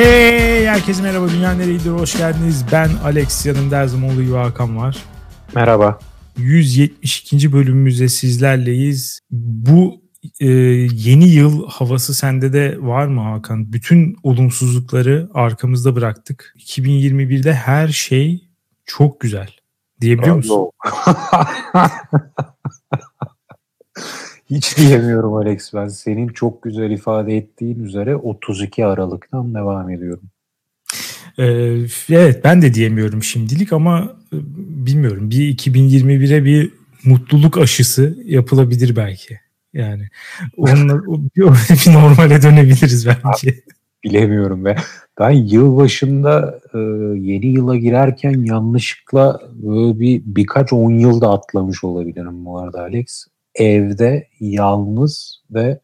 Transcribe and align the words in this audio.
Hey 0.00 0.66
herkese 0.66 1.02
merhaba 1.02 1.28
Dünya 1.28 1.52
Nereyedir 1.52 1.90
hoş 1.90 2.16
geldiniz. 2.16 2.64
Ben 2.72 2.90
Alex 3.04 3.46
yanımda 3.46 3.76
her 3.76 3.86
zaman 3.86 4.10
olduğu 4.10 4.22
gibi 4.22 4.34
Hakan 4.34 4.76
var. 4.76 4.96
Merhaba. 5.54 5.98
172. 6.36 7.52
bölümümüzde 7.52 8.08
sizlerleyiz. 8.08 9.20
Bu 9.30 10.02
e, 10.40 10.46
yeni 10.92 11.28
yıl 11.28 11.68
havası 11.68 12.14
sende 12.14 12.52
de 12.52 12.76
var 12.80 13.06
mı 13.06 13.20
Hakan? 13.20 13.72
Bütün 13.72 14.16
olumsuzlukları 14.22 15.30
arkamızda 15.34 15.96
bıraktık. 15.96 16.54
2021'de 16.58 17.54
her 17.54 17.88
şey 17.88 18.48
çok 18.86 19.20
güzel. 19.20 19.48
Diyebiliyor 20.00 20.36
musun? 20.36 20.70
Hiç 24.50 24.78
diyemiyorum 24.78 25.34
Alex 25.34 25.74
ben. 25.74 25.88
Senin 25.88 26.28
çok 26.28 26.62
güzel 26.62 26.90
ifade 26.90 27.36
ettiğin 27.36 27.84
üzere 27.84 28.16
32 28.16 28.86
Aralık'tan 28.86 29.54
devam 29.54 29.90
ediyorum. 29.90 30.24
Ee, 31.38 31.44
evet 32.10 32.44
ben 32.44 32.62
de 32.62 32.74
diyemiyorum 32.74 33.22
şimdilik 33.22 33.72
ama 33.72 34.16
e, 34.32 34.36
bilmiyorum. 34.86 35.30
Bir 35.30 35.56
2021'e 35.56 36.44
bir 36.44 36.72
mutluluk 37.04 37.58
aşısı 37.58 38.18
yapılabilir 38.24 38.96
belki. 38.96 39.40
Yani 39.72 40.08
onunla 40.56 41.02
bir, 41.36 41.42
bir 41.42 41.92
normale 41.92 42.42
dönebiliriz 42.42 43.06
belki. 43.06 43.64
Bilemiyorum 44.04 44.64
be. 44.64 44.76
Ben 45.18 45.30
yılbaşında 45.30 46.60
e, 46.74 46.78
yeni 47.20 47.46
yıla 47.46 47.76
girerken 47.76 48.44
yanlışlıkla 48.44 49.40
böyle 49.52 50.00
bir 50.00 50.22
birkaç 50.24 50.72
on 50.72 50.90
yılda 50.90 51.30
atlamış 51.30 51.84
olabilirim 51.84 52.44
bu 52.44 52.58
arada 52.58 52.80
Alex 52.80 53.26
evde 53.54 54.28
yalnız 54.40 55.42
ve 55.50 55.80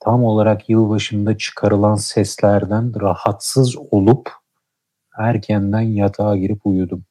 tam 0.00 0.24
olarak 0.24 0.68
yılbaşında 0.70 1.38
çıkarılan 1.38 1.94
seslerden 1.94 3.00
rahatsız 3.00 3.76
olup 3.90 4.30
erkenden 5.18 5.80
yatağa 5.80 6.36
girip 6.36 6.60
uyudum. 6.64 7.04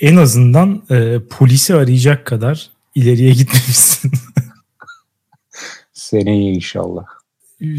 En 0.00 0.16
azından 0.16 0.82
e, 0.90 1.18
polisi 1.30 1.74
arayacak 1.74 2.26
kadar 2.26 2.70
ileriye 2.94 3.32
gitmemişsin. 3.32 4.12
Seneye 5.92 6.52
inşallah. 6.52 7.04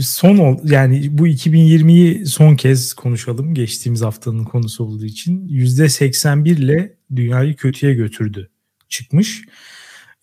Son 0.02 0.38
ol, 0.38 0.58
yani 0.64 1.18
bu 1.18 1.28
2020'yi 1.28 2.26
son 2.26 2.56
kez 2.56 2.94
konuşalım. 2.94 3.54
Geçtiğimiz 3.54 4.02
haftanın 4.02 4.44
konusu 4.44 4.84
olduğu 4.84 5.06
için 5.06 5.48
%81 5.48 6.50
ile 6.50 6.96
dünyayı 7.16 7.56
kötüye 7.56 7.94
götürdü 7.94 8.50
çıkmış. 8.90 9.44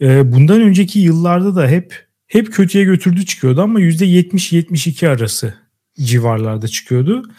E, 0.01 0.33
bundan 0.33 0.61
önceki 0.61 0.99
yıllarda 0.99 1.57
da 1.57 1.69
hep 1.69 2.07
hep 2.27 2.53
kötüye 2.53 2.85
götürdü 2.85 3.27
çıkıyordu 3.27 3.63
ama 3.63 3.81
%70-72 3.81 5.09
arası 5.09 5.55
civarlarda 6.01 6.69
çıkıyordu. 6.69 7.31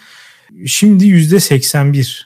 Şimdi 0.66 1.06
%81 1.06 2.22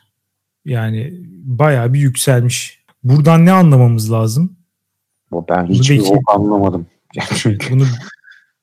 yani 0.65 1.13
bayağı 1.43 1.93
bir 1.93 1.99
yükselmiş. 1.99 2.83
Buradan 3.03 3.45
ne 3.45 3.51
anlamamız 3.51 4.11
lazım? 4.11 4.57
Ben 5.49 5.65
hiç 5.65 5.89
Bekir, 5.89 6.09
yok 6.09 6.21
anlamadım. 6.27 6.87
Çünkü... 7.35 7.73
Bunu, 7.73 7.83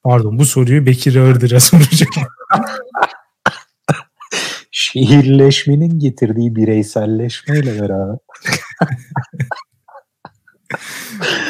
pardon 0.02 0.38
bu 0.38 0.44
soruyu 0.44 0.86
Bekir 0.86 1.16
Ağırdır'a 1.16 1.60
soracağım. 1.60 2.28
Şehirleşmenin 4.70 5.98
getirdiği 5.98 6.56
bireyselleşmeyle 6.56 7.80
beraber. 7.80 8.18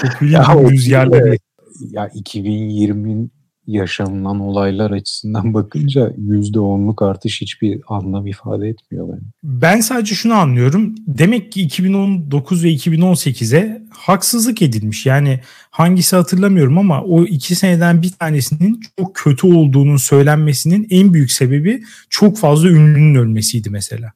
Popülizm 0.02 0.70
rüzgarları. 0.70 1.36
Ya 1.90 2.08
2020'nin 2.08 3.32
yaşanılan 3.70 4.40
olaylar 4.40 4.90
açısından 4.90 5.54
bakınca 5.54 6.08
%10'luk 6.08 7.04
artış 7.10 7.40
hiçbir 7.40 7.80
anlam 7.88 8.26
ifade 8.26 8.68
etmiyor 8.68 9.08
bence. 9.08 9.26
Ben 9.42 9.80
sadece 9.80 10.14
şunu 10.14 10.34
anlıyorum. 10.34 10.94
Demek 11.06 11.52
ki 11.52 11.62
2019 11.62 12.64
ve 12.64 12.68
2018'e 12.68 13.82
haksızlık 13.90 14.62
edilmiş. 14.62 15.06
Yani 15.06 15.40
hangisi 15.70 16.16
hatırlamıyorum 16.16 16.78
ama 16.78 17.02
o 17.02 17.24
iki 17.24 17.54
seneden 17.54 18.02
bir 18.02 18.10
tanesinin 18.10 18.80
çok 18.98 19.14
kötü 19.14 19.46
olduğunun 19.46 19.96
söylenmesinin 19.96 20.86
en 20.90 21.14
büyük 21.14 21.32
sebebi 21.32 21.82
çok 22.10 22.38
fazla 22.38 22.68
ünlünün 22.68 23.14
ölmesiydi 23.14 23.70
mesela. 23.70 24.12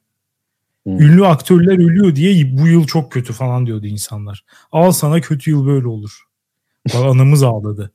Hmm. 0.85 1.01
Ünlü 1.01 1.25
aktörler 1.25 1.73
ölüyor 1.73 2.15
diye 2.15 2.57
bu 2.57 2.67
yıl 2.67 2.87
çok 2.87 3.11
kötü 3.11 3.33
falan 3.33 3.65
diyordu 3.65 3.87
insanlar. 3.87 4.45
Al 4.71 4.91
sana 4.91 5.21
kötü 5.21 5.51
yıl 5.51 5.65
böyle 5.65 5.87
olur. 5.87 6.23
Bak 6.93 7.05
anamız 7.05 7.43
ağladı. 7.43 7.91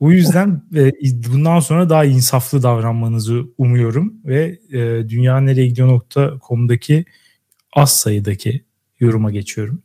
O 0.00 0.10
yüzden 0.10 0.62
e, 0.76 0.92
bundan 1.32 1.60
sonra 1.60 1.90
daha 1.90 2.04
insaflı 2.04 2.62
davranmanızı 2.62 3.44
umuyorum 3.58 4.14
ve 4.24 4.58
e, 4.72 5.08
dünyanereyegidiyor.com'daki 5.08 7.04
az 7.72 7.96
sayıdaki 7.96 8.64
yoruma 9.00 9.30
geçiyorum. 9.30 9.82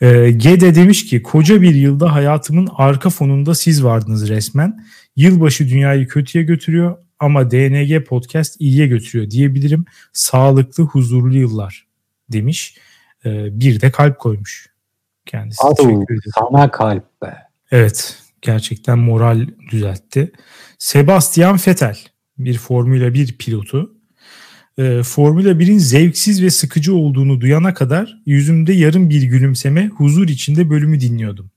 E, 0.00 0.30
Gede 0.30 0.74
demiş 0.74 1.06
ki 1.06 1.22
koca 1.22 1.62
bir 1.62 1.74
yılda 1.74 2.12
hayatımın 2.12 2.68
arka 2.74 3.10
fonunda 3.10 3.54
siz 3.54 3.84
vardınız 3.84 4.28
resmen. 4.28 4.84
Yılbaşı 5.16 5.68
dünyayı 5.68 6.08
kötüye 6.08 6.44
götürüyor 6.44 6.96
ama 7.24 7.50
DNG 7.50 8.04
podcast 8.06 8.60
iyiye 8.60 8.86
götürüyor 8.86 9.30
diyebilirim. 9.30 9.84
Sağlıklı, 10.12 10.84
huzurlu 10.84 11.36
yıllar 11.36 11.86
demiş. 12.32 12.78
Ee, 13.24 13.60
bir 13.60 13.80
de 13.80 13.90
kalp 13.90 14.18
koymuş 14.18 14.70
kendisi. 15.26 15.64
Adu, 15.66 16.04
sana 16.34 16.70
kalp 16.70 17.22
be. 17.22 17.36
Evet 17.70 18.18
gerçekten 18.42 18.98
moral 18.98 19.46
düzeltti. 19.70 20.32
Sebastian 20.78 21.58
Vettel 21.66 21.98
bir 22.38 22.58
Formula 22.58 23.14
1 23.14 23.38
pilotu. 23.38 23.94
Ee, 24.78 25.02
Formula 25.02 25.48
1'in 25.48 25.78
zevksiz 25.78 26.42
ve 26.42 26.50
sıkıcı 26.50 26.94
olduğunu 26.94 27.40
duyana 27.40 27.74
kadar 27.74 28.22
yüzümde 28.26 28.72
yarım 28.72 29.10
bir 29.10 29.22
gülümseme 29.22 29.86
huzur 29.86 30.28
içinde 30.28 30.70
bölümü 30.70 31.00
dinliyordum. 31.00 31.50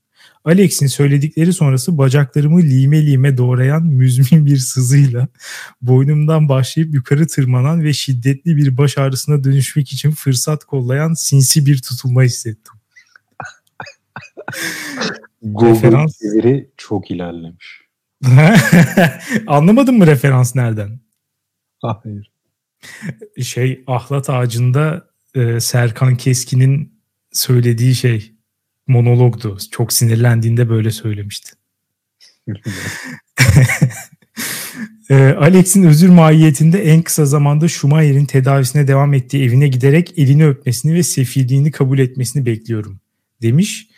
Alex'in 0.48 0.86
söyledikleri 0.86 1.52
sonrası 1.52 1.98
bacaklarımı 1.98 2.62
lime 2.62 3.06
lime 3.06 3.36
doğrayan 3.36 3.86
müzmin 3.86 4.46
bir 4.46 4.56
sızıyla 4.56 5.28
boynumdan 5.82 6.48
başlayıp 6.48 6.94
yukarı 6.94 7.26
tırmanan 7.26 7.84
ve 7.84 7.92
şiddetli 7.92 8.56
bir 8.56 8.76
baş 8.76 8.98
ağrısına 8.98 9.44
dönüşmek 9.44 9.92
için 9.92 10.10
fırsat 10.10 10.64
kollayan 10.64 11.14
sinsi 11.14 11.66
bir 11.66 11.82
tutulma 11.82 12.22
hissettim. 12.22 12.74
Google 15.42 15.70
referans... 15.70 16.18
çeviri 16.18 16.70
çok 16.76 17.10
ilerlemiş. 17.10 17.80
Anlamadın 19.46 19.98
mı 19.98 20.06
referans 20.06 20.54
nereden? 20.54 21.00
Hayır. 21.82 22.32
Şey 23.42 23.84
ahlat 23.86 24.30
ağacında 24.30 25.10
e, 25.34 25.60
Serkan 25.60 26.16
Keskin'in 26.16 27.00
söylediği 27.32 27.94
şey 27.94 28.37
monologdu. 28.88 29.58
Çok 29.70 29.92
sinirlendiğinde 29.92 30.68
böyle 30.68 30.90
söylemişti. 30.90 31.52
e, 35.10 35.14
Alex'in 35.14 35.82
özür 35.82 36.08
mahiyetinde 36.08 36.84
en 36.84 37.02
kısa 37.02 37.26
zamanda 37.26 37.68
Schumacher'in 37.68 38.24
tedavisine 38.24 38.88
devam 38.88 39.14
ettiği 39.14 39.44
evine 39.44 39.68
giderek 39.68 40.18
elini 40.18 40.46
öpmesini 40.46 40.94
ve 40.94 41.02
sefilliğini 41.02 41.70
kabul 41.70 41.98
etmesini 41.98 42.46
bekliyorum 42.46 43.00
demiş. 43.42 43.88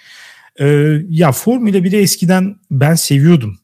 E, 0.57 0.67
ya 1.09 1.33
Formula 1.33 1.77
1'i 1.79 1.97
eskiden 1.97 2.57
ben 2.71 2.95
seviyordum 2.95 3.59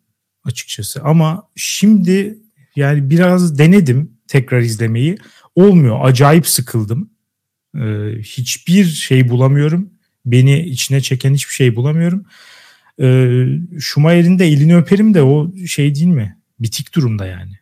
açıkçası 0.45 1.03
ama 1.03 1.49
şimdi 1.57 2.39
yani 2.77 3.11
biraz 3.11 3.59
denedim 3.59 4.13
tekrar 4.29 4.61
izlemeyi. 4.61 5.19
Olmuyor. 5.55 5.99
Acayip 6.03 6.47
sıkıldım. 6.47 7.11
Ee, 7.77 8.13
hiçbir 8.23 8.85
şey 8.85 9.29
bulamıyorum 9.29 9.91
beni 10.27 10.61
içine 10.61 11.01
çeken 11.01 11.35
hiçbir 11.35 11.53
şey 11.55 11.77
bulamıyorum. 11.77 12.27
Ee, 13.01 13.47
Schumacher'in 13.81 14.39
de 14.39 14.47
elini 14.47 14.77
öperim 14.77 15.15
de 15.15 15.23
o 15.23 15.57
şey 15.67 15.95
değil 15.95 16.07
mi? 16.07 16.39
Bitik 16.61 16.95
durumda 16.95 17.27
yani. 17.27 17.53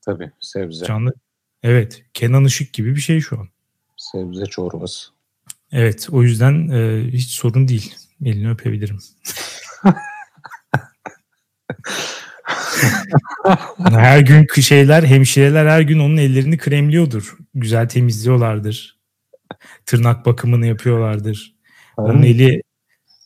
Tabii 0.00 0.30
sebze. 0.40 0.86
Canlı. 0.86 1.12
Evet 1.62 2.04
Kenan 2.14 2.44
Işık 2.44 2.72
gibi 2.72 2.96
bir 2.96 3.00
şey 3.00 3.20
şu 3.20 3.38
an. 3.38 3.48
Sebze 3.96 4.46
çorbası. 4.46 5.08
Evet 5.72 6.08
o 6.10 6.22
yüzden 6.22 6.68
e, 6.68 7.04
hiç 7.12 7.28
sorun 7.28 7.68
değil. 7.68 7.94
Elini 8.24 8.50
öpebilirim. 8.50 8.98
her 13.78 14.20
gün 14.20 14.60
şeyler, 14.60 15.02
hemşireler 15.02 15.66
her 15.66 15.80
gün 15.80 15.98
onun 15.98 16.16
ellerini 16.16 16.58
kremliyordur. 16.58 17.36
Güzel 17.54 17.88
temizliyorlardır. 17.88 18.98
Tırnak 19.86 20.26
bakımını 20.26 20.66
yapıyorlardır. 20.66 21.53
Onun 21.96 22.22
eli 22.22 22.62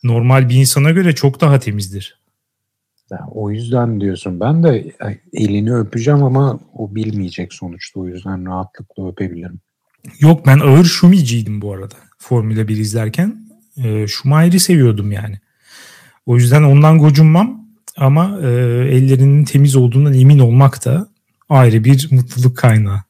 normal 0.03 0.49
bir 0.49 0.55
insana 0.55 0.91
göre 0.91 1.15
çok 1.15 1.41
daha 1.41 1.59
temizdir. 1.59 2.19
Ya, 3.11 3.19
o 3.31 3.51
yüzden 3.51 4.01
diyorsun. 4.01 4.39
Ben 4.39 4.63
de 4.63 4.93
elini 5.33 5.75
öpeceğim 5.75 6.23
ama 6.23 6.59
o 6.73 6.95
bilmeyecek 6.95 7.53
sonuçta. 7.53 7.99
O 7.99 8.07
yüzden 8.07 8.45
rahatlıkla 8.45 9.09
öpebilirim. 9.09 9.59
Yok 10.19 10.45
ben 10.45 10.59
ağır 10.59 10.85
Şumiciydim 10.85 11.61
bu 11.61 11.73
arada. 11.73 11.95
Formula 12.17 12.67
1 12.67 12.77
izlerken. 12.77 13.35
E, 13.77 14.07
Schumacher'i 14.07 14.59
seviyordum 14.59 15.11
yani. 15.11 15.39
O 16.25 16.35
yüzden 16.35 16.63
ondan 16.63 16.99
gocunmam. 16.99 17.59
Ama 17.97 18.39
e, 18.41 18.47
ellerinin 18.91 19.45
temiz 19.45 19.75
olduğundan 19.75 20.13
emin 20.13 20.39
olmak 20.39 20.85
da 20.85 21.09
ayrı 21.49 21.83
bir 21.83 22.07
mutluluk 22.11 22.57
kaynağı. 22.57 23.03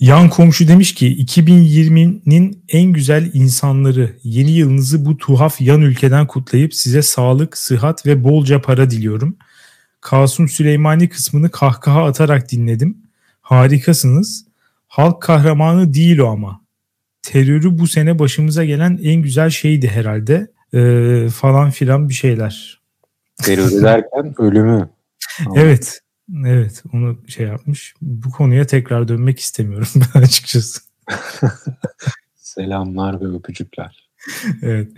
Yan 0.00 0.28
komşu 0.28 0.68
demiş 0.68 0.94
ki 0.94 1.24
2020'nin 1.24 2.64
en 2.68 2.92
güzel 2.92 3.30
insanları 3.34 4.16
yeni 4.22 4.50
yılınızı 4.50 5.04
bu 5.04 5.16
tuhaf 5.16 5.60
yan 5.60 5.82
ülkeden 5.82 6.26
kutlayıp 6.26 6.74
size 6.74 7.02
sağlık, 7.02 7.58
sıhhat 7.58 8.06
ve 8.06 8.24
bolca 8.24 8.62
para 8.62 8.90
diliyorum. 8.90 9.36
Kasım 10.00 10.48
Süleymani 10.48 11.08
kısmını 11.08 11.50
kahkaha 11.50 12.04
atarak 12.04 12.52
dinledim. 12.52 12.96
Harikasınız. 13.40 14.46
Halk 14.88 15.22
kahramanı 15.22 15.94
değil 15.94 16.18
o 16.18 16.26
ama. 16.26 16.60
Terörü 17.22 17.78
bu 17.78 17.86
sene 17.86 18.18
başımıza 18.18 18.64
gelen 18.64 19.00
en 19.02 19.22
güzel 19.22 19.50
şeydi 19.50 19.88
herhalde. 19.88 20.50
Ee, 20.74 21.28
falan 21.34 21.70
filan 21.70 22.08
bir 22.08 22.14
şeyler. 22.14 22.80
Terörü 23.36 23.82
derken 23.82 24.34
ölümü. 24.38 24.88
evet. 25.54 26.00
Evet 26.44 26.82
onu 26.92 27.18
şey 27.28 27.46
yapmış. 27.46 27.94
Bu 28.02 28.30
konuya 28.30 28.66
tekrar 28.66 29.08
dönmek 29.08 29.38
istemiyorum 29.38 29.88
ben 30.14 30.22
açıkçası. 30.22 30.80
Selamlar 32.34 33.20
ve 33.20 33.24
öpücükler. 33.24 34.08
evet. 34.62 34.92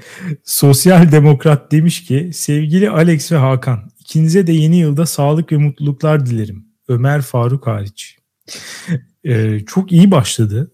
Sosyal 0.45 1.13
Demokrat 1.13 1.73
demiş 1.73 2.05
ki 2.05 2.31
sevgili 2.35 2.91
Alex 2.91 3.33
ve 3.33 3.37
Hakan 3.37 3.91
ikinize 3.99 4.47
de 4.47 4.53
yeni 4.53 4.77
yılda 4.77 5.07
sağlık 5.07 5.53
ve 5.53 5.57
mutluluklar 5.57 6.27
dilerim. 6.27 6.67
Ömer 6.89 7.23
Faruk 7.23 7.67
hariç. 7.67 8.19
Ee, 9.25 9.61
çok 9.67 9.93
iyi 9.93 10.11
başladı 10.11 10.73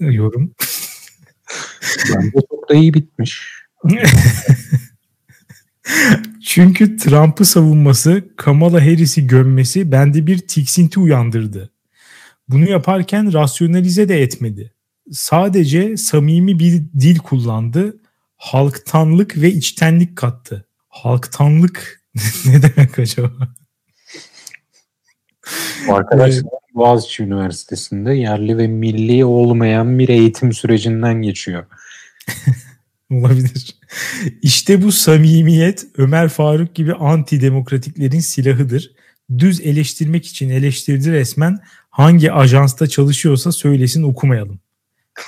yorum. 0.00 0.54
Bence 2.14 2.38
çok 2.50 2.68
da 2.70 2.74
iyi 2.74 2.94
bitmiş. 2.94 3.52
Çünkü 6.44 6.96
Trump'ı 6.96 7.44
savunması, 7.44 8.24
Kamala 8.36 8.80
Harris'i 8.80 9.26
gömmesi 9.26 9.92
bende 9.92 10.26
bir 10.26 10.38
tiksinti 10.38 11.00
uyandırdı. 11.00 11.70
Bunu 12.48 12.70
yaparken 12.70 13.32
rasyonalize 13.32 14.08
de 14.08 14.22
etmedi. 14.22 14.72
Sadece 15.12 15.96
samimi 15.96 16.58
bir 16.58 16.82
dil 17.00 17.18
kullandı. 17.18 17.96
Halktanlık 18.36 19.36
ve 19.36 19.52
içtenlik 19.52 20.16
kattı. 20.16 20.66
Halktanlık 20.88 22.02
ne 22.46 22.62
demek 22.62 22.98
acaba? 22.98 23.48
Arkadaşlar 25.88 26.44
Boğaziçi 26.74 27.22
Üniversitesi'nde 27.22 28.12
yerli 28.12 28.58
ve 28.58 28.66
milli 28.66 29.24
olmayan 29.24 29.98
bir 29.98 30.08
eğitim 30.08 30.52
sürecinden 30.52 31.22
geçiyor. 31.22 31.66
Olabilir. 33.10 33.76
İşte 34.42 34.82
bu 34.82 34.92
samimiyet 34.92 35.86
Ömer 35.96 36.28
Faruk 36.28 36.74
gibi 36.74 36.94
anti 36.94 37.40
demokratiklerin 37.40 38.20
silahıdır. 38.20 38.92
Düz 39.38 39.60
eleştirmek 39.60 40.26
için 40.26 40.50
eleştirdi 40.50 41.12
resmen. 41.12 41.58
Hangi 41.90 42.32
ajansta 42.32 42.86
çalışıyorsa 42.86 43.52
söylesin 43.52 44.02
okumayalım 44.02 44.60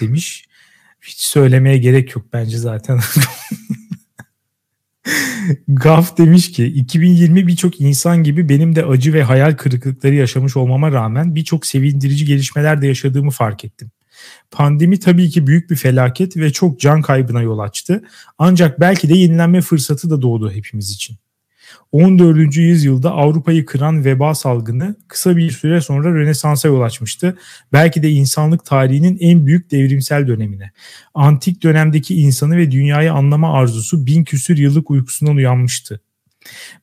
demiş. 0.00 0.44
Hiç 1.00 1.20
söylemeye 1.20 1.78
gerek 1.78 2.16
yok 2.16 2.26
bence 2.32 2.58
zaten. 2.58 3.00
Gaf 5.68 6.18
demiş 6.18 6.52
ki 6.52 6.66
2020 6.66 7.46
birçok 7.46 7.80
insan 7.80 8.22
gibi 8.22 8.48
benim 8.48 8.76
de 8.76 8.84
acı 8.84 9.12
ve 9.12 9.22
hayal 9.22 9.56
kırıklıkları 9.56 10.14
yaşamış 10.14 10.56
olmama 10.56 10.92
rağmen 10.92 11.34
birçok 11.34 11.66
sevindirici 11.66 12.24
gelişmeler 12.24 12.82
de 12.82 12.86
yaşadığımı 12.86 13.30
fark 13.30 13.64
ettim. 13.64 13.90
Pandemi 14.50 15.00
tabii 15.00 15.30
ki 15.30 15.46
büyük 15.46 15.70
bir 15.70 15.76
felaket 15.76 16.36
ve 16.36 16.52
çok 16.52 16.80
can 16.80 17.02
kaybına 17.02 17.42
yol 17.42 17.58
açtı. 17.58 18.02
Ancak 18.38 18.80
belki 18.80 19.08
de 19.08 19.14
yenilenme 19.14 19.60
fırsatı 19.60 20.10
da 20.10 20.22
doğdu 20.22 20.50
hepimiz 20.50 20.90
için. 20.90 21.16
14. 21.92 22.56
yüzyılda 22.56 23.12
Avrupa'yı 23.12 23.66
kıran 23.66 24.04
veba 24.04 24.34
salgını 24.34 24.96
kısa 25.08 25.36
bir 25.36 25.50
süre 25.50 25.80
sonra 25.80 26.14
Rönesans'a 26.14 26.68
yol 26.68 26.80
açmıştı. 26.80 27.38
Belki 27.72 28.02
de 28.02 28.10
insanlık 28.10 28.64
tarihinin 28.64 29.18
en 29.20 29.46
büyük 29.46 29.70
devrimsel 29.70 30.26
dönemine. 30.26 30.72
Antik 31.14 31.62
dönemdeki 31.62 32.20
insanı 32.20 32.56
ve 32.56 32.70
dünyayı 32.70 33.12
anlama 33.12 33.52
arzusu 33.52 34.06
bin 34.06 34.24
küsür 34.24 34.56
yıllık 34.56 34.90
uykusundan 34.90 35.36
uyanmıştı. 35.36 36.00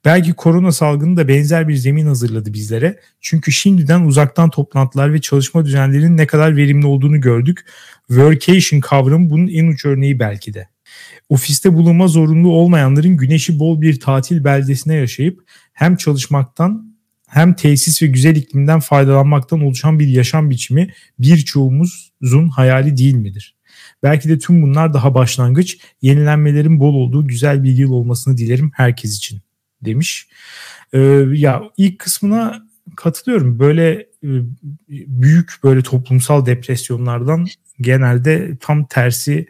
Belki 0.05 0.33
korona 0.33 0.71
salgını 0.71 1.17
da 1.17 1.27
benzer 1.27 1.67
bir 1.67 1.75
zemin 1.75 2.05
hazırladı 2.05 2.53
bizlere. 2.53 2.99
Çünkü 3.21 3.51
şimdiden 3.51 4.01
uzaktan 4.01 4.49
toplantılar 4.49 5.13
ve 5.13 5.21
çalışma 5.21 5.65
düzenlerinin 5.65 6.17
ne 6.17 6.27
kadar 6.27 6.57
verimli 6.57 6.85
olduğunu 6.85 7.21
gördük. 7.21 7.65
Workation 8.07 8.79
kavramı 8.79 9.29
bunun 9.29 9.47
en 9.47 9.67
uç 9.67 9.85
örneği 9.85 10.19
belki 10.19 10.53
de. 10.53 10.67
Ofiste 11.29 11.73
bulunma 11.73 12.07
zorunlu 12.07 12.51
olmayanların 12.51 13.17
güneşi 13.17 13.59
bol 13.59 13.81
bir 13.81 13.99
tatil 13.99 14.43
beldesine 14.43 14.95
yaşayıp 14.95 15.39
hem 15.73 15.95
çalışmaktan 15.95 16.95
hem 17.27 17.53
tesis 17.53 18.01
ve 18.01 18.07
güzel 18.07 18.35
iklimden 18.35 18.79
faydalanmaktan 18.79 19.61
oluşan 19.61 19.99
bir 19.99 20.07
yaşam 20.07 20.49
biçimi 20.49 20.93
birçoğumuzun 21.19 22.47
hayali 22.47 22.97
değil 22.97 23.15
midir? 23.15 23.55
Belki 24.03 24.29
de 24.29 24.39
tüm 24.39 24.61
bunlar 24.61 24.93
daha 24.93 25.13
başlangıç, 25.13 25.77
yenilenmelerin 26.01 26.79
bol 26.79 26.93
olduğu 26.93 27.27
güzel 27.27 27.63
bir 27.63 27.71
yıl 27.71 27.91
olmasını 27.91 28.37
dilerim 28.37 28.71
herkes 28.73 29.17
için 29.17 29.44
demiş. 29.85 30.27
Ee, 30.93 30.99
ya 31.33 31.63
ilk 31.77 31.99
kısmına 31.99 32.67
katılıyorum. 32.95 33.59
Böyle 33.59 33.91
e, 33.99 34.29
büyük 34.89 35.53
böyle 35.63 35.81
toplumsal 35.81 36.45
depresyonlardan 36.45 37.47
genelde 37.81 38.57
tam 38.59 38.85
tersi 38.85 39.47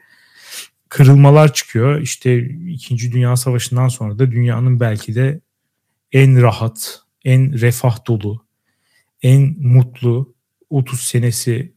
kırılmalar 0.89 1.53
çıkıyor. 1.53 2.01
İşte 2.01 2.39
İkinci 2.67 3.11
Dünya 3.11 3.35
Savaşı'ndan 3.35 3.87
sonra 3.87 4.19
da 4.19 4.31
dünyanın 4.31 4.79
belki 4.79 5.15
de 5.15 5.41
en 6.11 6.41
rahat, 6.41 7.01
en 7.25 7.61
refah 7.61 8.07
dolu, 8.07 8.45
en 9.21 9.55
mutlu 9.59 10.35
30 10.69 11.01
senesi 11.01 11.73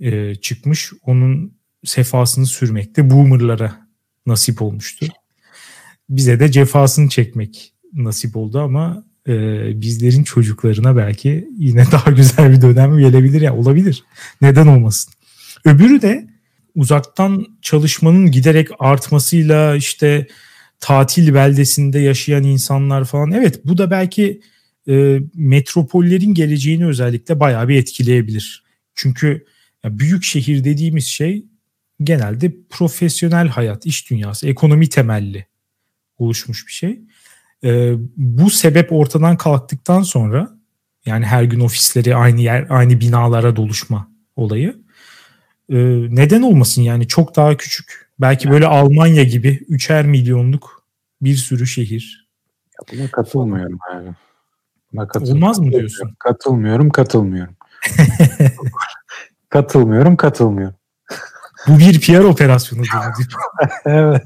e, 0.00 0.34
çıkmış. 0.34 0.92
Onun 1.02 1.54
sefasını 1.84 2.46
sürmekte 2.46 3.10
boomerlara 3.10 3.88
nasip 4.26 4.62
olmuştu. 4.62 5.06
Bize 6.10 6.40
de 6.40 6.52
cefasını 6.52 7.08
çekmek 7.08 7.72
nasip 7.92 8.36
oldu 8.36 8.60
ama 8.60 9.04
e, 9.28 9.32
bizlerin 9.80 10.24
çocuklarına 10.24 10.96
belki 10.96 11.48
yine 11.58 11.84
daha 11.92 12.10
güzel 12.10 12.52
bir 12.52 12.62
dönem 12.62 12.98
gelebilir 12.98 13.40
ya 13.40 13.56
olabilir. 13.56 14.04
Neden 14.42 14.66
olmasın? 14.66 15.12
Öbürü 15.64 16.02
de 16.02 16.26
uzaktan 16.74 17.46
çalışmanın 17.62 18.30
giderek 18.30 18.68
artmasıyla 18.78 19.76
işte 19.76 20.26
tatil 20.80 21.34
beldesinde 21.34 21.98
yaşayan 21.98 22.44
insanlar 22.44 23.04
falan. 23.04 23.30
Evet 23.30 23.60
bu 23.64 23.78
da 23.78 23.90
belki 23.90 24.40
e, 24.88 25.18
metropollerin 25.34 26.34
geleceğini 26.34 26.86
özellikle 26.86 27.40
bayağı 27.40 27.68
bir 27.68 27.76
etkileyebilir. 27.76 28.64
Çünkü 28.94 29.44
ya 29.84 29.98
büyük 29.98 30.24
şehir 30.24 30.64
dediğimiz 30.64 31.06
şey 31.06 31.44
genelde 32.02 32.52
profesyonel 32.70 33.48
hayat, 33.48 33.86
iş 33.86 34.10
dünyası, 34.10 34.48
ekonomi 34.48 34.88
temelli 34.88 35.49
oluşmuş 36.20 36.66
bir 36.66 36.72
şey. 36.72 37.00
E, 37.64 37.94
bu 38.16 38.50
sebep 38.50 38.92
ortadan 38.92 39.36
kalktıktan 39.36 40.02
sonra 40.02 40.50
yani 41.06 41.26
her 41.26 41.42
gün 41.42 41.60
ofisleri 41.60 42.16
aynı 42.16 42.40
yer, 42.40 42.66
aynı 42.68 43.00
binalara 43.00 43.56
doluşma 43.56 44.08
olayı 44.36 44.80
e, 45.70 45.76
neden 46.10 46.42
olmasın 46.42 46.82
yani 46.82 47.08
çok 47.08 47.36
daha 47.36 47.56
küçük. 47.56 48.10
Belki 48.20 48.50
böyle 48.50 48.66
Almanya 48.66 49.24
gibi 49.24 49.64
üçer 49.68 50.06
milyonluk 50.06 50.82
bir 51.22 51.34
sürü 51.34 51.66
şehir. 51.66 52.28
Ya 52.72 52.98
buna 52.98 53.10
katılmıyorum 53.10 53.78
abi. 53.92 54.08
Buna 54.92 55.08
katılmıyorum. 55.08 55.42
Olmaz 55.42 55.58
mı 55.58 55.72
diyorsun? 55.72 56.14
Katılmıyorum, 56.18 56.90
katılmıyorum. 56.90 57.56
katılmıyorum, 59.48 60.16
katılmıyorum. 60.16 60.76
Bu 61.68 61.78
bir 61.78 62.00
PR 62.00 62.24
operasyonu. 62.24 62.82
evet. 63.84 64.22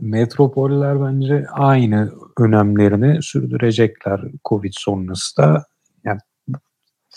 Metropoller 0.00 1.02
bence 1.02 1.46
aynı 1.52 2.12
önemlerini 2.38 3.22
sürdürecekler 3.22 4.20
Covid 4.44 4.72
sonrası 4.76 5.36
da. 5.36 5.64
Yani 6.04 6.20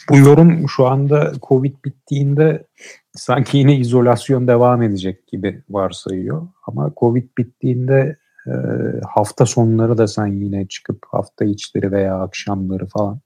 bu 0.09 0.17
yorum 0.17 0.69
şu 0.69 0.87
anda 0.87 1.33
Covid 1.47 1.75
bittiğinde 1.85 2.67
sanki 3.13 3.57
yine 3.57 3.77
izolasyon 3.77 4.47
devam 4.47 4.81
edecek 4.81 5.27
gibi 5.27 5.63
varsayıyor. 5.69 6.47
Ama 6.67 6.93
Covid 6.99 7.29
bittiğinde 7.37 8.17
e, 8.47 8.53
hafta 9.09 9.45
sonları 9.45 9.97
da 9.97 10.07
sen 10.07 10.27
yine 10.27 10.67
çıkıp 10.67 11.05
hafta 11.11 11.45
içleri 11.45 11.91
veya 11.91 12.21
akşamları 12.21 12.87
falan 12.87 13.21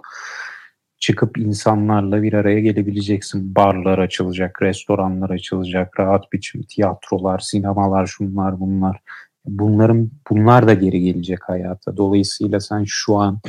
çıkıp 1.00 1.38
insanlarla 1.38 2.24
bir 2.24 2.34
araya 2.34 2.60
gelebileceksin. 2.60 3.56
Barlar 3.56 4.00
açılacak, 4.00 4.62
restoranlar 4.62 5.30
açılacak, 5.30 6.00
rahat 6.00 6.34
biçim 6.34 6.64
tiyatrolar, 6.64 7.40
sinemalar, 7.40 8.06
şunlar 8.06 8.60
bunlar. 8.60 9.02
Bunların 9.48 10.12
bunlar 10.30 10.68
da 10.68 10.74
geri 10.74 11.02
gelecek 11.02 11.40
hayata. 11.50 11.98
Dolayısıyla 11.98 12.60
sen 12.60 12.84
şu 12.88 13.16
an 13.16 13.40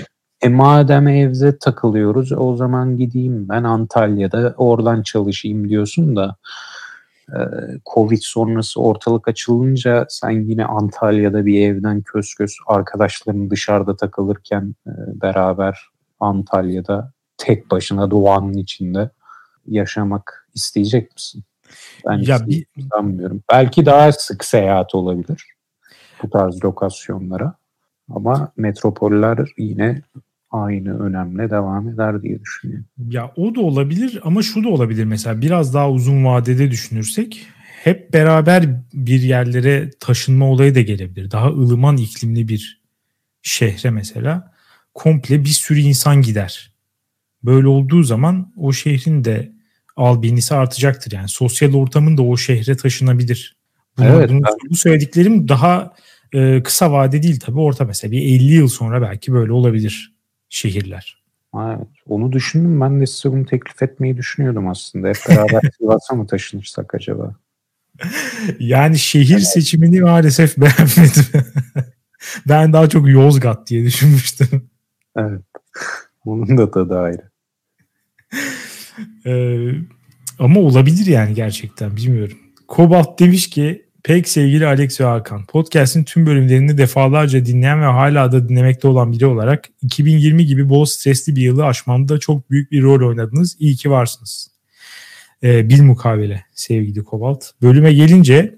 e 0.43 0.49
madem 0.49 1.09
evde 1.09 1.59
takılıyoruz 1.59 2.33
o 2.33 2.57
zaman 2.57 2.97
gideyim 2.97 3.49
ben 3.49 3.65
Antalya'da 3.65 4.55
oradan 4.57 5.03
çalışayım 5.03 5.69
diyorsun 5.69 6.17
da 6.17 6.37
e, 7.29 7.39
Covid 7.95 8.21
sonrası 8.21 8.81
ortalık 8.81 9.29
açılınca 9.29 10.07
sen 10.09 10.31
yine 10.31 10.65
Antalya'da 10.65 11.47
bir 11.47 11.61
evden 11.61 12.03
kös 12.03 12.35
kös 12.35 12.53
arkadaşların 12.67 13.51
dışarıda 13.51 13.97
takılırken 13.97 14.75
e, 14.87 14.93
beraber 15.23 15.89
Antalya'da 16.21 17.13
tek 17.39 17.71
başına 17.71 18.11
doğanın 18.11 18.55
içinde 18.55 19.11
yaşamak 19.67 20.49
isteyecek 20.55 21.15
misin? 21.15 21.45
Ben 22.07 22.19
ya 22.19 22.47
bir, 22.47 22.67
sanmıyorum. 22.93 23.43
Belki 23.53 23.87
daha 23.87 24.13
sık 24.13 24.45
seyahat 24.45 24.95
olabilir 24.95 25.58
bu 26.23 26.31
tarz 26.31 26.65
lokasyonlara. 26.65 27.55
Ama 28.11 28.53
metropoller 28.57 29.49
yine 29.59 30.03
aynı 30.51 30.99
önemle 31.03 31.51
devam 31.51 31.89
eder 31.89 32.23
diye 32.23 32.41
düşünüyorum. 32.41 32.87
Ya 33.11 33.33
o 33.37 33.55
da 33.55 33.61
olabilir 33.61 34.21
ama 34.25 34.43
şu 34.43 34.65
da 34.65 34.69
olabilir 34.69 35.05
mesela 35.05 35.41
biraz 35.41 35.75
daha 35.75 35.91
uzun 35.91 36.25
vadede 36.25 36.71
düşünürsek 36.71 37.47
hep 37.85 38.13
beraber 38.13 38.65
bir 38.93 39.21
yerlere 39.21 39.91
taşınma 40.01 40.51
olayı 40.51 40.75
da 40.75 40.81
gelebilir. 40.81 41.31
Daha 41.31 41.49
ılıman 41.49 41.97
iklimli 41.97 42.49
bir 42.49 42.83
şehre 43.43 43.91
mesela 43.91 44.53
komple 44.95 45.45
bir 45.45 45.49
sürü 45.49 45.81
insan 45.81 46.23
gider. 46.23 46.73
Böyle 47.43 47.69
olduğu 47.69 48.03
zaman 48.03 48.53
o 48.57 48.73
şehrin 48.73 49.25
de 49.25 49.53
albinisi 49.97 50.55
artacaktır. 50.55 51.13
Yani 51.13 51.29
sosyal 51.29 51.75
ortamın 51.75 52.17
da 52.17 52.23
o 52.23 52.37
şehre 52.37 52.77
taşınabilir. 52.77 53.58
Bunu, 53.99 54.07
evet, 54.07 54.31
ben... 54.31 54.43
Bu 54.71 54.77
söylediklerim 54.77 55.49
daha 55.49 55.95
e, 56.33 56.63
kısa 56.63 56.93
vade 56.93 57.23
değil 57.23 57.41
tabii 57.41 57.61
orta 57.61 57.85
mesela 57.85 58.13
bir 58.13 58.23
50 58.23 58.53
yıl 58.53 58.69
sonra 58.69 59.03
belki 59.03 59.33
böyle 59.33 59.53
olabilir 59.53 60.15
şehirler. 60.49 61.23
Evet, 61.57 61.89
onu 62.07 62.33
düşündüm. 62.33 62.81
Ben 62.81 63.01
de 63.01 63.07
size 63.07 63.33
bunu 63.33 63.47
teklif 63.47 63.83
etmeyi 63.83 64.17
düşünüyordum 64.17 64.69
aslında. 64.69 65.09
Hep 65.09 65.17
beraber 65.29 65.61
Sivas'a 65.79 66.15
mı 66.15 66.27
taşınırsak 66.27 66.95
acaba? 66.95 67.35
yani 68.59 68.99
şehir 68.99 69.35
evet. 69.35 69.47
seçimini 69.47 70.01
maalesef 70.01 70.57
beğenmedim. 70.59 71.25
ben 72.49 72.73
daha 72.73 72.89
çok 72.89 73.09
Yozgat 73.09 73.67
diye 73.67 73.85
düşünmüştüm. 73.85 74.71
Evet. 75.17 75.43
Onun 76.25 76.59
da 76.59 76.71
tadı 76.71 76.99
ayrı. 76.99 77.31
ee, 79.27 79.71
ama 80.39 80.61
olabilir 80.61 81.07
yani 81.07 81.35
gerçekten 81.35 81.97
bilmiyorum. 81.97 82.39
Kobalt 82.69 83.21
demiş 83.21 83.51
ki 83.51 83.88
pek 84.05 84.29
sevgili 84.29 84.67
Alex 84.67 85.01
ve 85.01 85.05
Hakan 85.05 85.45
podcast'in 85.45 86.05
tüm 86.05 86.27
bölümlerini 86.27 86.79
defalarca 86.79 87.47
dinleyen 87.47 87.81
ve 87.81 87.87
hala 87.87 88.33
da 88.33 88.49
dinlemekte 88.49 88.89
olan 88.89 89.13
biri 89.13 89.27
olarak 89.27 89.69
2020 89.83 90.47
gibi 90.47 90.69
bol 90.69 90.85
stresli 90.85 91.37
bir 91.37 91.43
yılı 91.43 91.67
aşmamda 91.67 92.19
çok 92.19 92.51
büyük 92.51 92.73
bir 92.73 92.83
rol 92.83 93.09
oynadınız. 93.09 93.57
İyi 93.59 93.77
ki 93.77 93.91
varsınız. 93.91 94.51
Ee, 95.43 95.69
bil 95.69 95.83
mukabele 95.83 96.45
sevgili 96.55 97.05
Kobalt. 97.05 97.45
Bölüme 97.63 97.93
gelince 97.93 98.55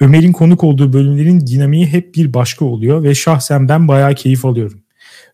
Ömer'in 0.00 0.32
konuk 0.32 0.64
olduğu 0.64 0.92
bölümlerin 0.92 1.46
dinamiği 1.46 1.86
hep 1.86 2.14
bir 2.14 2.34
başka 2.34 2.64
oluyor 2.64 3.02
ve 3.02 3.14
şahsen 3.14 3.68
ben 3.68 3.88
bayağı 3.88 4.14
keyif 4.14 4.44
alıyorum. 4.44 4.80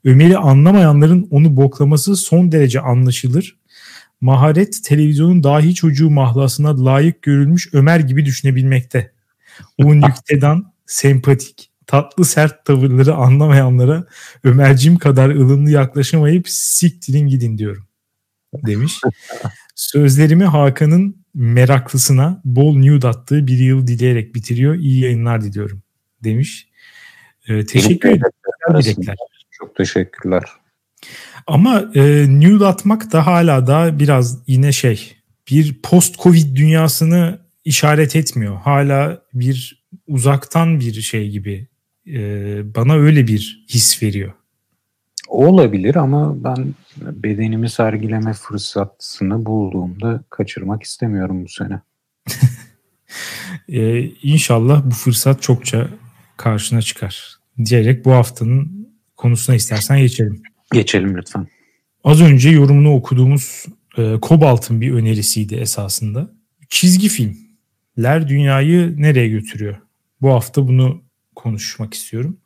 Ömer'i 0.05 0.37
anlamayanların 0.37 1.29
onu 1.31 1.57
boklaması 1.57 2.17
son 2.17 2.53
derece 2.53 2.81
anlaşılır. 2.81 3.57
Maharet 4.21 4.85
televizyonun 4.85 5.45
dahi 5.45 5.75
çocuğu 5.75 6.11
mahlasına 6.11 6.85
layık 6.85 7.23
görülmüş 7.23 7.69
Ömer 7.73 8.01
gibi 8.01 8.25
düşünebilmekte. 8.25 9.11
O 9.79 9.95
nüktedan, 9.95 10.73
sempatik, 10.87 11.71
tatlı 11.87 12.25
sert 12.25 12.65
tavırları 12.65 13.15
anlamayanlara 13.15 14.05
Ömercim 14.45 14.99
kadar 14.99 15.31
ılımlı 15.31 15.71
yaklaşamayıp 15.71 16.49
siktirin 16.49 17.27
gidin 17.27 17.59
diyorum 17.59 17.87
demiş. 18.67 19.01
Sözlerimi 19.75 20.45
Hakan'ın 20.45 21.25
meraklısına 21.35 22.41
bol 22.45 22.77
nude 22.77 23.09
attığı 23.09 23.47
bir 23.47 23.59
yıl 23.59 23.87
dileyerek 23.87 24.35
bitiriyor. 24.35 24.75
İyi 24.75 25.01
yayınlar 25.01 25.43
diliyorum 25.43 25.83
demiş. 26.25 26.69
Ee, 27.49 27.67
teşekkür 27.67 28.09
ederim. 28.09 28.97
Çok 29.51 29.77
teşekkürler. 29.77 30.43
Ama 31.47 31.91
e, 31.95 32.27
nude 32.29 32.67
atmak 32.67 33.13
da 33.13 33.27
hala 33.27 33.67
da 33.67 33.99
biraz 33.99 34.39
yine 34.47 34.73
şey 34.73 35.17
bir 35.51 35.83
post-covid 35.83 36.57
dünyasını 36.57 37.39
işaret 37.65 38.17
etmiyor. 38.17 38.57
Hala 38.57 39.23
bir 39.35 39.85
uzaktan 40.07 40.81
bir 40.81 40.93
şey 40.93 41.31
gibi 41.31 41.69
e, 42.07 42.21
bana 42.75 42.95
öyle 42.95 43.27
bir 43.27 43.67
his 43.69 44.03
veriyor. 44.03 44.33
Olabilir 45.29 45.97
ama 45.97 46.45
ben 46.45 46.75
bedenimi 46.97 47.71
sergileme 47.71 48.33
fırsatını 48.33 49.47
bulduğumda 49.47 50.25
kaçırmak 50.31 50.83
istemiyorum 50.83 51.45
bu 51.45 51.49
sene. 51.49 51.81
ee, 53.69 54.03
inşallah 54.23 54.87
bu 54.87 54.91
fırsat 54.91 55.43
çokça 55.43 55.89
karşına 56.37 56.83
çıkar 56.83 57.37
diyerek 57.65 58.05
bu 58.05 58.13
haftanın 58.13 58.89
konusuna 59.17 59.57
istersen 59.57 59.99
geçelim. 59.99 60.43
Geçelim 60.73 61.17
lütfen. 61.17 61.47
Az 62.05 62.21
önce 62.21 62.51
yorumunu 62.51 62.95
okuduğumuz 62.95 63.67
e, 63.99 64.21
Kobalt'ın 64.21 64.81
bir 64.81 64.93
önerisiydi 64.93 65.55
esasında. 65.55 66.31
Çizgi 66.69 67.09
filmler 68.01 68.29
dünyayı 68.29 68.95
nereye 68.99 69.29
götürüyor? 69.29 69.77
Bu 70.23 70.31
hafta 70.31 70.69
bunu 70.69 71.03
konuşmak 71.35 71.95
istiyorum. 71.95 72.37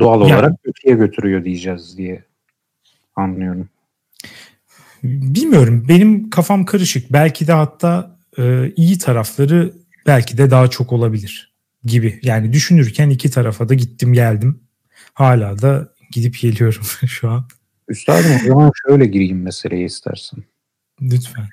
Doğal 0.00 0.20
yani, 0.20 0.34
olarak 0.34 0.64
kötüye 0.64 0.94
götürüyor 0.94 1.44
diyeceğiz 1.44 1.98
diye 1.98 2.24
anlıyorum. 3.16 3.68
Bilmiyorum. 5.02 5.86
Benim 5.88 6.30
kafam 6.30 6.64
karışık. 6.64 7.12
Belki 7.12 7.46
de 7.46 7.52
hatta 7.52 8.18
e, 8.38 8.72
iyi 8.76 8.98
tarafları 8.98 9.72
belki 10.06 10.38
de 10.38 10.50
daha 10.50 10.68
çok 10.70 10.92
olabilir 10.92 11.54
gibi. 11.84 12.20
Yani 12.22 12.52
düşünürken 12.52 13.10
iki 13.10 13.30
tarafa 13.30 13.68
da 13.68 13.74
gittim 13.74 14.12
geldim. 14.12 14.60
Hala 15.14 15.62
da 15.62 15.92
gidip 16.10 16.40
geliyorum 16.40 16.82
şu 17.06 17.30
an. 17.30 17.44
Üstadım 17.88 18.32
o 18.44 18.48
zaman 18.48 18.72
şöyle 18.86 19.06
gireyim 19.06 19.42
meseleye 19.42 19.84
istersen. 19.84 20.44
Lütfen. 21.00 21.48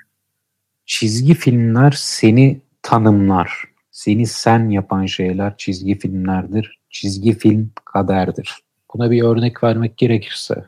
Çizgi 0.86 1.34
filmler 1.34 1.94
seni 1.98 2.64
tanımlar. 2.86 3.63
Seni 3.92 4.27
sen 4.27 4.70
yapan 4.70 5.06
şeyler 5.06 5.58
çizgi 5.58 6.00
filmlerdir. 6.00 6.80
Çizgi 6.89 7.38
film 7.38 7.72
kaderdir. 7.86 8.56
Buna 8.94 9.12
bir 9.12 9.24
örnek 9.24 9.63
vermek 9.63 9.98
gerekirse 9.98 10.65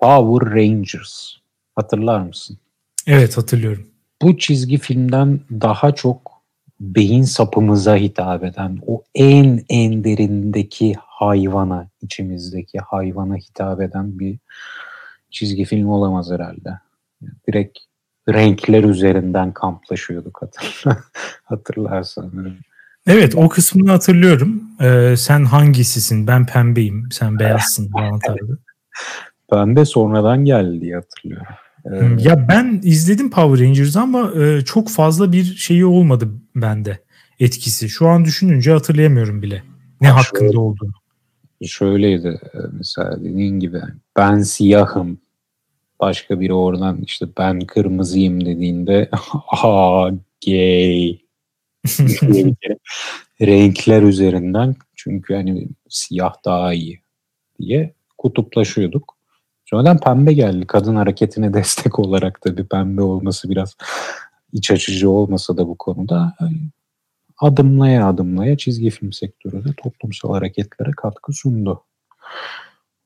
Power 0.00 0.50
Rangers 0.50 1.34
hatırlar 1.76 2.20
mısın? 2.20 2.58
Evet 3.06 3.36
hatırlıyorum. 3.36 3.86
Bu 4.22 4.38
çizgi 4.38 4.78
filmden 4.78 5.40
daha 5.50 5.94
çok 5.94 6.42
beyin 6.80 7.22
sapımıza 7.22 7.96
hitap 7.96 8.44
eden 8.44 8.78
o 8.86 9.02
en 9.14 9.64
en 9.68 10.04
derindeki 10.04 10.94
hayvana, 10.98 11.88
içimizdeki 12.02 12.78
hayvana 12.78 13.36
hitap 13.36 13.80
eden 13.80 14.18
bir 14.18 14.38
çizgi 15.30 15.64
film 15.64 15.88
olamaz 15.88 16.30
herhalde. 16.30 16.70
Direkt 17.48 17.78
renkler 18.28 18.84
üzerinden 18.84 19.52
kamplaşıyorduk 19.52 20.42
hatırla, 20.42 20.98
hatırlarsan. 21.44 22.32
Evet 23.06 23.34
o 23.34 23.48
kısmını 23.48 23.90
hatırlıyorum. 23.90 24.62
Ee, 24.80 25.14
sen 25.16 25.44
hangisisin? 25.44 26.26
Ben 26.26 26.46
pembeyim. 26.46 27.08
Sen 27.12 27.38
beyazsın 27.38 27.90
falan 27.90 28.18
tarzı. 28.18 28.58
Pembe 29.50 29.84
sonradan 29.84 30.44
geldi 30.44 30.80
diye 30.80 30.94
hatırlıyorum. 30.94 31.46
Ee, 31.92 32.22
ya 32.28 32.48
ben 32.48 32.80
izledim 32.84 33.30
Power 33.30 33.66
Rangers 33.66 33.96
ama 33.96 34.32
e, 34.42 34.60
çok 34.60 34.90
fazla 34.90 35.32
bir 35.32 35.44
şeyi 35.44 35.86
olmadı 35.86 36.28
bende 36.54 36.98
etkisi. 37.40 37.88
Şu 37.88 38.08
an 38.08 38.24
düşününce 38.24 38.72
hatırlayamıyorum 38.72 39.42
bile 39.42 39.62
ne 40.00 40.08
hakkında 40.08 40.40
şöyle, 40.40 40.58
olduğunu. 40.58 40.92
Şöyleydi 41.66 42.40
e, 42.54 42.58
mesela 42.72 43.20
dediğin 43.20 43.60
gibi 43.60 43.80
ben 44.16 44.38
siyahım 44.38 45.18
başka 46.00 46.40
biri 46.40 46.52
oradan 46.52 47.02
işte 47.02 47.26
ben 47.38 47.60
kırmızıyım 47.60 48.44
dediğinde 48.44 49.10
aa 49.62 50.10
gay 50.46 51.18
renkler 53.40 54.02
üzerinden 54.02 54.76
çünkü 54.96 55.34
hani 55.34 55.68
siyah 55.88 56.34
daha 56.44 56.74
iyi 56.74 57.00
diye 57.60 57.94
kutuplaşıyorduk. 58.18 59.18
Sonradan 59.64 60.00
pembe 60.00 60.32
geldi. 60.32 60.66
Kadın 60.66 60.96
hareketine 60.96 61.54
destek 61.54 61.98
olarak 61.98 62.44
da 62.44 62.56
bir 62.56 62.64
pembe 62.64 63.02
olması 63.02 63.50
biraz 63.50 63.76
iç 64.52 64.70
açıcı 64.70 65.10
olmasa 65.10 65.56
da 65.56 65.68
bu 65.68 65.78
konuda 65.78 66.36
adımlaya 67.38 68.08
adımlaya 68.08 68.56
çizgi 68.56 68.90
film 68.90 69.12
sektörü 69.12 69.64
de 69.64 69.68
toplumsal 69.76 70.32
hareketlere 70.32 70.90
katkı 70.90 71.32
sundu. 71.32 71.84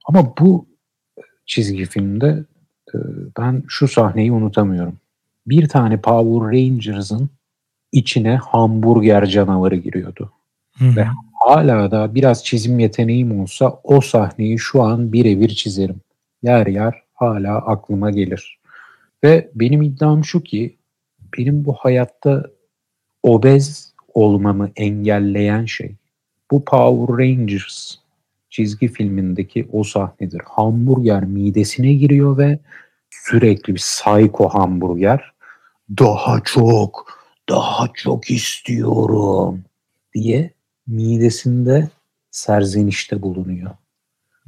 Ama 0.04 0.36
bu 0.38 0.66
çizgi 1.46 1.84
filmde 1.84 2.44
ben 3.38 3.62
şu 3.68 3.88
sahneyi 3.88 4.32
unutamıyorum. 4.32 4.96
Bir 5.46 5.68
tane 5.68 6.00
Power 6.00 6.58
Rangers'ın 6.58 7.30
içine 7.92 8.36
hamburger 8.36 9.26
canavarı 9.26 9.76
giriyordu. 9.76 10.32
Hı-hı. 10.78 10.96
Ve 10.96 11.06
hala 11.32 11.90
da 11.90 12.14
biraz 12.14 12.44
çizim 12.44 12.78
yeteneğim 12.78 13.40
olsa 13.40 13.80
o 13.84 14.00
sahneyi 14.00 14.58
şu 14.58 14.82
an 14.82 15.12
birebir 15.12 15.48
çizerim 15.48 16.00
yer 16.42 16.66
yer 16.66 17.02
hala 17.14 17.56
aklıma 17.56 18.10
gelir. 18.10 18.58
Ve 19.24 19.50
benim 19.54 19.82
iddiam 19.82 20.24
şu 20.24 20.40
ki 20.40 20.76
benim 21.38 21.64
bu 21.64 21.72
hayatta 21.72 22.46
obez 23.22 23.94
olmamı 24.14 24.70
engelleyen 24.76 25.64
şey 25.64 25.94
bu 26.50 26.64
Power 26.64 27.18
Rangers 27.18 27.94
çizgi 28.50 28.88
filmindeki 28.88 29.68
o 29.72 29.84
sahnedir. 29.84 30.42
Hamburger 30.44 31.24
midesine 31.24 31.92
giriyor 31.92 32.38
ve 32.38 32.58
sürekli 33.26 33.74
bir 33.74 33.80
psycho 33.80 34.48
hamburger 34.48 35.32
daha 35.98 36.40
çok, 36.44 37.18
daha 37.48 37.88
çok 37.94 38.30
istiyorum 38.30 39.64
diye 40.14 40.50
midesinde 40.86 41.88
serzenişte 42.30 43.22
bulunuyor. 43.22 43.70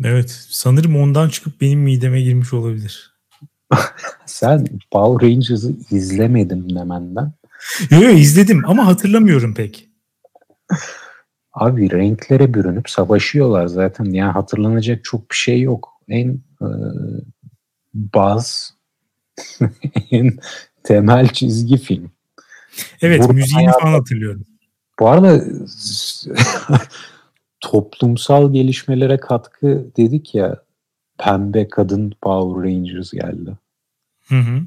Evet 0.04 0.30
sanırım 0.50 0.96
ondan 0.96 1.28
çıkıp 1.28 1.60
benim 1.60 1.80
mideme 1.80 2.20
girmiş 2.20 2.52
olabilir. 2.52 3.14
Sen 4.26 4.66
Power 4.90 5.28
Rangers'ı 5.28 5.72
izlemedim 5.90 6.74
demenden. 6.74 7.32
Yok 7.90 8.02
yok 8.02 8.18
izledim 8.18 8.62
ama 8.66 8.86
hatırlamıyorum 8.86 9.54
pek. 9.54 9.88
Abi 11.52 11.90
renklere 11.90 12.54
bürünüp 12.54 12.90
savaşıyorlar 12.90 13.66
zaten. 13.66 14.04
Yani 14.04 14.32
hatırlanacak 14.32 15.04
çok 15.04 15.30
bir 15.30 15.36
şey 15.36 15.60
yok. 15.60 15.88
En 16.08 16.28
e, 16.62 16.68
baz, 17.94 18.74
en 20.10 20.38
temel 20.82 21.28
çizgi 21.28 21.76
film. 21.76 22.10
Evet 23.00 23.20
Burada 23.20 23.32
müziğini 23.32 23.66
hayata, 23.66 23.78
falan 23.78 23.92
hatırlıyorum. 23.92 24.44
Bu 24.98 25.08
arada 25.08 25.44
toplumsal 27.60 28.52
gelişmelere 28.52 29.16
katkı 29.16 29.86
dedik 29.96 30.34
ya 30.34 30.62
pembe 31.18 31.68
kadın 31.68 32.14
Power 32.22 32.70
Rangers 32.70 33.12
geldi. 33.12 33.58
Hı 34.28 34.38
hı. 34.38 34.62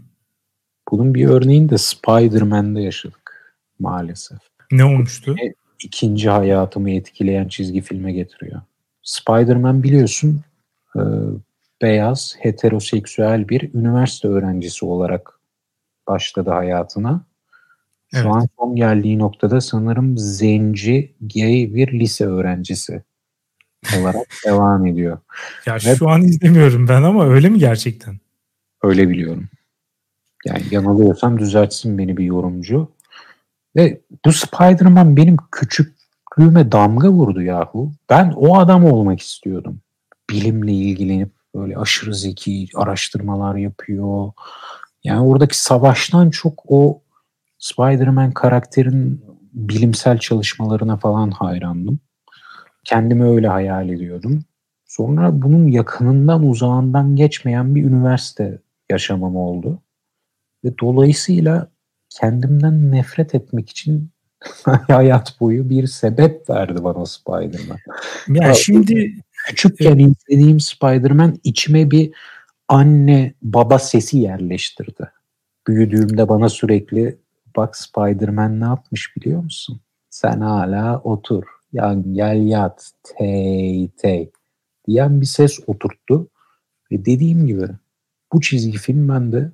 Bunun 0.91 1.13
bir 1.13 1.25
örneğini 1.27 1.69
de 1.69 1.77
Spider-Man'de 1.77 2.81
yaşadık 2.81 3.55
maalesef. 3.79 4.39
Ne 4.71 4.85
olmuştu? 4.85 5.35
İkinci 5.83 6.29
hayatımı 6.29 6.91
etkileyen 6.91 7.47
çizgi 7.47 7.81
filme 7.81 8.13
getiriyor. 8.13 8.61
Spider-Man 9.03 9.83
biliyorsun 9.83 10.41
e, 10.95 11.01
beyaz, 11.81 12.35
heteroseksüel 12.39 13.49
bir 13.49 13.73
üniversite 13.73 14.27
öğrencisi 14.27 14.85
olarak 14.85 15.39
başladı 16.07 16.49
hayatına. 16.49 17.25
Şu 18.13 18.17
evet. 18.17 18.27
an 18.27 18.47
son 18.59 18.75
geldiği 18.75 19.19
noktada 19.19 19.61
sanırım 19.61 20.17
zenci, 20.17 21.15
gay 21.21 21.73
bir 21.73 21.99
lise 21.99 22.25
öğrencisi 22.25 23.03
olarak 23.99 24.27
devam 24.45 24.85
ediyor. 24.85 25.17
Ya 25.65 25.75
Ve 25.75 25.95
şu 25.95 26.09
an 26.09 26.21
izlemiyorum 26.21 26.87
ben 26.87 27.03
ama 27.03 27.27
öyle 27.27 27.49
mi 27.49 27.59
gerçekten? 27.59 28.17
Öyle 28.83 29.09
biliyorum. 29.09 29.49
Yani 30.45 30.63
yanılıyorsam 30.71 31.39
düzeltsin 31.39 31.97
beni 31.97 32.17
bir 32.17 32.23
yorumcu. 32.23 32.91
Ve 33.75 34.01
bu 34.25 34.33
Spider-Man 34.33 35.17
benim 35.17 35.37
küçüklüğüme 35.51 36.71
damga 36.71 37.09
vurdu 37.09 37.41
yahu. 37.41 37.91
Ben 38.09 38.33
o 38.35 38.57
adam 38.57 38.85
olmak 38.85 39.21
istiyordum. 39.21 39.79
Bilimle 40.29 40.71
ilgilenip 40.71 41.36
böyle 41.57 41.77
aşırı 41.77 42.15
zeki 42.15 42.67
araştırmalar 42.75 43.55
yapıyor. 43.55 44.31
Yani 45.03 45.21
oradaki 45.21 45.61
savaştan 45.61 46.29
çok 46.29 46.63
o 46.67 47.01
Spider-Man 47.59 48.31
karakterin 48.31 49.25
bilimsel 49.53 50.17
çalışmalarına 50.17 50.97
falan 50.97 51.31
hayrandım. 51.31 51.99
Kendimi 52.83 53.23
öyle 53.23 53.47
hayal 53.47 53.89
ediyordum. 53.89 54.43
Sonra 54.85 55.41
bunun 55.41 55.67
yakınından 55.67 56.47
uzağından 56.47 57.15
geçmeyen 57.15 57.75
bir 57.75 57.83
üniversite 57.83 58.61
yaşamam 58.89 59.35
oldu. 59.35 59.81
Ve 60.63 60.73
dolayısıyla 60.81 61.67
kendimden 62.09 62.91
nefret 62.91 63.35
etmek 63.35 63.69
için 63.69 64.09
hayat 64.87 65.39
boyu 65.39 65.69
bir 65.69 65.87
sebep 65.87 66.49
verdi 66.49 66.83
bana 66.83 67.05
Spider-Man. 67.05 67.77
Ya 68.27 68.53
şimdi 68.53 69.15
küçükken 69.47 69.99
izlediğim 69.99 70.59
Spider-Man 70.59 71.39
içime 71.43 71.91
bir 71.91 72.11
anne 72.67 73.33
baba 73.41 73.79
sesi 73.79 74.17
yerleştirdi. 74.17 75.11
Büyüdüğümde 75.67 76.29
bana 76.29 76.49
sürekli 76.49 77.17
bak 77.57 77.77
Spider-Man 77.77 78.59
ne 78.59 78.65
yapmış 78.65 79.15
biliyor 79.15 79.43
musun? 79.43 79.81
Sen 80.09 80.41
hala 80.41 80.99
otur, 80.99 81.43
yan 81.73 82.13
gel 82.13 82.47
yat, 82.47 82.91
tey 83.03 83.89
tey 83.97 84.31
diyen 84.87 85.21
bir 85.21 85.25
ses 85.25 85.59
oturttu. 85.67 86.27
Ve 86.91 87.05
dediğim 87.05 87.47
gibi 87.47 87.67
bu 88.33 88.41
çizgi 88.41 88.77
film 88.77 89.09
bende 89.09 89.51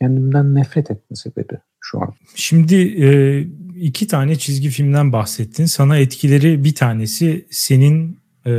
kendimden 0.00 0.54
nefret 0.54 0.90
etme 0.90 1.16
sebebi 1.16 1.58
şu 1.80 2.02
an. 2.02 2.14
Şimdi 2.34 3.04
e, 3.04 3.40
iki 3.76 4.06
tane 4.06 4.36
çizgi 4.36 4.68
filmden 4.68 5.12
bahsettin. 5.12 5.64
Sana 5.64 5.98
etkileri 5.98 6.64
bir 6.64 6.74
tanesi 6.74 7.46
senin 7.50 8.18
e, 8.48 8.52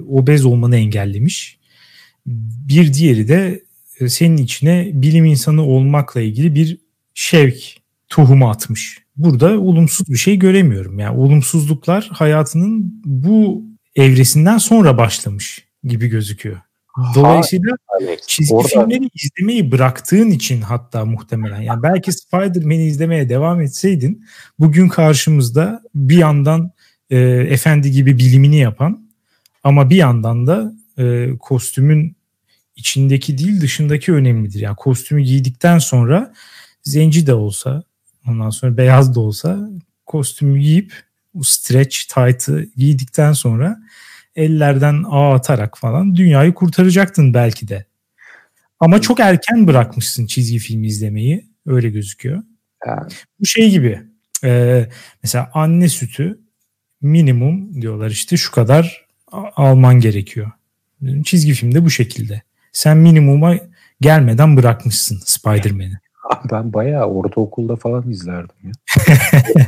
obez 0.00 0.44
olmanı 0.44 0.76
engellemiş. 0.76 1.58
Bir 2.26 2.94
diğeri 2.94 3.28
de 3.28 3.62
e, 4.00 4.08
senin 4.08 4.36
içine 4.36 4.90
bilim 4.92 5.24
insanı 5.24 5.62
olmakla 5.62 6.20
ilgili 6.20 6.54
bir 6.54 6.78
şevk 7.14 7.76
tohumu 8.08 8.50
atmış. 8.50 8.98
Burada 9.16 9.60
olumsuz 9.60 10.08
bir 10.08 10.16
şey 10.16 10.38
göremiyorum. 10.38 10.98
Yani 10.98 11.18
olumsuzluklar 11.18 12.08
hayatının 12.12 13.00
bu 13.04 13.64
evresinden 13.96 14.58
sonra 14.58 14.98
başlamış 14.98 15.64
gibi 15.84 16.08
gözüküyor. 16.08 16.60
Dolayısıyla 17.14 17.76
Alex, 17.88 18.20
çizgi 18.26 18.54
orada... 18.54 18.68
filmleri 18.68 19.10
izlemeyi 19.14 19.72
bıraktığın 19.72 20.30
için 20.30 20.60
hatta 20.60 21.04
muhtemelen 21.04 21.60
yani 21.60 21.82
belki 21.82 22.12
Spider-Man'i 22.12 22.86
izlemeye 22.86 23.28
devam 23.28 23.60
etseydin 23.60 24.24
bugün 24.58 24.88
karşımızda 24.88 25.82
bir 25.94 26.16
yandan 26.16 26.70
e, 27.10 27.18
efendi 27.48 27.90
gibi 27.90 28.18
bilimini 28.18 28.56
yapan 28.56 29.05
ama 29.66 29.90
bir 29.90 29.96
yandan 29.96 30.46
da 30.46 30.72
e, 30.98 31.28
kostümün 31.40 32.16
içindeki 32.76 33.38
değil 33.38 33.60
dışındaki 33.60 34.12
önemlidir. 34.12 34.60
Yani 34.60 34.76
kostümü 34.76 35.22
giydikten 35.22 35.78
sonra 35.78 36.34
zenci 36.82 37.26
de 37.26 37.34
olsa 37.34 37.82
ondan 38.28 38.50
sonra 38.50 38.76
beyaz 38.76 39.14
da 39.14 39.20
olsa 39.20 39.70
kostümü 40.06 40.60
giyip 40.60 40.92
o 41.34 41.42
stretch 41.42 41.96
tight'ı 42.14 42.68
giydikten 42.76 43.32
sonra 43.32 43.78
ellerden 44.36 45.04
ağ 45.08 45.34
atarak 45.34 45.78
falan 45.78 46.16
dünyayı 46.16 46.54
kurtaracaktın 46.54 47.34
belki 47.34 47.68
de. 47.68 47.86
Ama 48.80 49.00
çok 49.00 49.20
erken 49.20 49.66
bırakmışsın 49.66 50.26
çizgi 50.26 50.58
film 50.58 50.84
izlemeyi. 50.84 51.46
Öyle 51.66 51.90
gözüküyor. 51.90 52.42
Yani. 52.86 53.12
Bu 53.40 53.46
şey 53.46 53.70
gibi. 53.70 54.02
E, 54.44 54.84
mesela 55.22 55.50
anne 55.54 55.88
sütü 55.88 56.40
minimum 57.00 57.82
diyorlar 57.82 58.10
işte 58.10 58.36
şu 58.36 58.52
kadar 58.52 59.05
alman 59.32 60.00
gerekiyor. 60.00 60.50
Çizgi 61.24 61.52
filmde 61.52 61.84
bu 61.84 61.90
şekilde. 61.90 62.42
Sen 62.72 62.96
minimuma 62.96 63.54
gelmeden 64.00 64.56
bırakmışsın 64.56 65.20
Spider-Man'i. 65.24 65.98
Ben 66.50 66.72
bayağı 66.72 67.06
ortaokulda 67.06 67.76
falan 67.76 68.10
izlerdim 68.10 68.56
ya. 68.62 68.72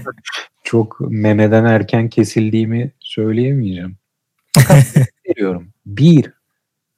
Çok 0.65 1.01
memeden 1.01 1.65
erken 1.65 2.09
kesildiğimi 2.09 2.93
söyleyemeyeceğim. 3.01 3.97
Fakat 4.53 4.97
veriyorum. 5.29 5.69
Bir, 5.87 6.33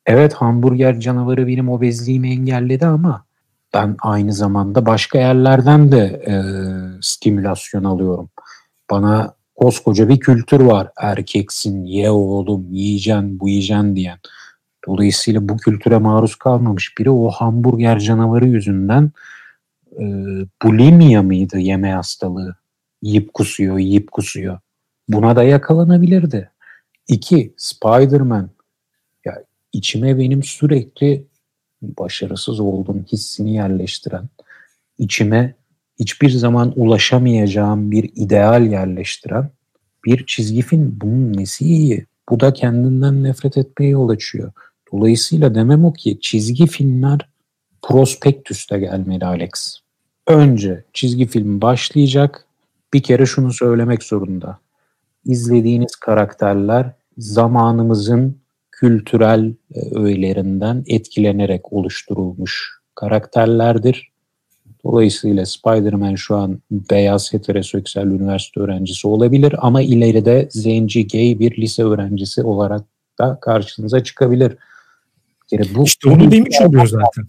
evet 0.07 0.35
hamburger 0.35 1.01
canavarı 1.01 1.47
benim 1.47 1.69
obezliğimi 1.69 2.31
engelledi 2.31 2.87
ama 2.87 3.25
ben 3.75 3.97
aynı 4.03 4.33
zamanda 4.33 4.87
başka 4.87 5.19
yerlerden 5.19 5.93
de 5.93 6.23
e, 6.27 6.35
stimülasyon 7.03 7.85
alıyorum. 7.85 8.31
Bana 8.91 9.35
koskoca 9.61 10.09
bir 10.09 10.21
kültür 10.21 10.61
var. 10.61 10.89
Erkeksin, 10.97 11.85
ye 11.85 12.11
oğlum, 12.11 12.67
yiyeceksin, 12.73 13.41
bu 13.41 13.49
yiyeceksin 13.49 13.97
diyen. 13.97 14.19
Dolayısıyla 14.87 15.49
bu 15.49 15.57
kültüre 15.57 15.99
maruz 15.99 16.35
kalmamış 16.35 16.99
biri 16.99 17.11
o 17.11 17.31
hamburger 17.31 17.99
canavarı 17.99 18.47
yüzünden 18.47 19.11
e, 19.93 20.05
bulimia 20.63 21.23
mıydı 21.23 21.59
yeme 21.59 21.93
hastalığı? 21.93 22.57
Yiyip 23.03 23.35
kusuyor, 23.35 23.79
yiyip 23.79 24.13
kusuyor. 24.13 24.59
Buna 25.09 25.37
da 25.37 25.43
yakalanabilirdi. 25.43 26.51
İki, 27.09 27.55
Spider-Man. 27.57 28.51
Ya 29.25 29.45
içime 29.73 30.19
benim 30.19 30.43
sürekli 30.43 31.27
başarısız 31.83 32.61
olduğum 32.61 33.05
hissini 33.13 33.55
yerleştiren, 33.55 34.29
içime 34.99 35.55
hiçbir 36.01 36.31
zaman 36.31 36.73
ulaşamayacağım 36.77 37.91
bir 37.91 38.11
ideal 38.15 38.67
yerleştiren 38.67 39.51
bir 40.05 40.27
çizgi 40.27 40.63
film. 40.63 40.99
Bunun 41.03 41.37
nesi 41.37 41.65
iyi? 41.65 42.07
Bu 42.29 42.41
da 42.41 42.53
kendinden 42.53 43.23
nefret 43.23 43.57
etmeye 43.57 43.89
yol 43.89 44.09
açıyor. 44.09 44.53
Dolayısıyla 44.93 45.55
demem 45.55 45.85
o 45.85 45.93
ki 45.93 46.19
çizgi 46.21 46.67
filmler 46.67 47.19
prospektüste 47.83 48.79
gelmeli 48.79 49.25
Alex. 49.25 49.77
Önce 50.27 50.85
çizgi 50.93 51.27
film 51.27 51.61
başlayacak. 51.61 52.47
Bir 52.95 53.03
kere 53.03 53.27
şunu 53.27 53.53
söylemek 53.53 54.03
zorunda. 54.03 54.59
İzlediğiniz 55.25 55.97
karakterler 55.97 56.93
zamanımızın 57.19 58.37
kültürel 58.73 59.55
e, 59.75 59.99
öğelerinden 59.99 60.85
etkilenerek 60.87 61.73
oluşturulmuş 61.73 62.71
karakterlerdir. 62.95 64.10
Dolayısıyla 64.85 65.47
Spider-Man 65.47 66.15
şu 66.15 66.37
an 66.37 66.61
beyaz 66.71 67.33
heteroseksüel 67.33 68.07
üniversite 68.07 68.61
öğrencisi 68.61 69.09
olabilir 69.09 69.55
ama 69.59 69.83
ileride 69.83 70.49
zenci 70.51 71.09
gay 71.09 71.39
bir 71.39 71.57
lise 71.57 71.85
öğrencisi 71.85 72.43
olarak 72.43 72.85
da 73.19 73.39
karşınıza 73.41 74.05
çıkabilir. 74.05 74.57
Yani 75.51 75.67
bu, 75.75 75.85
işte 75.85 76.11
onu 76.11 76.31
demiş 76.31 76.61
oluyor 76.61 76.87
zaten. 76.87 77.27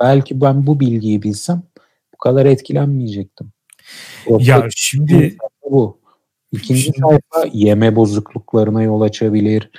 Belki 0.00 0.40
ben 0.40 0.66
bu 0.66 0.80
bilgiyi 0.80 1.22
bilsem 1.22 1.62
bu 2.14 2.18
kadar 2.18 2.46
etkilenmeyecektim. 2.46 3.48
Yoksa 4.30 4.50
ya 4.52 4.68
şimdi 4.76 5.36
bu. 5.70 5.98
İkinci 6.52 6.82
şimdi, 6.82 6.98
sayfa 6.98 7.50
yeme 7.52 7.96
bozukluklarına 7.96 8.82
yol 8.82 9.00
açabilir, 9.00 9.70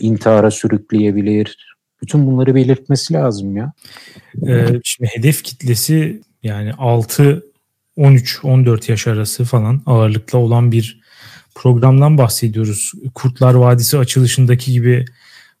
intihara 0.00 0.50
sürükleyebilir. 0.50 1.76
Bütün 2.02 2.26
bunları 2.26 2.54
belirtmesi 2.54 3.14
lazım 3.14 3.56
ya. 3.56 3.72
Ee, 4.48 4.80
şimdi 4.84 5.10
hedef 5.14 5.44
kitlesi 5.44 6.22
yani 6.42 6.72
6 6.72 7.44
13-14 7.98 8.90
yaş 8.90 9.06
arası 9.06 9.44
falan 9.44 9.82
ağırlıkla 9.86 10.38
olan 10.38 10.72
bir 10.72 11.00
programdan 11.54 12.18
bahsediyoruz. 12.18 12.92
Kurtlar 13.14 13.54
Vadisi 13.54 13.98
açılışındaki 13.98 14.72
gibi 14.72 15.04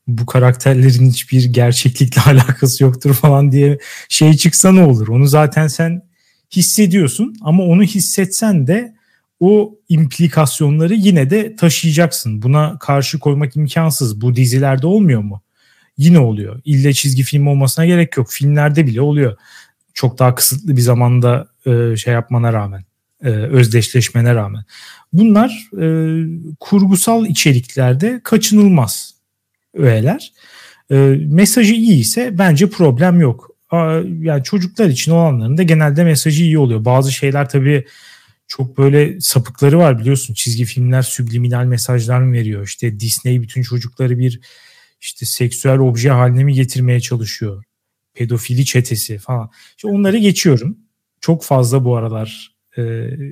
bu 0.06 0.26
karakterlerin 0.26 1.10
hiçbir 1.10 1.44
gerçeklikle 1.44 2.22
alakası 2.26 2.84
yoktur 2.84 3.14
falan 3.14 3.52
diye 3.52 3.78
şey 4.08 4.34
çıksa 4.34 4.72
ne 4.72 4.82
olur? 4.82 5.08
Onu 5.08 5.26
zaten 5.26 5.66
sen 5.66 6.02
hissediyorsun 6.56 7.36
ama 7.40 7.62
onu 7.62 7.82
hissetsen 7.82 8.66
de 8.66 8.94
o 9.40 9.74
implikasyonları 9.88 10.94
yine 10.94 11.30
de 11.30 11.56
taşıyacaksın. 11.56 12.42
Buna 12.42 12.78
karşı 12.78 13.18
koymak 13.18 13.56
imkansız. 13.56 14.20
Bu 14.20 14.36
dizilerde 14.36 14.86
olmuyor 14.86 15.20
mu? 15.20 15.42
Yine 15.98 16.18
oluyor. 16.18 16.60
İlle 16.64 16.92
çizgi 16.92 17.22
film 17.22 17.46
olmasına 17.46 17.86
gerek 17.86 18.16
yok. 18.16 18.30
Filmlerde 18.30 18.86
bile 18.86 19.00
oluyor. 19.00 19.36
Çok 19.94 20.18
daha 20.18 20.34
kısıtlı 20.34 20.76
bir 20.76 20.80
zamanda 20.80 21.48
e, 21.66 21.96
şey 21.96 22.14
yapmana 22.14 22.52
rağmen, 22.52 22.84
e, 23.24 23.28
özdeşleşmene 23.28 24.34
rağmen. 24.34 24.64
Bunlar 25.12 25.68
e, 25.80 25.86
kurgusal 26.60 27.26
içeriklerde 27.26 28.20
kaçınılmaz 28.24 29.14
öğeler. 29.74 30.32
E, 30.90 30.94
mesajı 31.28 31.74
iyi 31.74 32.00
ise 32.00 32.38
bence 32.38 32.70
problem 32.70 33.20
yok. 33.20 33.50
Yani 34.20 34.44
çocuklar 34.44 34.86
için 34.86 35.12
olanların 35.12 35.58
da 35.58 35.62
genelde 35.62 36.04
mesajı 36.04 36.42
iyi 36.42 36.58
oluyor. 36.58 36.84
Bazı 36.84 37.12
şeyler 37.12 37.48
tabii 37.48 37.84
çok 38.48 38.78
böyle 38.78 39.20
sapıkları 39.20 39.78
var 39.78 39.98
biliyorsun. 39.98 40.34
Çizgi 40.34 40.64
filmler 40.64 41.02
subliminal 41.02 41.64
mesajlar 41.64 42.20
mı 42.20 42.32
veriyor? 42.32 42.64
İşte 42.64 43.00
Disney 43.00 43.42
bütün 43.42 43.62
çocukları 43.62 44.18
bir 44.18 44.40
işte 45.04 45.26
seksüel 45.26 45.78
obje 45.78 46.10
haline 46.10 46.44
mi 46.44 46.54
getirmeye 46.54 47.00
çalışıyor? 47.00 47.64
Pedofili 48.14 48.64
çetesi 48.64 49.18
falan. 49.18 49.50
İşte 49.76 49.88
onları 49.88 50.18
geçiyorum. 50.18 50.78
Çok 51.20 51.44
fazla 51.44 51.84
bu 51.84 51.96
aralar 51.96 52.56
e, 52.78 52.82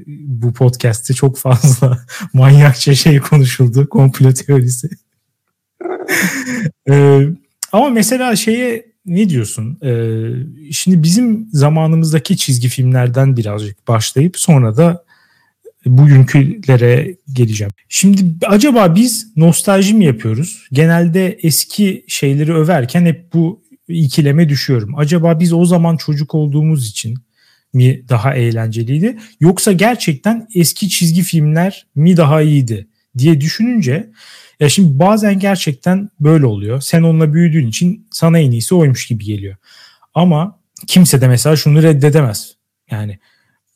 bu 0.06 0.52
podcast'te 0.52 1.14
çok 1.14 1.38
fazla 1.38 2.06
manyakça 2.32 2.94
şey 2.94 3.18
konuşuldu. 3.18 3.88
Komplo 3.88 4.32
teorisi. 4.32 4.88
e, 6.90 7.26
ama 7.72 7.88
mesela 7.88 8.36
şeye 8.36 8.86
ne 9.06 9.28
diyorsun? 9.28 9.78
E, 9.82 9.92
şimdi 10.72 11.02
bizim 11.02 11.48
zamanımızdaki 11.52 12.36
çizgi 12.36 12.68
filmlerden 12.68 13.36
birazcık 13.36 13.88
başlayıp 13.88 14.38
sonra 14.38 14.76
da 14.76 15.04
bugünkülere 15.86 17.16
geleceğim. 17.32 17.72
Şimdi 17.88 18.46
acaba 18.46 18.94
biz 18.94 19.36
nostalji 19.36 19.94
mi 19.94 20.04
yapıyoruz? 20.04 20.68
Genelde 20.72 21.38
eski 21.42 22.04
şeyleri 22.08 22.54
överken 22.54 23.06
hep 23.06 23.32
bu 23.34 23.62
ikileme 23.88 24.48
düşüyorum. 24.48 24.98
Acaba 24.98 25.40
biz 25.40 25.52
o 25.52 25.64
zaman 25.64 25.96
çocuk 25.96 26.34
olduğumuz 26.34 26.88
için 26.88 27.14
mi 27.72 28.08
daha 28.08 28.34
eğlenceliydi 28.34 29.18
yoksa 29.40 29.72
gerçekten 29.72 30.48
eski 30.54 30.88
çizgi 30.88 31.22
filmler 31.22 31.86
mi 31.94 32.16
daha 32.16 32.42
iyiydi 32.42 32.88
diye 33.18 33.40
düşününce 33.40 34.10
ya 34.60 34.68
şimdi 34.68 34.98
bazen 34.98 35.38
gerçekten 35.38 36.10
böyle 36.20 36.46
oluyor. 36.46 36.80
Sen 36.80 37.02
onunla 37.02 37.34
büyüdüğün 37.34 37.68
için 37.68 38.06
sana 38.10 38.38
en 38.38 38.50
iyisi 38.50 38.74
oymuş 38.74 39.06
gibi 39.06 39.24
geliyor. 39.24 39.56
Ama 40.14 40.60
kimse 40.86 41.20
de 41.20 41.28
mesela 41.28 41.56
şunu 41.56 41.82
reddedemez. 41.82 42.56
Yani 42.90 43.18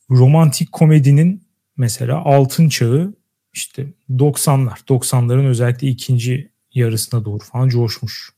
romantik 0.09 0.71
komedinin 0.71 1.46
mesela 1.77 2.21
altın 2.25 2.69
çağı 2.69 3.13
işte 3.53 3.87
90'lar. 4.09 4.85
90'ların 4.87 5.47
özellikle 5.47 5.87
ikinci 5.87 6.51
yarısına 6.73 7.25
doğru 7.25 7.43
falan 7.43 7.69
coşmuş. 7.69 8.29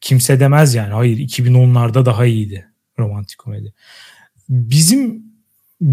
Kimse 0.00 0.40
demez 0.40 0.74
yani 0.74 0.92
hayır 0.92 1.18
2010'larda 1.18 2.06
daha 2.06 2.26
iyiydi 2.26 2.68
romantik 2.98 3.38
komedi 3.38 3.74
bizim 4.48 5.24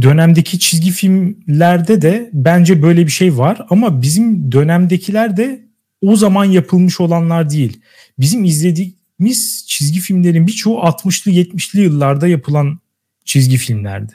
dönemdeki 0.02 0.60
çizgi 0.60 0.92
filmlerde 0.92 2.02
de 2.02 2.30
bence 2.34 2.82
böyle 2.82 3.06
bir 3.06 3.12
şey 3.12 3.38
var 3.38 3.66
ama 3.70 4.02
bizim 4.02 4.52
dönemdekiler 4.52 5.38
de 5.38 5.66
o 6.02 6.16
zaman 6.16 6.46
yapılmış 6.46 7.00
olanlar 7.00 7.50
değil. 7.50 7.82
Bizim 8.20 8.44
izlediğimiz 8.44 9.66
çizgi 9.68 10.00
filmlerin 10.00 10.48
birçoğu 10.48 10.78
60'lı 10.78 11.32
70'li 11.32 11.82
yıllarda 11.82 12.28
yapılan 12.28 12.80
çizgi 13.26 13.58
filmlerdi. 13.58 14.14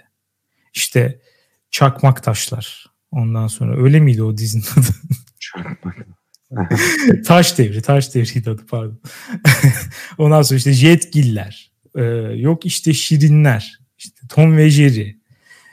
İşte 0.75 1.21
Çakmak 1.77 2.23
Taşlar. 2.23 2.87
Ondan 3.11 3.47
sonra 3.47 3.83
öyle 3.83 4.01
miydi 4.01 4.23
o 4.23 4.37
dizinin 4.37 4.65
adı? 4.77 4.89
taş 7.27 7.59
devri, 7.59 7.83
taş 7.83 8.15
devriydi 8.15 8.51
adı 8.51 8.67
pardon. 8.67 9.01
Ondan 10.19 10.43
sonra 10.43 10.59
işte 10.59 10.73
Jetgiller. 10.73 11.73
Ee, 11.95 12.03
yok 12.37 12.67
işte 12.67 12.93
Şirinler 12.93 13.79
işte 13.99 14.21
Tom 14.29 14.57
ve 14.57 14.71
Jerry, 14.71 15.17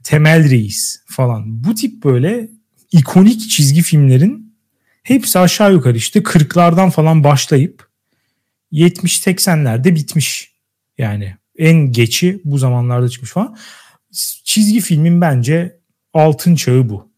Temel 0.04 0.50
Reis 0.50 1.04
falan. 1.06 1.64
Bu 1.64 1.76
tip 1.76 2.04
böyle 2.04 2.50
ikonik 2.92 3.50
çizgi 3.50 3.82
filmlerin 3.82 4.56
hepsi 5.04 5.40
aşağı 5.40 5.74
yukarı 5.74 5.98
işte 5.98 6.20
40'lardan 6.20 6.92
falan 6.92 7.24
başlayıp 7.24 7.88
70-80'lerde 8.72 9.96
bitmiş. 9.96 10.54
Yani 10.98 11.36
en 11.58 11.92
geçi 11.92 12.42
bu 12.46 12.58
zamanlarda 12.58 13.10
çıkmış 13.10 13.32
falan. 13.32 13.58
Çizgi 14.44 14.82
filmin 14.82 15.22
bence 15.22 15.83
altın 16.14 16.56
çağı 16.56 16.90
bu. 16.90 17.12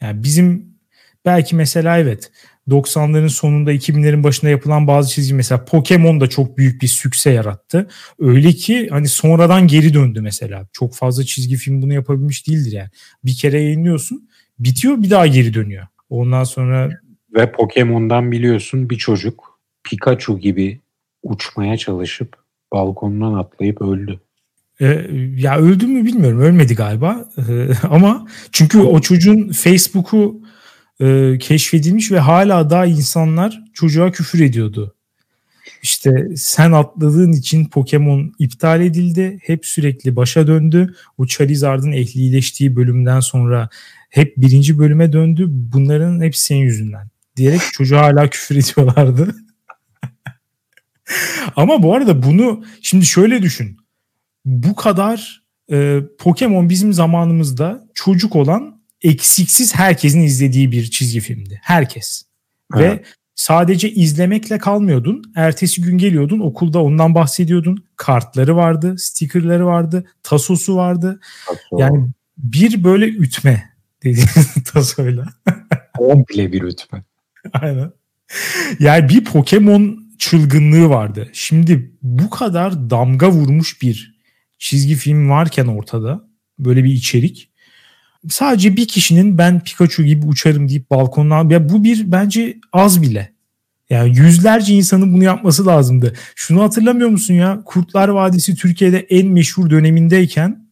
Yani 0.00 0.22
bizim 0.22 0.76
belki 1.24 1.56
mesela 1.56 1.98
evet 1.98 2.30
90'ların 2.68 3.28
sonunda 3.28 3.72
2000'lerin 3.72 4.24
başında 4.24 4.50
yapılan 4.50 4.86
bazı 4.86 5.10
çizgi 5.10 5.34
mesela 5.34 5.64
Pokemon 5.64 6.20
da 6.20 6.26
çok 6.26 6.58
büyük 6.58 6.82
bir 6.82 6.86
sükse 6.86 7.30
yarattı. 7.30 7.88
Öyle 8.18 8.52
ki 8.52 8.88
hani 8.90 9.08
sonradan 9.08 9.66
geri 9.66 9.94
döndü 9.94 10.20
mesela. 10.20 10.66
Çok 10.72 10.94
fazla 10.94 11.24
çizgi 11.24 11.56
film 11.56 11.82
bunu 11.82 11.92
yapabilmiş 11.92 12.48
değildir 12.48 12.72
yani. 12.72 12.90
Bir 13.24 13.36
kere 13.36 13.60
yayınlıyorsun 13.60 14.28
bitiyor 14.58 15.02
bir 15.02 15.10
daha 15.10 15.26
geri 15.26 15.54
dönüyor. 15.54 15.86
Ondan 16.10 16.44
sonra 16.44 16.90
ve 17.34 17.52
Pokemon'dan 17.52 18.32
biliyorsun 18.32 18.90
bir 18.90 18.98
çocuk 18.98 19.60
Pikachu 19.84 20.38
gibi 20.38 20.80
uçmaya 21.22 21.76
çalışıp 21.76 22.36
balkondan 22.72 23.34
atlayıp 23.34 23.82
öldü. 23.82 24.20
Ee, 24.82 25.06
ya 25.36 25.58
öldü 25.58 25.86
mü 25.86 26.04
bilmiyorum. 26.04 26.40
Ölmedi 26.40 26.74
galiba. 26.74 27.28
Ee, 27.38 27.68
ama 27.88 28.26
çünkü 28.52 28.78
o 28.78 29.00
çocuğun 29.00 29.52
Facebook'u 29.52 30.40
e, 31.00 31.38
keşfedilmiş 31.38 32.12
ve 32.12 32.18
hala 32.18 32.70
daha 32.70 32.86
insanlar 32.86 33.60
çocuğa 33.74 34.12
küfür 34.12 34.40
ediyordu. 34.40 34.94
İşte 35.82 36.28
sen 36.36 36.72
atladığın 36.72 37.32
için 37.32 37.64
Pokemon 37.64 38.32
iptal 38.38 38.80
edildi. 38.80 39.38
Hep 39.42 39.66
sürekli 39.66 40.16
başa 40.16 40.46
döndü. 40.46 40.94
O 41.18 41.26
Charizard'ın 41.26 41.92
ehlileştiği 41.92 42.76
bölümden 42.76 43.20
sonra 43.20 43.68
hep 44.10 44.36
birinci 44.36 44.78
bölüme 44.78 45.12
döndü. 45.12 45.46
Bunların 45.48 46.20
hepsi 46.20 46.42
senin 46.42 46.60
yüzünden. 46.60 47.08
Diyerek 47.36 47.60
çocuğa 47.72 48.02
hala 48.02 48.30
küfür 48.30 48.56
ediyorlardı. 48.56 49.34
Ama 51.56 51.82
bu 51.82 51.94
arada 51.94 52.22
bunu 52.22 52.64
şimdi 52.82 53.06
şöyle 53.06 53.42
düşün. 53.42 53.81
Bu 54.44 54.74
kadar 54.74 55.42
e, 55.72 56.00
Pokemon 56.18 56.68
bizim 56.68 56.92
zamanımızda 56.92 57.88
çocuk 57.94 58.36
olan 58.36 58.82
eksiksiz 59.02 59.74
herkesin 59.74 60.22
izlediği 60.22 60.72
bir 60.72 60.90
çizgi 60.90 61.20
filmdi. 61.20 61.60
Herkes. 61.62 62.22
Evet. 62.76 63.00
Ve 63.00 63.04
sadece 63.34 63.90
izlemekle 63.90 64.58
kalmıyordun. 64.58 65.22
Ertesi 65.36 65.82
gün 65.82 65.98
geliyordun 65.98 66.40
okulda 66.40 66.82
ondan 66.82 67.14
bahsediyordun. 67.14 67.84
Kartları 67.96 68.56
vardı, 68.56 68.94
stikerleri 68.98 69.64
vardı, 69.64 70.04
tasosu 70.22 70.76
vardı. 70.76 71.20
Taso. 71.46 71.78
Yani 71.78 72.08
bir 72.38 72.84
böyle 72.84 73.06
ütme 73.06 73.70
dediğimiz 74.02 74.54
tasoyla. 74.72 75.28
Komple 75.98 76.52
bir 76.52 76.62
ütme. 76.62 77.04
Aynen. 77.52 77.92
Yani 78.78 79.08
bir 79.08 79.24
Pokemon 79.24 80.02
çılgınlığı 80.18 80.88
vardı. 80.88 81.28
Şimdi 81.32 81.92
bu 82.02 82.30
kadar 82.30 82.90
damga 82.90 83.30
vurmuş 83.30 83.82
bir 83.82 84.11
çizgi 84.62 84.94
film 84.94 85.30
varken 85.30 85.66
ortada 85.66 86.24
böyle 86.58 86.84
bir 86.84 86.90
içerik 86.90 87.50
sadece 88.28 88.76
bir 88.76 88.88
kişinin 88.88 89.38
ben 89.38 89.64
Pikachu 89.64 90.04
gibi 90.04 90.26
uçarım 90.26 90.68
deyip 90.68 90.90
balkondan 90.90 91.48
ya 91.48 91.68
bu 91.68 91.84
bir 91.84 92.12
bence 92.12 92.58
az 92.72 93.02
bile. 93.02 93.32
Yani 93.90 94.18
yüzlerce 94.18 94.74
insanın 94.74 95.12
bunu 95.12 95.24
yapması 95.24 95.66
lazımdı. 95.66 96.12
Şunu 96.34 96.62
hatırlamıyor 96.62 97.08
musun 97.08 97.34
ya? 97.34 97.62
Kurtlar 97.64 98.08
Vadisi 98.08 98.54
Türkiye'de 98.54 98.98
en 98.98 99.26
meşhur 99.26 99.70
dönemindeyken 99.70 100.68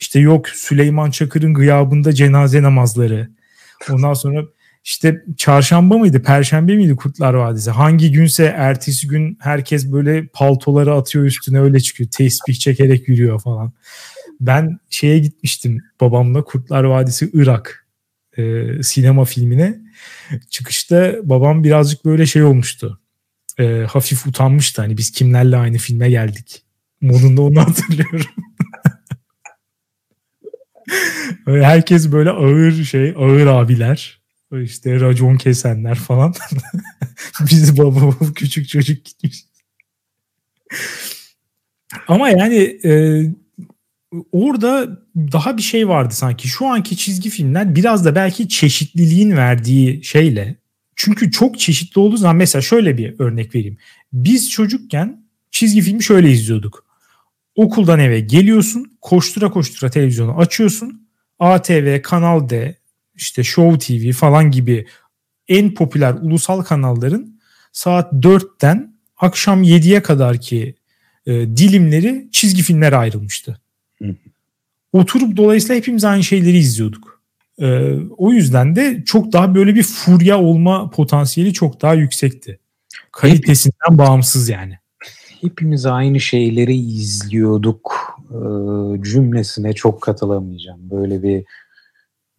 işte 0.00 0.20
yok 0.20 0.48
Süleyman 0.48 1.10
Çakır'ın 1.10 1.54
gıyabında 1.54 2.12
cenaze 2.12 2.62
namazları. 2.62 3.30
Ondan 3.90 4.14
sonra 4.14 4.44
işte 4.84 5.24
çarşamba 5.36 5.98
mıydı, 5.98 6.22
perşembe 6.22 6.76
miydi 6.76 6.96
Kurtlar 6.96 7.34
Vadisi? 7.34 7.70
Hangi 7.70 8.12
günse 8.12 8.44
ertesi 8.44 9.08
gün 9.08 9.38
herkes 9.40 9.92
böyle 9.92 10.26
paltoları 10.26 10.94
atıyor 10.94 11.24
üstüne 11.24 11.60
öyle 11.60 11.80
çıkıyor. 11.80 12.10
Tesbih 12.10 12.54
çekerek 12.54 13.08
yürüyor 13.08 13.40
falan 13.40 13.72
ben 14.40 14.78
şeye 14.90 15.18
gitmiştim 15.18 15.82
babamla 16.00 16.44
Kurtlar 16.44 16.84
Vadisi 16.84 17.30
Irak 17.32 17.86
e, 18.36 18.64
sinema 18.82 19.24
filmine. 19.24 19.80
Çıkışta 20.50 21.14
babam 21.22 21.64
birazcık 21.64 22.04
böyle 22.04 22.26
şey 22.26 22.42
olmuştu. 22.42 23.00
E, 23.58 23.86
hafif 23.88 24.26
utanmıştı 24.26 24.82
hani 24.82 24.96
biz 24.96 25.10
kimlerle 25.10 25.56
aynı 25.56 25.78
filme 25.78 26.10
geldik. 26.10 26.62
Modunda 27.00 27.42
onu 27.42 27.60
hatırlıyorum. 27.68 28.26
Herkes 31.46 32.12
böyle 32.12 32.30
ağır 32.30 32.84
şey, 32.84 33.14
ağır 33.18 33.46
abiler. 33.46 34.23
İşte 34.62 35.00
racon 35.00 35.36
kesenler 35.36 35.94
falan. 35.94 36.34
Biz 37.50 37.78
baba 37.78 38.14
küçük 38.34 38.68
çocuk 38.68 39.04
gitmiş. 39.04 39.44
Ama 42.08 42.28
yani 42.28 42.56
e, 42.84 43.22
orada 44.32 45.02
daha 45.16 45.56
bir 45.56 45.62
şey 45.62 45.88
vardı 45.88 46.14
sanki. 46.14 46.48
Şu 46.48 46.66
anki 46.66 46.96
çizgi 46.96 47.30
filmler 47.30 47.74
biraz 47.74 48.04
da 48.04 48.14
belki 48.14 48.48
çeşitliliğin 48.48 49.36
verdiği 49.36 50.04
şeyle. 50.04 50.56
Çünkü 50.96 51.30
çok 51.30 51.58
çeşitli 51.58 52.00
olduğu 52.00 52.16
zaman 52.16 52.36
mesela 52.36 52.62
şöyle 52.62 52.98
bir 52.98 53.14
örnek 53.18 53.54
vereyim. 53.54 53.78
Biz 54.12 54.50
çocukken 54.50 55.24
çizgi 55.50 55.80
filmi 55.80 56.02
şöyle 56.02 56.30
izliyorduk. 56.30 56.84
Okuldan 57.54 58.00
eve 58.00 58.20
geliyorsun, 58.20 58.96
koştura 59.00 59.50
koştura 59.50 59.90
televizyonu 59.90 60.38
açıyorsun. 60.38 61.08
ATV, 61.38 62.02
Kanal 62.02 62.48
D, 62.48 62.76
işte 63.14 63.44
Show 63.44 63.78
TV 63.78 64.12
falan 64.12 64.50
gibi 64.50 64.86
en 65.48 65.74
popüler 65.74 66.14
ulusal 66.14 66.62
kanalların 66.62 67.40
saat 67.72 68.12
4'ten 68.12 68.94
akşam 69.16 69.62
7'ye 69.62 70.02
kadar 70.02 70.40
ki 70.40 70.74
e, 71.26 71.32
dilimleri 71.32 72.28
çizgi 72.32 72.62
filmlere 72.62 72.96
ayrılmıştı. 72.96 73.60
Hı. 74.02 74.16
Oturup 74.92 75.36
dolayısıyla 75.36 75.74
hepimiz 75.74 76.04
aynı 76.04 76.24
şeyleri 76.24 76.58
izliyorduk. 76.58 77.22
E, 77.58 77.94
o 78.16 78.32
yüzden 78.32 78.76
de 78.76 79.02
çok 79.06 79.32
daha 79.32 79.54
böyle 79.54 79.74
bir 79.74 79.82
furya 79.82 80.40
olma 80.40 80.90
potansiyeli 80.90 81.52
çok 81.52 81.82
daha 81.82 81.94
yüksekti. 81.94 82.58
Kalitesinden 83.12 83.90
Hep, 83.90 83.98
bağımsız 83.98 84.48
yani. 84.48 84.78
Hepimiz 85.40 85.86
aynı 85.86 86.20
şeyleri 86.20 86.76
izliyorduk 86.76 88.18
e, 88.30 88.38
cümlesine 89.02 89.72
çok 89.72 90.00
katılamayacağım. 90.00 90.90
Böyle 90.90 91.22
bir 91.22 91.44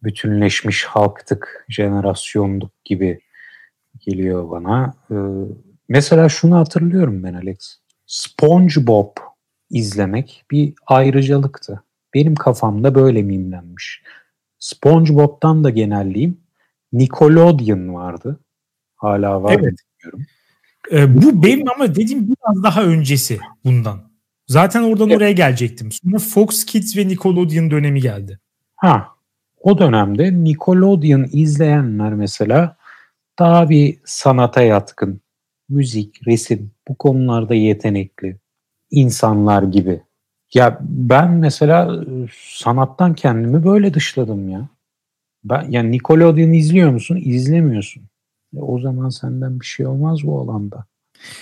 bütünleşmiş 0.06 0.84
halktık, 0.84 1.66
jenerasyonduk 1.68 2.84
gibi 2.84 3.20
geliyor 3.98 4.50
bana. 4.50 4.94
E, 5.10 5.16
mesela 5.88 6.28
şunu 6.28 6.56
hatırlıyorum 6.56 7.22
ben 7.22 7.34
Alex. 7.34 7.78
SpongeBob 8.06 9.16
izlemek 9.70 10.44
bir 10.50 10.74
ayrıcalıktı. 10.86 11.82
Benim 12.14 12.34
kafamda 12.34 12.94
böyle 12.94 13.22
mimlenmiş. 13.22 14.02
SpongeBob'tan 14.58 15.64
da 15.64 15.70
genelleyeyim. 15.70 16.40
Nickelodeon 16.92 17.94
vardı. 17.94 18.40
Hala 18.96 19.42
var 19.42 19.52
evet. 19.52 19.74
bilmiyorum. 20.04 20.26
Ee, 20.92 21.22
bu 21.22 21.42
benim 21.42 21.70
ama 21.70 21.94
dediğim 21.94 22.28
biraz 22.28 22.62
daha 22.62 22.84
öncesi 22.84 23.38
bundan. 23.64 24.10
Zaten 24.46 24.82
oradan 24.82 25.08
evet. 25.08 25.18
oraya 25.18 25.32
gelecektim. 25.32 25.92
Sonra 25.92 26.18
Fox 26.18 26.64
Kids 26.64 26.96
ve 26.96 27.08
Nickelodeon 27.08 27.70
dönemi 27.70 28.00
geldi. 28.00 28.38
Ha. 28.76 29.15
O 29.66 29.78
dönemde 29.78 30.44
Nickelodeon 30.44 31.26
izleyenler 31.32 32.14
mesela 32.14 32.76
daha 33.38 33.70
bir 33.70 33.98
sanata 34.04 34.62
yatkın, 34.62 35.20
müzik, 35.68 36.26
resim 36.26 36.70
bu 36.88 36.94
konularda 36.94 37.54
yetenekli 37.54 38.36
insanlar 38.90 39.62
gibi. 39.62 40.02
Ya 40.54 40.78
ben 40.80 41.30
mesela 41.30 42.04
sanattan 42.32 43.14
kendimi 43.14 43.64
böyle 43.64 43.94
dışladım 43.94 44.48
ya. 44.48 44.68
Ben 45.44 45.70
yani 45.70 45.92
Nickelodeon 45.92 46.52
izliyor 46.52 46.90
musun? 46.90 47.20
İzlemiyorsun. 47.24 48.02
E 48.56 48.60
o 48.60 48.80
zaman 48.80 49.08
senden 49.08 49.60
bir 49.60 49.66
şey 49.66 49.86
olmaz 49.86 50.18
bu 50.24 50.40
alanda. 50.40 50.86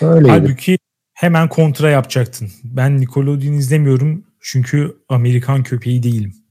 Böyle. 0.03 0.29
Halbuki 0.29 0.79
hemen 1.15 1.49
kontra 1.49 1.91
yapacaktın. 1.91 2.49
Ben 2.65 3.01
Nickelodeon 3.01 3.53
izlemiyorum 3.53 4.25
çünkü 4.41 4.97
Amerikan 5.09 5.63
köpeği 5.63 6.03
değilim. 6.03 6.44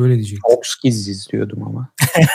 Böyle 0.00 0.14
diyecektim. 0.14 0.54
Fox 0.54 0.76
Kids 0.82 1.08
izliyordum 1.08 1.62
ama. 1.62 1.88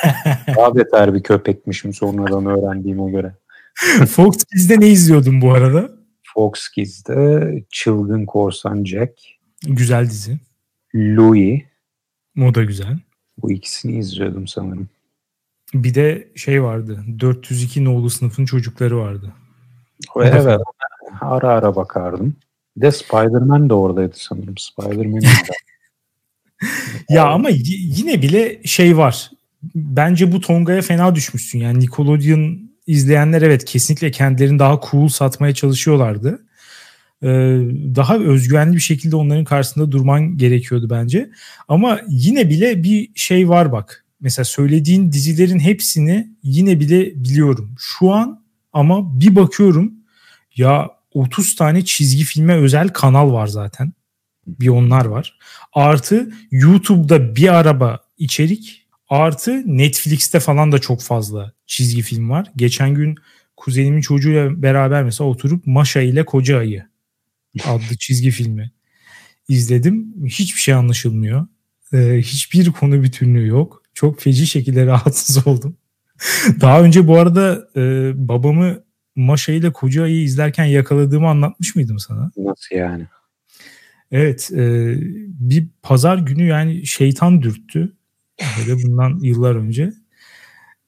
Daha 0.57 0.75
beter 0.75 1.13
bir 1.13 1.23
köpekmişim 1.23 1.93
sonradan 1.93 2.45
öğrendiğime 2.45 3.11
göre. 3.11 3.35
Fox 4.07 4.43
Kids'de 4.43 4.79
ne 4.79 4.87
izliyordun 4.87 5.41
bu 5.41 5.53
arada? 5.53 5.91
Fox 6.33 6.69
Kids'de 6.69 7.63
Çılgın 7.69 8.25
Korsan 8.25 8.83
Jack. 8.83 9.11
Güzel 9.67 10.05
dizi. 10.05 10.37
Louis. 10.95 11.61
O 12.41 12.55
da 12.55 12.63
güzel. 12.63 12.99
Bu 13.37 13.51
ikisini 13.51 13.97
izliyordum 13.97 14.47
sanırım. 14.47 14.89
Bir 15.73 15.95
de 15.95 16.27
şey 16.35 16.63
vardı. 16.63 17.03
402 17.19 17.85
nolu 17.85 18.09
sınıfın 18.09 18.45
çocukları 18.45 18.97
vardı. 18.97 19.33
Evet. 20.15 20.59
Ara 21.21 21.49
ara 21.49 21.75
bakardım. 21.75 22.35
Bir 22.77 22.81
de 22.81 22.91
Spider-Man 22.91 23.69
de 23.69 23.73
oradaydı 23.73 24.15
sanırım. 24.17 24.57
Spider-Man 24.57 25.21
ya 27.09 27.27
ama 27.27 27.49
yine 27.49 28.21
bile 28.21 28.61
şey 28.63 28.97
var. 28.97 29.31
Bence 29.75 30.31
bu 30.31 30.41
Tonga'ya 30.41 30.81
fena 30.81 31.15
düşmüşsün. 31.15 31.59
Yani 31.59 31.79
Nickelodeon 31.79 32.71
izleyenler 32.87 33.41
evet 33.41 33.65
kesinlikle 33.65 34.11
kendilerini 34.11 34.59
daha 34.59 34.79
cool 34.91 35.07
satmaya 35.07 35.53
çalışıyorlardı. 35.53 36.45
Ee, 37.23 37.27
daha 37.95 38.17
özgüvenli 38.17 38.75
bir 38.75 38.81
şekilde 38.81 39.15
onların 39.15 39.45
karşısında 39.45 39.91
durman 39.91 40.37
gerekiyordu 40.37 40.89
bence. 40.89 41.29
Ama 41.67 41.99
yine 42.07 42.49
bile 42.49 42.83
bir 42.83 43.09
şey 43.15 43.49
var 43.49 43.71
bak. 43.71 44.05
Mesela 44.21 44.45
söylediğin 44.45 45.11
dizilerin 45.11 45.59
hepsini 45.59 46.27
yine 46.43 46.79
bile 46.79 47.23
biliyorum. 47.23 47.75
Şu 47.79 48.11
an 48.13 48.43
ama 48.73 49.19
bir 49.19 49.35
bakıyorum 49.35 49.93
ya 50.55 50.89
30 51.13 51.55
tane 51.55 51.85
çizgi 51.85 52.23
filme 52.23 52.55
özel 52.55 52.89
kanal 52.89 53.33
var 53.33 53.47
zaten. 53.47 53.93
Bir 54.47 54.67
onlar 54.67 55.05
var. 55.05 55.37
Artı 55.75 56.29
YouTube'da 56.51 57.35
bir 57.35 57.53
araba 57.53 57.99
içerik 58.17 58.87
artı 59.09 59.77
Netflix'te 59.77 60.39
falan 60.39 60.71
da 60.71 60.79
çok 60.79 61.01
fazla 61.01 61.51
çizgi 61.65 62.01
film 62.01 62.29
var. 62.29 62.51
Geçen 62.55 62.93
gün 62.93 63.15
kuzenimin 63.57 64.01
çocuğuyla 64.01 64.61
beraber 64.61 65.03
mesela 65.03 65.29
oturup 65.29 65.67
Maşa 65.67 66.01
ile 66.01 66.25
Koca 66.25 66.57
Ayı 66.57 66.85
adlı 67.65 67.97
çizgi 67.99 68.31
filmi 68.31 68.71
izledim. 69.47 70.13
Hiçbir 70.25 70.59
şey 70.59 70.73
anlaşılmıyor. 70.73 71.47
Ee, 71.93 72.17
hiçbir 72.17 72.71
konu 72.71 73.03
bütünlüğü 73.03 73.47
yok. 73.47 73.83
Çok 73.93 74.21
feci 74.21 74.47
şekilde 74.47 74.85
rahatsız 74.85 75.47
oldum. 75.47 75.77
Daha 76.61 76.81
önce 76.81 77.07
bu 77.07 77.17
arada 77.19 77.67
e, 77.75 78.11
babamı 78.27 78.83
Maşa 79.15 79.51
ile 79.51 79.71
Koca 79.71 80.03
Ayı 80.03 80.21
izlerken 80.21 80.65
yakaladığımı 80.65 81.27
anlatmış 81.27 81.75
mıydım 81.75 81.99
sana? 81.99 82.31
Nasıl 82.37 82.75
yani? 82.75 83.07
Evet 84.15 84.51
e, 84.53 84.95
bir 85.39 85.67
pazar 85.83 86.17
günü 86.17 86.43
yani 86.43 86.85
şeytan 86.87 87.41
dürttü. 87.41 87.93
Böyle 88.59 88.83
bundan 88.83 89.19
yıllar 89.19 89.55
önce. 89.55 89.93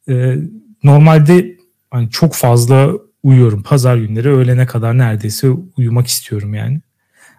E, 0.09 0.35
normalde 0.83 1.57
hani 1.91 2.09
çok 2.09 2.33
fazla 2.33 2.91
uyuyorum. 3.23 3.63
Pazar 3.63 3.97
günleri 3.97 4.29
öğlene 4.29 4.65
kadar 4.65 4.97
neredeyse 4.97 5.49
uyumak 5.77 6.07
istiyorum 6.07 6.53
yani. 6.53 6.81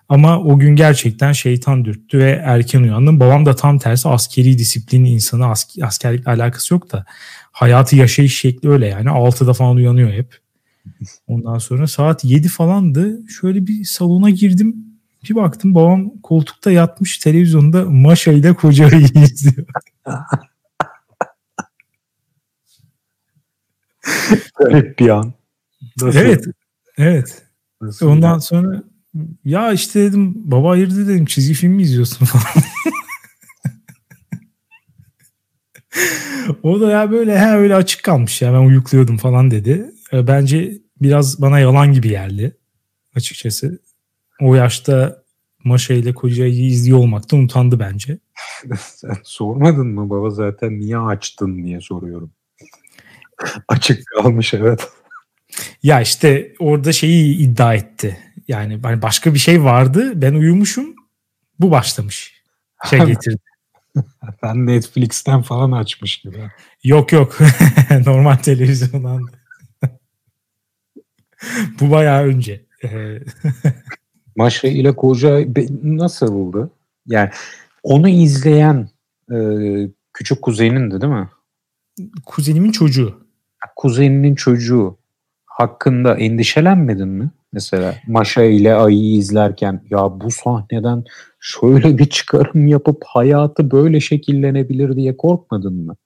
Ama 0.08 0.40
o 0.40 0.58
gün 0.58 0.76
gerçekten 0.76 1.32
şeytan 1.32 1.84
dürttü 1.84 2.18
ve 2.18 2.42
erken 2.44 2.82
uyandım. 2.82 3.20
Babam 3.20 3.46
da 3.46 3.56
tam 3.56 3.78
tersi 3.78 4.08
askeri 4.08 4.58
disiplin 4.58 5.04
insanı 5.04 5.44
ask- 5.44 5.84
askerlikle 5.84 6.30
alakası 6.30 6.74
yok 6.74 6.92
da 6.92 7.04
hayatı 7.52 7.96
yaşayış 7.96 8.40
şekli 8.40 8.70
öyle 8.70 8.86
yani. 8.86 9.08
6'da 9.10 9.52
falan 9.52 9.76
uyanıyor 9.76 10.12
hep. 10.12 10.36
Ondan 11.26 11.58
sonra 11.58 11.86
saat 11.86 12.24
7 12.24 12.48
falandı. 12.48 13.28
Şöyle 13.28 13.66
bir 13.66 13.84
salona 13.84 14.30
girdim. 14.30 14.87
Bir 15.24 15.34
baktım 15.34 15.74
babam 15.74 16.10
koltukta 16.22 16.70
yatmış 16.70 17.18
televizyonda 17.18 17.84
Maşa 17.84 18.32
ile 18.32 18.54
Koca'yı 18.54 19.00
izliyor. 19.14 19.66
Garip 24.58 24.98
bir 24.98 25.08
an. 25.08 25.32
Nasıl? 26.02 26.18
Evet. 26.18 26.44
Evet. 26.98 27.42
Nasıl 27.80 28.06
Ondan 28.06 28.34
ya? 28.34 28.40
sonra 28.40 28.82
ya 29.44 29.72
işte 29.72 30.02
dedim 30.02 30.50
baba 30.50 30.70
hayırdır 30.70 31.08
dedim 31.08 31.26
çizgi 31.26 31.54
film 31.54 31.72
mi 31.72 31.82
izliyorsun 31.82 32.26
falan. 32.26 32.44
o 36.62 36.80
da 36.80 36.90
ya 36.90 37.10
böyle 37.10 37.40
he 37.40 37.50
öyle 37.50 37.74
açık 37.74 38.02
kalmış 38.02 38.42
ya 38.42 38.52
ben 38.52 38.58
uyukluyordum 38.58 39.16
falan 39.16 39.50
dedi. 39.50 39.90
E, 40.12 40.26
bence 40.26 40.78
biraz 41.00 41.40
bana 41.40 41.58
yalan 41.58 41.92
gibi 41.92 42.08
geldi 42.08 42.56
açıkçası. 43.14 43.78
O 44.40 44.54
yaşta 44.54 45.22
Maşa 45.64 45.94
ile 45.94 46.14
Koca'yı 46.14 46.66
izliyor 46.66 46.98
olmaktan 46.98 47.40
utandı 47.40 47.80
bence. 47.80 48.18
Sen 48.78 49.16
sormadın 49.22 49.86
mı 49.86 50.10
baba 50.10 50.30
zaten 50.30 50.80
niye 50.80 50.98
açtın 50.98 51.64
diye 51.64 51.80
soruyorum. 51.80 52.30
Açık 53.68 54.06
kalmış 54.06 54.54
evet. 54.54 54.88
Ya 55.82 56.00
işte 56.00 56.54
orada 56.58 56.92
şeyi 56.92 57.36
iddia 57.36 57.74
etti. 57.74 58.18
Yani 58.48 58.78
hani 58.82 59.02
başka 59.02 59.34
bir 59.34 59.38
şey 59.38 59.64
vardı. 59.64 60.12
Ben 60.14 60.34
uyumuşum. 60.34 60.94
Bu 61.60 61.70
başlamış. 61.70 62.42
şey 62.90 62.98
getirdi. 62.98 63.38
ben 64.42 64.66
Netflix'ten 64.66 65.42
falan 65.42 65.72
açmış 65.72 66.16
gibi. 66.16 66.50
Yok 66.84 67.12
yok. 67.12 67.38
Normal 68.06 68.36
televizyondan. 68.36 69.26
Bu 71.80 71.90
bayağı 71.90 72.24
önce. 72.24 72.66
Maşa 74.38 74.68
ile 74.68 74.96
Koca 74.96 75.40
nasıl 75.82 76.32
buldu? 76.32 76.70
Yani 77.06 77.30
onu 77.82 78.08
izleyen 78.08 78.88
e, 79.32 79.36
küçük 80.12 80.42
kuzenindi 80.42 81.00
değil 81.00 81.12
mi? 81.12 81.28
Kuzenimin 82.26 82.72
çocuğu. 82.72 83.18
Kuzeninin 83.76 84.34
çocuğu 84.34 84.98
hakkında 85.46 86.14
endişelenmedin 86.14 87.08
mi? 87.08 87.30
Mesela 87.52 87.94
Maşa 88.06 88.42
ile 88.42 88.74
Ay'ı 88.74 89.14
izlerken 89.14 89.82
ya 89.90 90.20
bu 90.20 90.30
sahneden 90.30 91.04
şöyle 91.40 91.98
bir 91.98 92.06
çıkarım 92.06 92.66
yapıp 92.66 93.02
hayatı 93.06 93.70
böyle 93.70 94.00
şekillenebilir 94.00 94.96
diye 94.96 95.16
korkmadın 95.16 95.74
mı? 95.74 95.96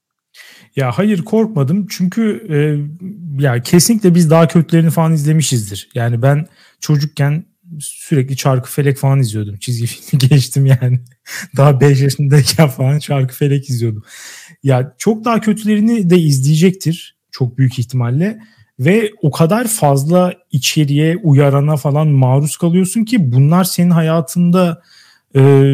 Ya 0.77 0.90
hayır 0.90 1.25
korkmadım 1.25 1.87
çünkü 1.90 2.47
e, 2.51 2.57
ya 3.42 3.62
kesinlikle 3.62 4.14
biz 4.14 4.31
daha 4.31 4.49
kötülerini 4.49 4.90
falan 4.90 5.12
izlemişizdir. 5.12 5.90
Yani 5.95 6.23
ben 6.23 6.47
çocukken 6.81 7.45
sürekli 7.81 8.37
çarkı 8.37 8.71
felek 8.71 8.99
falan 8.99 9.21
izliyordum. 9.21 9.57
Çizgi 9.57 9.87
filmi 9.87 10.29
geçtim 10.29 10.67
yani. 10.67 11.01
Daha 11.57 11.81
5 11.81 12.01
yaşındayken 12.01 12.69
falan 12.69 12.99
çarkı 12.99 13.35
felek 13.35 13.71
izliyordum. 13.71 14.05
Ya 14.63 14.95
çok 14.99 15.25
daha 15.25 15.41
kötülerini 15.41 16.11
de 16.11 16.19
izleyecektir 16.19 17.17
çok 17.31 17.59
büyük 17.59 17.79
ihtimalle 17.79 18.39
ve 18.81 19.11
o 19.23 19.31
kadar 19.31 19.69
fazla 19.69 20.35
içeriye 20.51 21.17
uyarana 21.17 21.77
falan 21.77 22.09
maruz 22.09 22.57
kalıyorsun 22.57 23.05
ki 23.05 23.33
bunlar 23.33 23.65
senin 23.65 23.91
hayatında 23.91 24.83
e, 25.37 25.73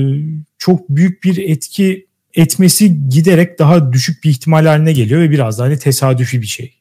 çok 0.58 0.88
büyük 0.88 1.24
bir 1.24 1.48
etki 1.50 2.06
etmesi 2.34 3.08
giderek 3.08 3.58
daha 3.58 3.92
düşük 3.92 4.24
bir 4.24 4.30
ihtimal 4.30 4.66
haline 4.66 4.92
geliyor 4.92 5.20
ve 5.20 5.30
biraz 5.30 5.58
daha 5.58 5.66
hani 5.66 5.78
tesadüfi 5.78 6.42
bir 6.42 6.46
şey. 6.46 6.74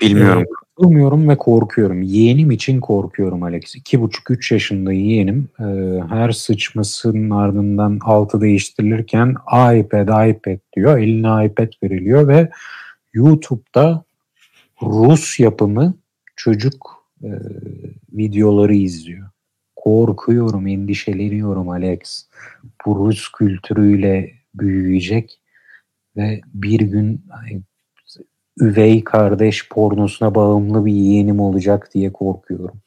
Bilmiyorum. 0.00 0.44
Bilmiyorum 0.80 1.28
ve 1.28 1.38
korkuyorum. 1.38 2.02
Yeğenim 2.02 2.50
için 2.50 2.80
korkuyorum 2.80 3.42
Alex. 3.42 3.76
İki 3.76 4.00
buçuk 4.00 4.30
üç 4.30 4.52
yaşında 4.52 4.92
yeğenim 4.92 5.48
e, 5.58 5.64
her 6.08 6.30
sıçmasının 6.32 7.30
ardından 7.30 7.98
altı 8.02 8.40
değiştirilirken 8.40 9.34
iPad 9.52 10.28
iPad 10.30 10.58
diyor. 10.76 10.98
Eline 10.98 11.46
iPad 11.46 11.72
veriliyor 11.82 12.28
ve 12.28 12.50
YouTube'da 13.12 14.04
Rus 14.82 15.40
yapımı 15.40 15.94
çocuk 16.36 17.06
e, 17.22 17.30
videoları 18.12 18.74
izliyor. 18.74 19.30
Korkuyorum, 19.76 20.66
endişeleniyorum 20.66 21.68
Alex. 21.68 22.28
Bu 22.86 22.96
Rus 22.96 23.32
kültürüyle 23.32 24.32
büyüyecek 24.54 25.40
ve 26.16 26.40
bir 26.54 26.80
gün 26.80 27.24
üvey 28.60 29.04
kardeş 29.04 29.68
pornosuna 29.68 30.34
bağımlı 30.34 30.86
bir 30.86 30.92
yeğenim 30.92 31.40
olacak 31.40 31.90
diye 31.94 32.12
korkuyorum. 32.12 32.80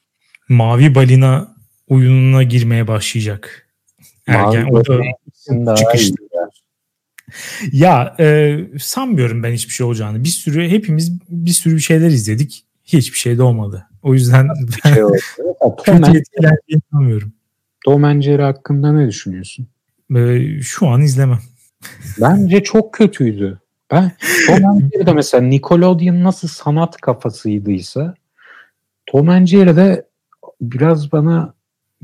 Mavi 0.48 0.94
balina 0.94 1.56
oyununa 1.88 2.42
girmeye 2.42 2.88
başlayacak. 2.88 3.68
Ergen, 4.26 4.72
Mavi 4.72 4.72
o 4.72 4.86
da 5.66 5.74
çıkışta. 5.74 6.16
Ya 7.72 8.16
e, 8.20 8.58
sanmıyorum 8.78 9.42
ben 9.42 9.52
hiçbir 9.52 9.72
şey 9.72 9.86
olacağını. 9.86 10.24
Bir 10.24 10.28
sürü 10.28 10.68
hepimiz 10.68 11.20
bir 11.28 11.50
sürü 11.50 11.80
şeyler 11.80 12.08
izledik. 12.08 12.64
Hiçbir 12.84 13.18
şey 13.18 13.38
de 13.38 13.42
olmadı. 13.42 13.86
O 14.02 14.14
yüzden 14.14 14.48
ben 14.84 14.92
şey 14.94 15.02
etkilendiğini 16.20 16.82
sanmıyorum. 16.92 17.32
Tom 17.84 18.04
and 18.04 18.24
hakkında 18.24 18.92
ne 18.92 19.08
düşünüyorsun? 19.08 19.68
E, 20.16 20.48
şu 20.62 20.86
an 20.86 21.02
izlemem. 21.02 21.40
Bence 22.20 22.62
çok 22.62 22.94
kötüydü. 22.94 23.60
Ben 23.90 24.12
Tom 24.46 24.64
and 24.64 24.92
Jerry'de 24.92 25.12
mesela 25.12 25.42
Nickelodeon 25.42 26.24
nasıl 26.24 26.48
sanat 26.48 26.96
kafasıydıysa 26.96 28.14
Tom 29.06 29.28
and 29.28 29.46
Jerry'de 29.46 30.06
biraz 30.60 31.12
bana 31.12 31.54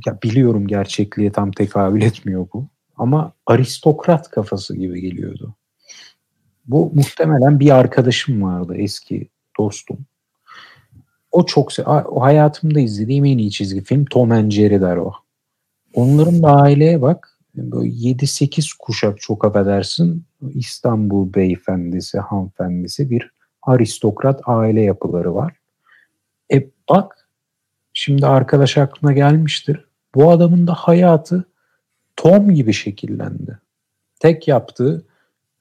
ya 0.06 0.18
biliyorum 0.22 0.66
gerçekliğe 0.66 1.32
tam 1.32 1.52
tekabül 1.52 2.02
etmiyor 2.02 2.46
bu. 2.52 2.66
Ama 2.96 3.32
aristokrat 3.46 4.30
kafası 4.30 4.76
gibi 4.76 5.00
geliyordu. 5.00 5.54
Bu 6.66 6.92
muhtemelen 6.94 7.60
bir 7.60 7.70
arkadaşım 7.70 8.42
vardı 8.42 8.74
eski 8.76 9.28
dostum. 9.58 9.98
O 11.32 11.46
çok 11.46 11.72
o 11.88 12.22
hayatımda 12.22 12.80
izlediğim 12.80 13.24
en 13.24 13.38
iyi 13.38 13.50
çizgi 13.50 13.84
film 13.84 14.04
Tom 14.04 14.30
and 14.30 14.50
Jerry 14.50 14.80
der 14.80 14.96
o. 14.96 15.12
Onların 15.94 16.42
da 16.42 16.52
aileye 16.52 17.02
bak. 17.02 17.33
Böyle 17.56 17.90
7-8 17.90 18.70
kuşak 18.78 19.20
çok 19.20 19.44
affedersin. 19.44 20.24
İstanbul 20.54 21.34
beyefendisi, 21.34 22.18
hanımefendisi 22.18 23.10
bir 23.10 23.30
aristokrat 23.62 24.40
aile 24.44 24.80
yapıları 24.80 25.34
var. 25.34 25.52
E 26.52 26.68
bak 26.90 27.28
şimdi 27.92 28.26
arkadaş 28.26 28.78
aklına 28.78 29.12
gelmiştir. 29.12 29.84
Bu 30.14 30.30
adamın 30.30 30.66
da 30.66 30.74
hayatı 30.74 31.44
Tom 32.16 32.54
gibi 32.54 32.72
şekillendi. 32.72 33.58
Tek 34.20 34.48
yaptığı 34.48 35.06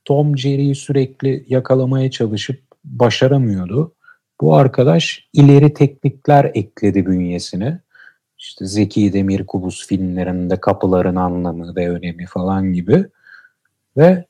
Tom 0.06 0.38
Jerry'yi 0.38 0.75
sürekli 0.75 1.45
yakalamaya 1.47 2.12
çalışıp 2.12 2.60
başaramıyordu. 2.84 3.95
Bu 4.41 4.56
arkadaş 4.56 5.29
ileri 5.34 5.73
teknikler 5.73 6.51
ekledi 6.53 7.06
bünyesine. 7.06 7.79
İşte 8.54 8.66
Zeki 8.66 9.13
Demir 9.13 9.46
Kubus 9.46 9.88
filmlerinde 9.88 10.60
kapıların 10.60 11.16
anlamı 11.16 11.76
ve 11.76 11.89
önemi 11.89 12.26
falan 12.26 12.74
gibi. 12.74 13.06
Ve 13.98 14.26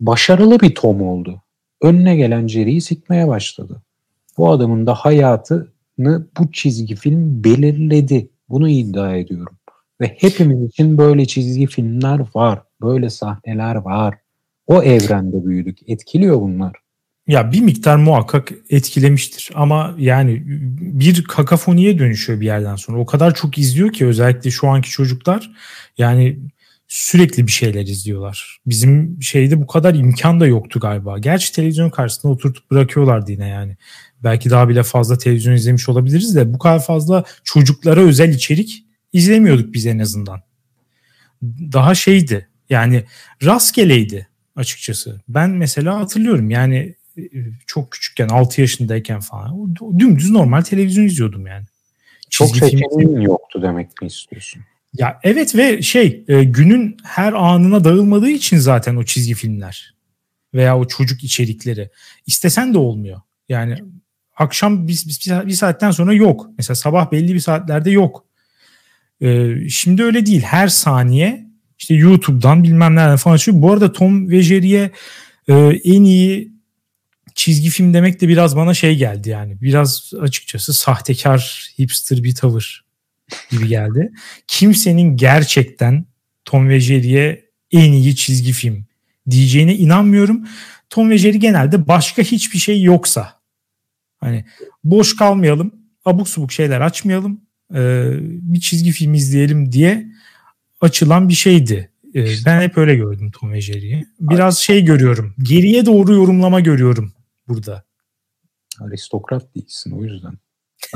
başarılı 0.00 0.60
bir 0.60 0.74
Tom 0.74 1.02
oldu. 1.02 1.42
Önüne 1.82 2.16
gelen 2.16 2.46
Jerry'yi 2.46 2.80
sikmeye 2.80 3.28
başladı. 3.28 3.82
Bu 4.38 4.50
adamın 4.50 4.86
da 4.86 4.94
hayatını 4.94 6.26
bu 6.38 6.52
çizgi 6.52 6.94
film 6.94 7.44
belirledi. 7.44 8.30
Bunu 8.48 8.68
iddia 8.68 9.16
ediyorum. 9.16 9.56
Ve 10.00 10.16
hepimiz 10.18 10.62
için 10.68 10.98
böyle 10.98 11.26
çizgi 11.26 11.66
filmler 11.66 12.20
var. 12.34 12.62
Böyle 12.82 13.10
sahneler 13.10 13.74
var. 13.74 14.14
O 14.66 14.82
evrende 14.82 15.44
büyüdük. 15.44 15.78
Etkiliyor 15.86 16.40
bunlar. 16.40 16.72
Ya 17.30 17.52
bir 17.52 17.60
miktar 17.60 17.96
muhakkak 17.96 18.52
etkilemiştir 18.70 19.50
ama 19.54 19.94
yani 19.98 20.42
bir 20.80 21.24
kakafoniye 21.24 21.98
dönüşüyor 21.98 22.40
bir 22.40 22.46
yerden 22.46 22.76
sonra. 22.76 22.98
O 22.98 23.06
kadar 23.06 23.34
çok 23.34 23.58
izliyor 23.58 23.92
ki 23.92 24.06
özellikle 24.06 24.50
şu 24.50 24.68
anki 24.68 24.90
çocuklar 24.90 25.50
yani 25.98 26.38
sürekli 26.88 27.46
bir 27.46 27.52
şeyler 27.52 27.82
izliyorlar. 27.82 28.58
Bizim 28.66 29.22
şeyde 29.22 29.60
bu 29.60 29.66
kadar 29.66 29.94
imkan 29.94 30.40
da 30.40 30.46
yoktu 30.46 30.80
galiba. 30.80 31.18
Gerçi 31.18 31.52
televizyon 31.52 31.90
karşısında 31.90 32.32
oturtup 32.32 32.70
bırakıyorlardı 32.70 33.32
yine 33.32 33.48
yani. 33.48 33.76
Belki 34.24 34.50
daha 34.50 34.68
bile 34.68 34.82
fazla 34.82 35.18
televizyon 35.18 35.54
izlemiş 35.54 35.88
olabiliriz 35.88 36.36
de 36.36 36.54
bu 36.54 36.58
kadar 36.58 36.84
fazla 36.84 37.24
çocuklara 37.44 38.00
özel 38.00 38.28
içerik 38.28 38.84
izlemiyorduk 39.12 39.74
biz 39.74 39.86
en 39.86 39.98
azından. 39.98 40.40
Daha 41.72 41.94
şeydi 41.94 42.48
yani 42.70 43.04
rastgeleydi 43.44 44.28
açıkçası. 44.56 45.20
Ben 45.28 45.50
mesela 45.50 46.00
hatırlıyorum 46.00 46.50
yani 46.50 46.94
çok 47.66 47.92
küçükken 47.92 48.28
6 48.28 48.60
yaşındayken 48.60 49.20
falan 49.20 49.74
dümdüz 49.98 50.30
normal 50.30 50.60
televizyon 50.60 51.04
izliyordum 51.04 51.46
yani. 51.46 51.64
Çok 52.30 52.56
seçeneğin 52.56 53.20
yoktu 53.20 53.62
demek 53.62 54.02
mi 54.02 54.08
istiyorsun? 54.08 54.62
Ya 54.94 55.20
evet 55.22 55.56
ve 55.56 55.82
şey 55.82 56.24
e, 56.28 56.44
günün 56.44 56.96
her 57.04 57.32
anına 57.32 57.84
dağılmadığı 57.84 58.30
için 58.30 58.56
zaten 58.56 58.96
o 58.96 59.04
çizgi 59.04 59.34
filmler 59.34 59.94
veya 60.54 60.78
o 60.78 60.88
çocuk 60.88 61.24
içerikleri 61.24 61.90
istesen 62.26 62.74
de 62.74 62.78
olmuyor. 62.78 63.20
Yani 63.48 63.76
akşam 64.36 64.88
bir, 64.88 65.04
bir, 65.06 65.46
bir 65.46 65.52
saatten 65.52 65.90
sonra 65.90 66.12
yok. 66.12 66.50
Mesela 66.58 66.74
sabah 66.74 67.12
belli 67.12 67.34
bir 67.34 67.40
saatlerde 67.40 67.90
yok. 67.90 68.24
Ee, 69.22 69.68
şimdi 69.68 70.02
öyle 70.02 70.26
değil. 70.26 70.42
Her 70.42 70.68
saniye 70.68 71.46
işte 71.78 71.94
YouTube'dan 71.94 72.62
bilmem 72.62 72.94
nereden 72.94 73.16
falan 73.16 73.34
açıyor. 73.34 73.62
Bu 73.62 73.72
arada 73.72 73.92
Tom 73.92 74.30
ve 74.30 74.42
Jerry'e 74.42 74.90
e, 75.48 75.54
en 75.84 76.04
iyi 76.04 76.52
çizgi 77.40 77.70
film 77.70 77.94
demek 77.94 78.20
de 78.20 78.28
biraz 78.28 78.56
bana 78.56 78.74
şey 78.74 78.96
geldi 78.96 79.28
yani. 79.28 79.60
Biraz 79.60 80.12
açıkçası 80.20 80.74
sahtekar, 80.74 81.70
hipster 81.78 82.22
bir 82.22 82.34
tavır 82.34 82.84
gibi 83.50 83.68
geldi. 83.68 84.12
Kimsenin 84.46 85.16
gerçekten 85.16 86.06
Tom 86.44 86.68
ve 86.68 86.80
Jerry'e 86.80 87.44
en 87.72 87.92
iyi 87.92 88.16
çizgi 88.16 88.52
film 88.52 88.86
diyeceğine 89.30 89.76
inanmıyorum. 89.76 90.48
Tom 90.90 91.10
ve 91.10 91.18
Jerry 91.18 91.38
genelde 91.38 91.88
başka 91.88 92.22
hiçbir 92.22 92.58
şey 92.58 92.82
yoksa 92.82 93.40
hani 94.18 94.44
boş 94.84 95.16
kalmayalım, 95.16 95.74
abuk 96.04 96.28
subuk 96.28 96.52
şeyler 96.52 96.80
açmayalım 96.80 97.40
e, 97.74 98.10
bir 98.22 98.60
çizgi 98.60 98.90
film 98.92 99.14
izleyelim 99.14 99.72
diye 99.72 100.06
açılan 100.80 101.28
bir 101.28 101.34
şeydi. 101.34 101.90
E, 102.14 102.24
ben 102.46 102.60
hep 102.60 102.78
öyle 102.78 102.94
gördüm 102.94 103.30
Tom 103.30 103.52
ve 103.52 103.60
Jerry'yi. 103.60 104.06
Biraz 104.20 104.58
şey 104.58 104.84
görüyorum. 104.84 105.34
Geriye 105.42 105.86
doğru 105.86 106.14
yorumlama 106.14 106.60
görüyorum 106.60 107.12
burada. 107.50 107.84
Aristokrat 108.80 109.54
değilsin 109.54 109.90
o 109.90 110.04
yüzden. 110.04 110.34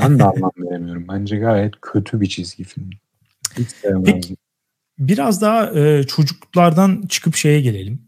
Ben 0.01 0.19
de 0.19 0.23
anlam 0.23 0.51
veremiyorum. 0.57 1.07
Bence 1.07 1.37
gayet 1.37 1.73
kötü 1.81 2.21
bir 2.21 2.29
çizgi 2.29 2.63
film. 2.63 2.89
Hiç 3.57 3.69
Peki, 4.05 4.37
biraz 4.99 5.41
daha 5.41 5.79
e, 5.79 6.03
çocuklardan 6.03 7.05
çıkıp 7.09 7.35
şeye 7.35 7.61
gelelim. 7.61 8.01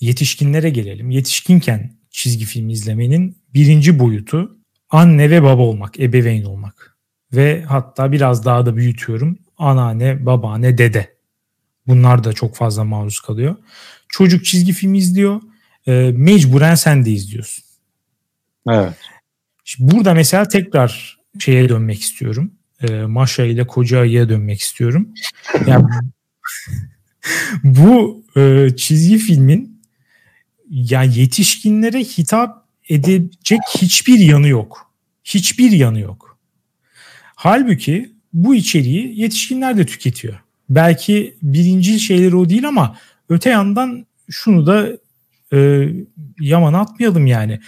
Yetişkinlere 0.00 0.70
gelelim. 0.70 1.10
Yetişkinken 1.10 1.92
çizgi 2.10 2.44
film 2.44 2.68
izlemenin 2.68 3.36
birinci 3.54 3.98
boyutu 3.98 4.56
anne 4.90 5.30
ve 5.30 5.42
baba 5.42 5.62
olmak, 5.62 6.00
ebeveyn 6.00 6.44
olmak. 6.44 6.96
Ve 7.32 7.62
hatta 7.62 8.12
biraz 8.12 8.44
daha 8.44 8.66
da 8.66 8.76
büyütüyorum. 8.76 9.38
Anneanne, 9.58 10.26
babaanne, 10.26 10.78
dede. 10.78 11.16
Bunlar 11.86 12.24
da 12.24 12.32
çok 12.32 12.56
fazla 12.56 12.84
maruz 12.84 13.20
kalıyor. 13.20 13.56
Çocuk 14.08 14.44
çizgi 14.44 14.72
film 14.72 14.94
izliyor. 14.94 15.40
E, 15.86 16.12
mecburen 16.16 16.74
sen 16.74 17.04
de 17.04 17.10
izliyorsun. 17.10 17.64
Evet. 18.72 18.94
Şimdi 19.64 19.94
burada 19.94 20.14
mesela 20.14 20.48
tekrar 20.48 21.18
şeye 21.38 21.68
dönmek 21.68 22.00
istiyorum. 22.00 22.52
E, 22.88 22.92
Maşa 22.92 23.44
ile 23.44 23.66
Koca 23.66 24.00
Ayı'ya 24.00 24.28
dönmek 24.28 24.60
istiyorum. 24.60 25.08
Yani 25.66 25.84
bu 27.64 28.24
e, 28.36 28.68
çizgi 28.76 29.18
filmin 29.18 29.82
yani 30.70 31.18
yetişkinlere 31.18 31.98
hitap 32.00 32.64
edecek 32.88 33.60
hiçbir 33.78 34.18
yanı 34.18 34.48
yok. 34.48 34.92
Hiçbir 35.24 35.70
yanı 35.70 36.00
yok. 36.00 36.38
Halbuki 37.34 38.12
bu 38.32 38.54
içeriği 38.54 39.20
yetişkinler 39.20 39.76
de 39.76 39.86
tüketiyor. 39.86 40.40
Belki 40.68 41.36
birinci 41.42 42.00
şeyleri 42.00 42.36
o 42.36 42.48
değil 42.48 42.68
ama 42.68 42.96
öte 43.28 43.50
yandan 43.50 44.06
şunu 44.30 44.66
da 44.66 44.88
e, 45.52 45.88
yaman 46.40 46.72
atmayalım 46.72 47.26
yani. 47.26 47.60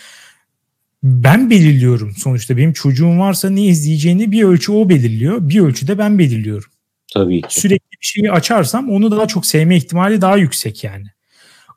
Ben 1.03 1.51
belirliyorum 1.51 2.15
sonuçta. 2.17 2.57
Benim 2.57 2.73
çocuğum 2.73 3.19
varsa 3.19 3.51
ne 3.51 3.67
izleyeceğini 3.67 4.33
bir 4.33 4.43
ölçü 4.43 4.73
o 4.73 4.89
belirliyor. 4.89 5.49
Bir 5.49 5.61
ölçüde 5.61 5.99
ben 5.99 6.19
belirliyorum. 6.19 6.71
Tabii 7.15 7.41
ki. 7.43 7.61
Sürekli 7.61 7.93
bir 8.01 8.07
şeyi 8.07 8.33
açarsam 8.33 8.91
onu 8.91 9.11
daha 9.11 9.27
çok 9.27 9.47
sevme 9.47 9.77
ihtimali 9.77 10.21
daha 10.21 10.37
yüksek 10.37 10.85
yani. 10.85 11.07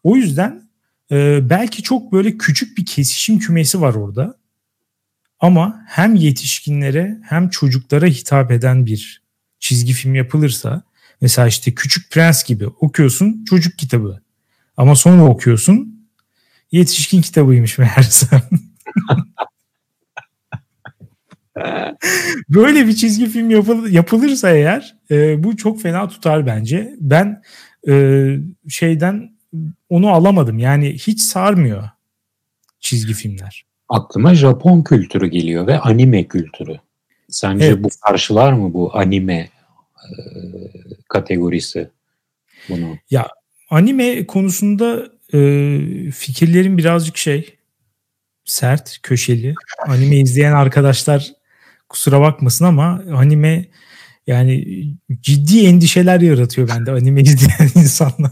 O 0.04 0.16
yüzden 0.16 0.70
e, 1.12 1.50
belki 1.50 1.84
çok 1.84 2.12
böyle 2.12 2.38
küçük 2.38 2.78
bir 2.78 2.86
kesişim 2.86 3.40
kümesi 3.40 3.82
var 3.82 3.94
orada. 3.94 4.38
Ama 5.40 5.84
hem 5.88 6.16
yetişkinlere 6.16 7.18
hem 7.24 7.50
çocuklara 7.50 8.06
hitap 8.06 8.52
eden 8.52 8.86
bir 8.86 9.22
çizgi 9.60 9.94
film 9.94 10.16
yapılırsa 10.16 10.84
mesela 11.22 11.48
işte 11.48 11.76
Küçük 11.76 12.12
Prens 12.12 12.44
gibi 12.44 12.68
okuyorsun 12.68 13.46
çocuk 13.50 13.78
kitabı. 13.78 14.22
Ama 14.78 14.96
sonra 14.96 15.24
okuyorsun 15.24 16.08
yetişkin 16.72 17.22
kitabıymış 17.22 17.78
meğersem. 17.78 18.42
Böyle 22.50 22.88
bir 22.88 22.96
çizgi 22.96 23.26
film 23.26 23.50
yapıl, 23.50 23.88
yapılırsa 23.88 24.50
eğer 24.50 24.96
e, 25.12 25.44
bu 25.44 25.58
çok 25.58 25.82
fena 25.82 26.08
tutar 26.08 26.46
bence. 26.46 26.96
Ben 27.00 27.42
e, 27.88 28.26
şeyden 28.70 29.36
onu 29.90 30.10
alamadım. 30.10 30.60
Yani 30.60 30.94
hiç 30.94 31.22
sarmıyor 31.22 31.90
çizgi 32.80 33.14
filmler. 33.14 33.66
Aklıma 33.90 34.36
Japon 34.36 34.82
kültürü 34.82 35.28
geliyor 35.28 35.68
ve 35.68 35.80
anime 35.80 36.24
kültürü. 36.24 36.80
Sence 37.30 37.66
evet. 37.66 37.84
bu 37.84 37.90
karşılar 38.02 38.54
mı 38.54 38.74
bu 38.74 38.98
anime 38.98 39.50
e, 39.96 40.14
kategorisi 41.10 41.90
bunu? 42.70 42.98
Ya 43.10 43.28
anime 43.70 44.26
konusunda 44.28 45.10
e, 45.34 45.40
fikirlerim 46.12 46.78
birazcık 46.78 47.18
şey 47.18 47.55
sert, 48.46 49.00
köşeli. 49.04 49.56
Anime 49.88 50.16
izleyen 50.16 50.54
arkadaşlar 50.54 51.32
kusura 51.90 52.22
bakmasın 52.22 52.66
ama 52.66 53.04
anime 53.14 53.66
yani 54.28 54.66
ciddi 55.22 55.66
endişeler 55.66 56.22
yaratıyor 56.22 56.68
bende 56.68 56.92
anime 56.92 57.22
izleyen 57.22 57.72
insanlar. 57.76 58.32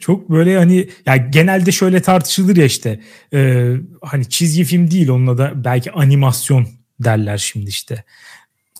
Çok 0.00 0.30
böyle 0.30 0.58
hani 0.58 0.88
ya 1.06 1.16
genelde 1.16 1.72
şöyle 1.72 2.02
tartışılır 2.02 2.56
ya 2.56 2.64
işte 2.64 3.00
e, 3.32 3.70
hani 4.02 4.28
çizgi 4.28 4.64
film 4.64 4.90
değil 4.90 5.08
onunla 5.08 5.38
da 5.38 5.64
belki 5.64 5.92
animasyon 5.92 6.68
derler 7.00 7.38
şimdi 7.38 7.70
işte. 7.70 8.04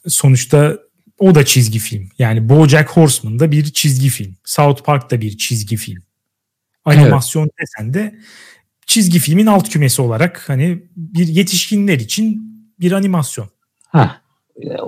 Sonuçta 0.06 0.78
o 1.18 1.34
da 1.34 1.44
çizgi 1.44 1.78
film. 1.78 2.08
Yani 2.18 2.48
BoJack 2.48 2.90
Horseman 2.90 3.38
da 3.38 3.52
bir 3.52 3.64
çizgi 3.64 4.08
film. 4.08 4.36
South 4.44 4.82
Park 4.82 5.10
da 5.10 5.20
bir 5.20 5.38
çizgi 5.38 5.76
film. 5.76 6.02
Animasyon 6.84 7.42
evet. 7.42 7.52
desen 7.60 7.94
de 7.94 8.14
çizgi 8.86 9.18
filmin 9.18 9.46
alt 9.46 9.68
kümesi 9.68 10.02
olarak 10.02 10.48
hani 10.48 10.82
bir 10.96 11.28
yetişkinler 11.28 11.98
için 11.98 12.54
bir 12.80 12.92
animasyon. 12.92 13.48
Ha. 13.88 14.20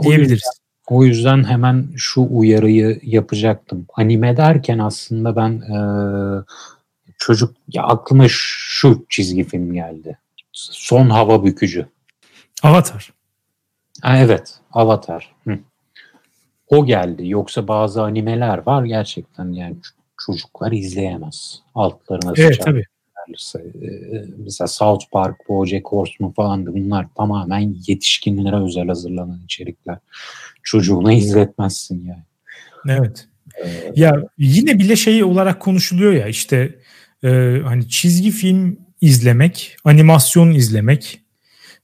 Diyebiliriz. 0.03 0.31
Yüzden, 0.31 0.51
o 0.87 1.05
yüzden 1.05 1.45
hemen 1.45 1.89
şu 1.97 2.27
uyarıyı 2.31 3.01
yapacaktım. 3.03 3.87
Anime 3.95 4.37
derken 4.37 4.79
aslında 4.79 5.37
ben 5.37 5.51
e, 5.53 5.79
çocuk 7.19 7.57
ya 7.69 7.83
aklıma 7.83 8.25
şu 8.29 9.07
çizgi 9.09 9.45
film 9.45 9.73
geldi. 9.75 10.19
Son 10.53 11.11
hava 11.11 11.45
bükücü. 11.45 11.87
Avatar. 12.63 13.13
Ha, 14.03 14.19
evet, 14.19 14.55
Avatar. 14.73 15.35
Hı. 15.45 15.59
O 16.69 16.87
geldi. 16.87 17.29
Yoksa 17.29 17.69
bazı 17.69 18.03
animeler 18.03 18.67
var 18.67 18.85
gerçekten 18.85 19.53
yani 19.53 19.77
çocuklar 20.27 20.73
izleyemez. 20.73 21.61
Altlarına 21.75 22.33
evet, 22.37 22.55
sıçar. 22.55 22.65
tabii 22.65 22.85
verilirse 23.29 23.65
mesela 24.39 24.69
South 24.69 25.05
Park, 25.13 25.49
BoJack 25.49 25.87
Horseman 25.87 26.33
falan 26.33 26.67
da 26.67 26.75
bunlar 26.75 27.07
tamamen 27.17 27.77
yetişkinlere 27.87 28.57
özel 28.57 28.87
hazırlanan 28.87 29.41
içerikler. 29.45 29.99
Çocuğuna 30.63 31.13
izletmezsin 31.13 32.05
yani. 32.05 32.99
Evet. 32.99 33.29
Ee, 33.65 33.93
ya 33.97 34.23
yine 34.39 34.79
bile 34.79 34.97
şey 34.97 35.25
olarak 35.25 35.61
konuşuluyor 35.61 36.13
ya 36.13 36.27
işte 36.29 36.79
e, 37.25 37.61
hani 37.65 37.89
çizgi 37.89 38.31
film 38.31 38.79
izlemek, 39.01 39.77
animasyon 39.85 40.53
izlemek 40.53 41.21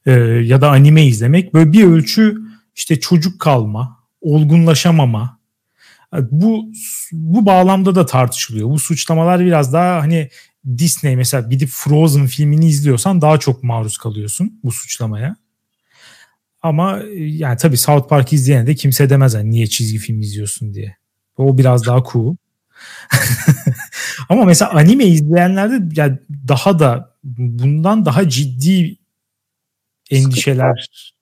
e, 0.06 0.12
ya 0.44 0.60
da 0.60 0.70
anime 0.70 1.06
izlemek 1.06 1.54
böyle 1.54 1.72
bir 1.72 1.84
ölçü 1.84 2.36
işte 2.74 3.00
çocuk 3.00 3.40
kalma, 3.40 3.98
olgunlaşamama 4.20 5.42
bu 6.12 6.72
bu 7.12 7.46
bağlamda 7.46 7.94
da 7.94 8.06
tartışılıyor. 8.06 8.70
Bu 8.70 8.78
suçlamalar 8.78 9.40
biraz 9.40 9.72
daha 9.72 10.00
hani 10.00 10.28
Disney 10.78 11.16
mesela 11.16 11.48
gidip 11.48 11.68
Frozen 11.68 12.26
filmini 12.26 12.66
izliyorsan 12.66 13.20
daha 13.20 13.38
çok 13.38 13.62
maruz 13.62 13.98
kalıyorsun 13.98 14.60
bu 14.64 14.72
suçlamaya. 14.72 15.36
Ama 16.62 17.02
e, 17.02 17.24
yani 17.24 17.56
tabii 17.56 17.76
South 17.76 18.08
Park 18.08 18.32
izleyen 18.32 18.66
de 18.66 18.74
kimse 18.74 19.10
demez 19.10 19.34
hani 19.34 19.50
niye 19.50 19.66
çizgi 19.66 19.98
film 19.98 20.20
izliyorsun 20.20 20.74
diye. 20.74 20.96
O 21.36 21.58
biraz 21.58 21.86
daha 21.86 22.02
cool. 22.12 22.36
Ama 24.28 24.44
mesela 24.44 24.70
anime 24.70 25.04
izleyenlerde 25.04 26.00
yani 26.00 26.18
daha 26.48 26.78
da 26.78 27.16
bundan 27.24 28.04
daha 28.04 28.28
ciddi 28.28 28.96
endişeler 30.10 31.12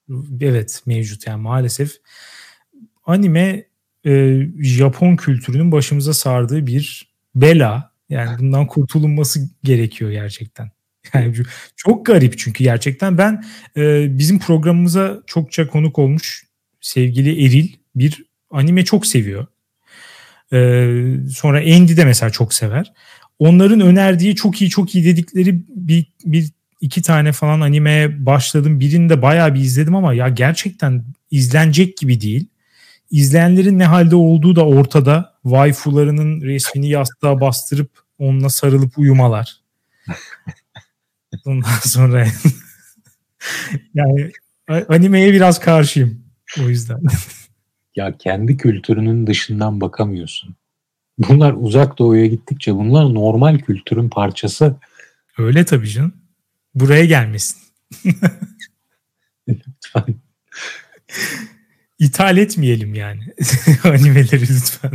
evet 0.41 0.82
mevcut 0.86 1.26
yani 1.26 1.43
maalesef 1.43 1.97
anime 3.07 3.66
e, 4.07 4.41
Japon 4.59 5.16
kültürünün 5.16 5.72
başımıza 5.72 6.14
sardığı 6.14 6.66
bir 6.66 7.12
bela 7.34 7.89
yani 8.11 8.39
bundan 8.39 8.67
kurtulunması 8.67 9.41
gerekiyor 9.63 10.11
gerçekten. 10.11 10.71
Yani 11.15 11.35
çok 11.77 12.07
garip 12.07 12.39
çünkü 12.39 12.65
gerçekten 12.65 13.19
ben 13.19 13.45
e, 13.77 14.07
bizim 14.19 14.39
programımıza 14.39 15.23
çokça 15.27 15.67
konuk 15.67 15.99
olmuş 15.99 16.45
sevgili 16.81 17.45
Eril 17.47 17.69
bir 17.95 18.25
anime 18.51 18.85
çok 18.85 19.07
seviyor. 19.07 19.47
E, 20.53 20.59
sonra 21.31 21.59
Andy 21.59 21.97
de 21.97 22.05
mesela 22.05 22.31
çok 22.31 22.55
sever. 22.55 22.93
Onların 23.39 23.81
önerdiği 23.81 24.35
çok 24.35 24.61
iyi 24.61 24.71
çok 24.71 24.95
iyi 24.95 25.05
dedikleri 25.05 25.65
bir, 25.69 26.07
bir 26.25 26.51
iki 26.81 27.03
tane 27.03 27.33
falan 27.33 27.61
animeye 27.61 28.27
başladım. 28.27 28.81
Birini 28.81 29.09
de 29.09 29.23
bayağı 29.23 29.55
bir 29.55 29.61
izledim 29.61 29.95
ama 29.95 30.15
ya 30.15 30.29
gerçekten 30.29 31.05
izlenecek 31.31 31.97
gibi 31.97 32.21
değil. 32.21 32.47
İzleyenlerin 33.11 33.79
ne 33.79 33.85
halde 33.85 34.17
olduğu 34.17 34.57
da 34.57 34.67
ortada. 34.67 35.39
Waifularının 35.43 36.41
resmini 36.41 36.89
yastığa 36.89 37.41
bastırıp 37.41 37.91
onunla 38.19 38.49
sarılıp 38.49 38.99
uyumalar. 38.99 39.61
Ondan 41.47 41.79
sonra 41.85 42.27
yani 43.95 44.33
animeye 44.89 45.33
biraz 45.33 45.61
karşıyım 45.61 46.25
o 46.61 46.69
yüzden. 46.69 47.01
ya 47.97 48.19
kendi 48.19 48.57
kültürünün 48.57 49.27
dışından 49.27 49.81
bakamıyorsun. 49.81 50.57
Bunlar 51.19 51.55
uzak 51.59 51.99
doğuya 51.99 52.27
gittikçe 52.27 52.75
bunlar 52.75 53.15
normal 53.15 53.59
kültürün 53.59 54.09
parçası. 54.09 54.77
Öyle 55.39 55.65
tabii 55.65 55.89
canım. 55.89 56.13
Buraya 56.75 57.05
gelmesin. 57.05 57.59
Lütfen. 59.49 60.15
İthal 62.01 62.37
etmeyelim 62.37 62.95
yani 62.95 63.21
animeleri 63.85 64.41
lütfen. 64.41 64.93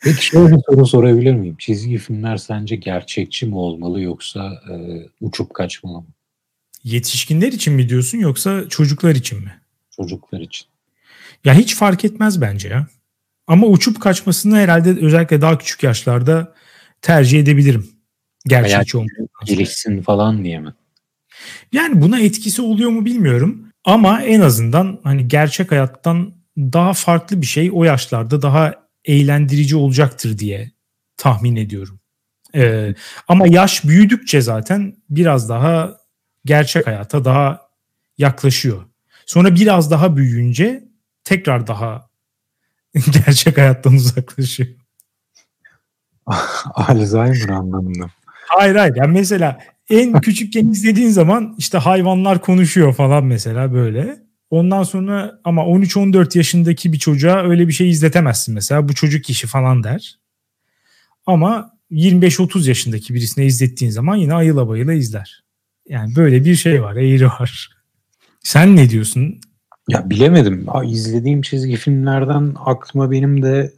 Peki 0.00 0.26
şöyle 0.26 0.54
bir 0.56 0.60
soru 0.70 0.86
sorabilir 0.86 1.34
miyim? 1.34 1.56
Çizgi 1.58 1.98
filmler 1.98 2.36
sence 2.36 2.76
gerçekçi 2.76 3.46
mi 3.46 3.54
olmalı 3.54 4.00
yoksa 4.00 4.52
e, 4.70 4.74
uçup 5.20 5.54
kaçmalı 5.54 5.98
mı? 5.98 6.06
Yetişkinler 6.84 7.52
için 7.52 7.74
mi 7.74 7.88
diyorsun 7.88 8.18
yoksa 8.18 8.68
çocuklar 8.68 9.14
için 9.14 9.38
mi? 9.38 9.60
Çocuklar 9.96 10.40
için. 10.40 10.66
Ya 11.44 11.54
hiç 11.54 11.76
fark 11.76 12.04
etmez 12.04 12.40
bence 12.40 12.68
ya. 12.68 12.86
Ama 13.46 13.66
uçup 13.66 14.00
kaçmasını 14.00 14.56
herhalde 14.56 14.90
özellikle 15.06 15.40
daha 15.40 15.58
küçük 15.58 15.82
yaşlarda 15.82 16.54
tercih 17.02 17.40
edebilirim. 17.40 17.90
Gerçekçi 18.46 18.96
olmak. 18.96 19.10
Gelişsin 19.46 20.02
falan 20.02 20.44
diye 20.44 20.60
mi? 20.60 20.74
Yani 21.72 22.02
buna 22.02 22.20
etkisi 22.20 22.62
oluyor 22.62 22.90
mu 22.90 23.04
bilmiyorum. 23.04 23.73
Ama 23.84 24.22
en 24.22 24.40
azından 24.40 25.00
hani 25.04 25.28
gerçek 25.28 25.70
hayattan 25.70 26.34
daha 26.56 26.92
farklı 26.92 27.40
bir 27.40 27.46
şey 27.46 27.70
o 27.72 27.84
yaşlarda 27.84 28.42
daha 28.42 28.74
eğlendirici 29.04 29.76
olacaktır 29.76 30.38
diye 30.38 30.70
tahmin 31.16 31.56
ediyorum. 31.56 32.00
Ee, 32.54 32.94
ama 33.28 33.46
yaş 33.46 33.84
büyüdükçe 33.84 34.40
zaten 34.40 34.96
biraz 35.10 35.48
daha 35.48 35.96
gerçek 36.44 36.86
hayata 36.86 37.24
daha 37.24 37.68
yaklaşıyor. 38.18 38.82
Sonra 39.26 39.54
biraz 39.54 39.90
daha 39.90 40.16
büyüyünce 40.16 40.84
tekrar 41.24 41.66
daha 41.66 42.08
gerçek 42.94 43.58
hayattan 43.58 43.94
uzaklaşıyor. 43.94 44.68
Alzheimer 46.74 47.48
anlamında. 47.48 48.06
Hayır 48.48 48.76
hayır. 48.76 48.96
Yani 48.96 49.12
mesela 49.12 49.58
en 49.90 50.20
küçükken 50.20 50.66
izlediğin 50.66 51.08
zaman 51.08 51.54
işte 51.58 51.78
hayvanlar 51.78 52.40
konuşuyor 52.40 52.94
falan 52.94 53.24
mesela 53.24 53.72
böyle. 53.72 54.24
Ondan 54.50 54.82
sonra 54.82 55.40
ama 55.44 55.62
13-14 55.62 56.38
yaşındaki 56.38 56.92
bir 56.92 56.98
çocuğa 56.98 57.42
öyle 57.42 57.68
bir 57.68 57.72
şey 57.72 57.90
izletemezsin 57.90 58.54
mesela. 58.54 58.88
Bu 58.88 58.94
çocuk 58.94 59.30
işi 59.30 59.46
falan 59.46 59.84
der. 59.84 60.18
Ama 61.26 61.74
25-30 61.90 62.68
yaşındaki 62.68 63.14
birisine 63.14 63.46
izlettiğin 63.46 63.92
zaman 63.92 64.16
yine 64.16 64.34
ayıla 64.34 64.68
bayıla 64.68 64.92
izler. 64.92 65.44
Yani 65.88 66.16
böyle 66.16 66.44
bir 66.44 66.54
şey 66.54 66.82
var, 66.82 66.96
eğri 66.96 67.26
var. 67.26 67.70
Sen 68.40 68.76
ne 68.76 68.90
diyorsun? 68.90 69.40
Ya 69.88 70.10
bilemedim. 70.10 70.66
İzlediğim 70.84 71.42
çizgi 71.42 71.76
filmlerden 71.76 72.54
aklıma 72.64 73.10
benim 73.10 73.42
de 73.42 73.72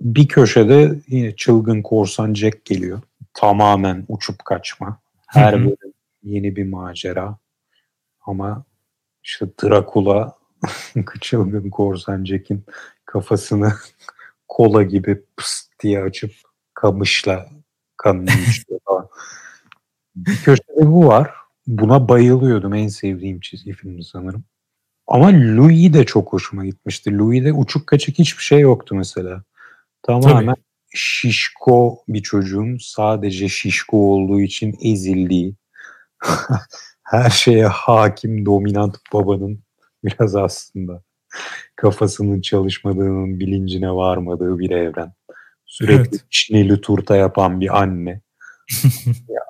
bir 0.00 0.28
köşede 0.28 0.98
yine 1.08 1.36
çılgın 1.36 1.82
korsan 1.82 2.34
Jack 2.34 2.64
geliyor. 2.64 3.00
Tamamen 3.34 4.04
uçup 4.08 4.44
kaçma. 4.44 5.00
Her 5.30 5.54
bölüm 5.54 5.92
yeni 6.22 6.56
bir 6.56 6.64
macera. 6.64 7.38
Ama 8.20 8.64
işte 9.22 9.46
Dracula 9.62 10.36
çılgın 11.20 11.70
korsan 11.70 12.24
Jack'in 12.24 12.64
kafasını 13.04 13.72
kola 14.48 14.82
gibi 14.82 15.22
pıst 15.36 15.80
diye 15.82 16.02
açıp 16.02 16.32
kamışla 16.74 17.48
kanını 17.96 18.30
içiyor 18.30 18.80
falan. 18.84 19.08
bir 20.16 20.36
köşede 20.36 20.86
bu 20.86 21.06
var. 21.06 21.30
Buna 21.66 22.08
bayılıyordum. 22.08 22.74
En 22.74 22.88
sevdiğim 22.88 23.40
çizgi 23.40 23.72
film 23.72 24.02
sanırım. 24.02 24.44
Ama 25.06 25.26
Louis 25.32 25.92
de 25.92 26.06
çok 26.06 26.32
hoşuma 26.32 26.64
gitmişti. 26.64 27.18
Louis'de 27.18 27.52
uçuk 27.52 27.86
kaçık 27.86 28.18
hiçbir 28.18 28.42
şey 28.42 28.60
yoktu 28.60 28.94
mesela. 28.94 29.42
Tamamen 30.02 30.46
Tabii. 30.46 30.69
Şişko 30.94 31.98
bir 32.08 32.22
çocuğun 32.22 32.78
sadece 32.80 33.48
şişko 33.48 34.14
olduğu 34.14 34.40
için 34.40 34.78
ezildiği, 34.82 35.54
her 37.02 37.30
şeye 37.30 37.66
hakim 37.66 38.46
dominant 38.46 38.96
babanın 39.12 39.60
biraz 40.04 40.36
aslında 40.36 41.02
kafasının 41.76 42.40
çalışmadığının 42.40 43.40
bilincine 43.40 43.90
varmadığı 43.90 44.58
bir 44.58 44.70
evren. 44.70 45.12
Sürekli 45.66 46.08
evet. 46.10 46.24
çineli 46.30 46.80
turta 46.80 47.16
yapan 47.16 47.60
bir 47.60 47.80
anne. 47.80 48.20
ya, 49.28 49.40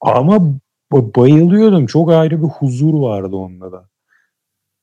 ama 0.00 0.54
bayılıyordum. 0.90 1.86
Çok 1.86 2.10
ayrı 2.10 2.42
bir 2.42 2.48
huzur 2.48 2.94
vardı 2.94 3.36
onda 3.36 3.72
da. 3.72 3.88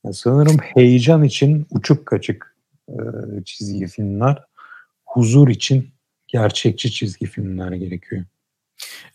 Ya 0.05 0.14
sanırım 0.14 0.57
heyecan 0.57 1.24
için 1.24 1.68
uçuk 1.70 2.05
kaçık 2.05 2.55
e, 2.89 2.95
çizgi 3.45 3.88
filmler, 3.88 4.43
huzur 5.05 5.47
için 5.47 5.89
gerçekçi 6.32 6.92
çizgi 6.92 7.26
filmler 7.26 7.72
gerekiyor. 7.72 8.26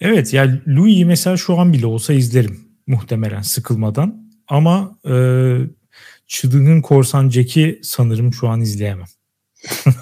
Evet 0.00 0.32
yani 0.32 0.60
Louis'i 0.68 1.04
mesela 1.04 1.36
şu 1.36 1.58
an 1.58 1.72
bile 1.72 1.86
olsa 1.86 2.12
izlerim 2.12 2.60
muhtemelen 2.86 3.42
sıkılmadan. 3.42 4.30
Ama 4.48 4.98
e, 5.08 5.14
Çılgın 6.26 6.82
Korsan 6.82 7.30
Jack'i 7.30 7.80
sanırım 7.82 8.34
şu 8.34 8.48
an 8.48 8.60
izleyemem. 8.60 9.06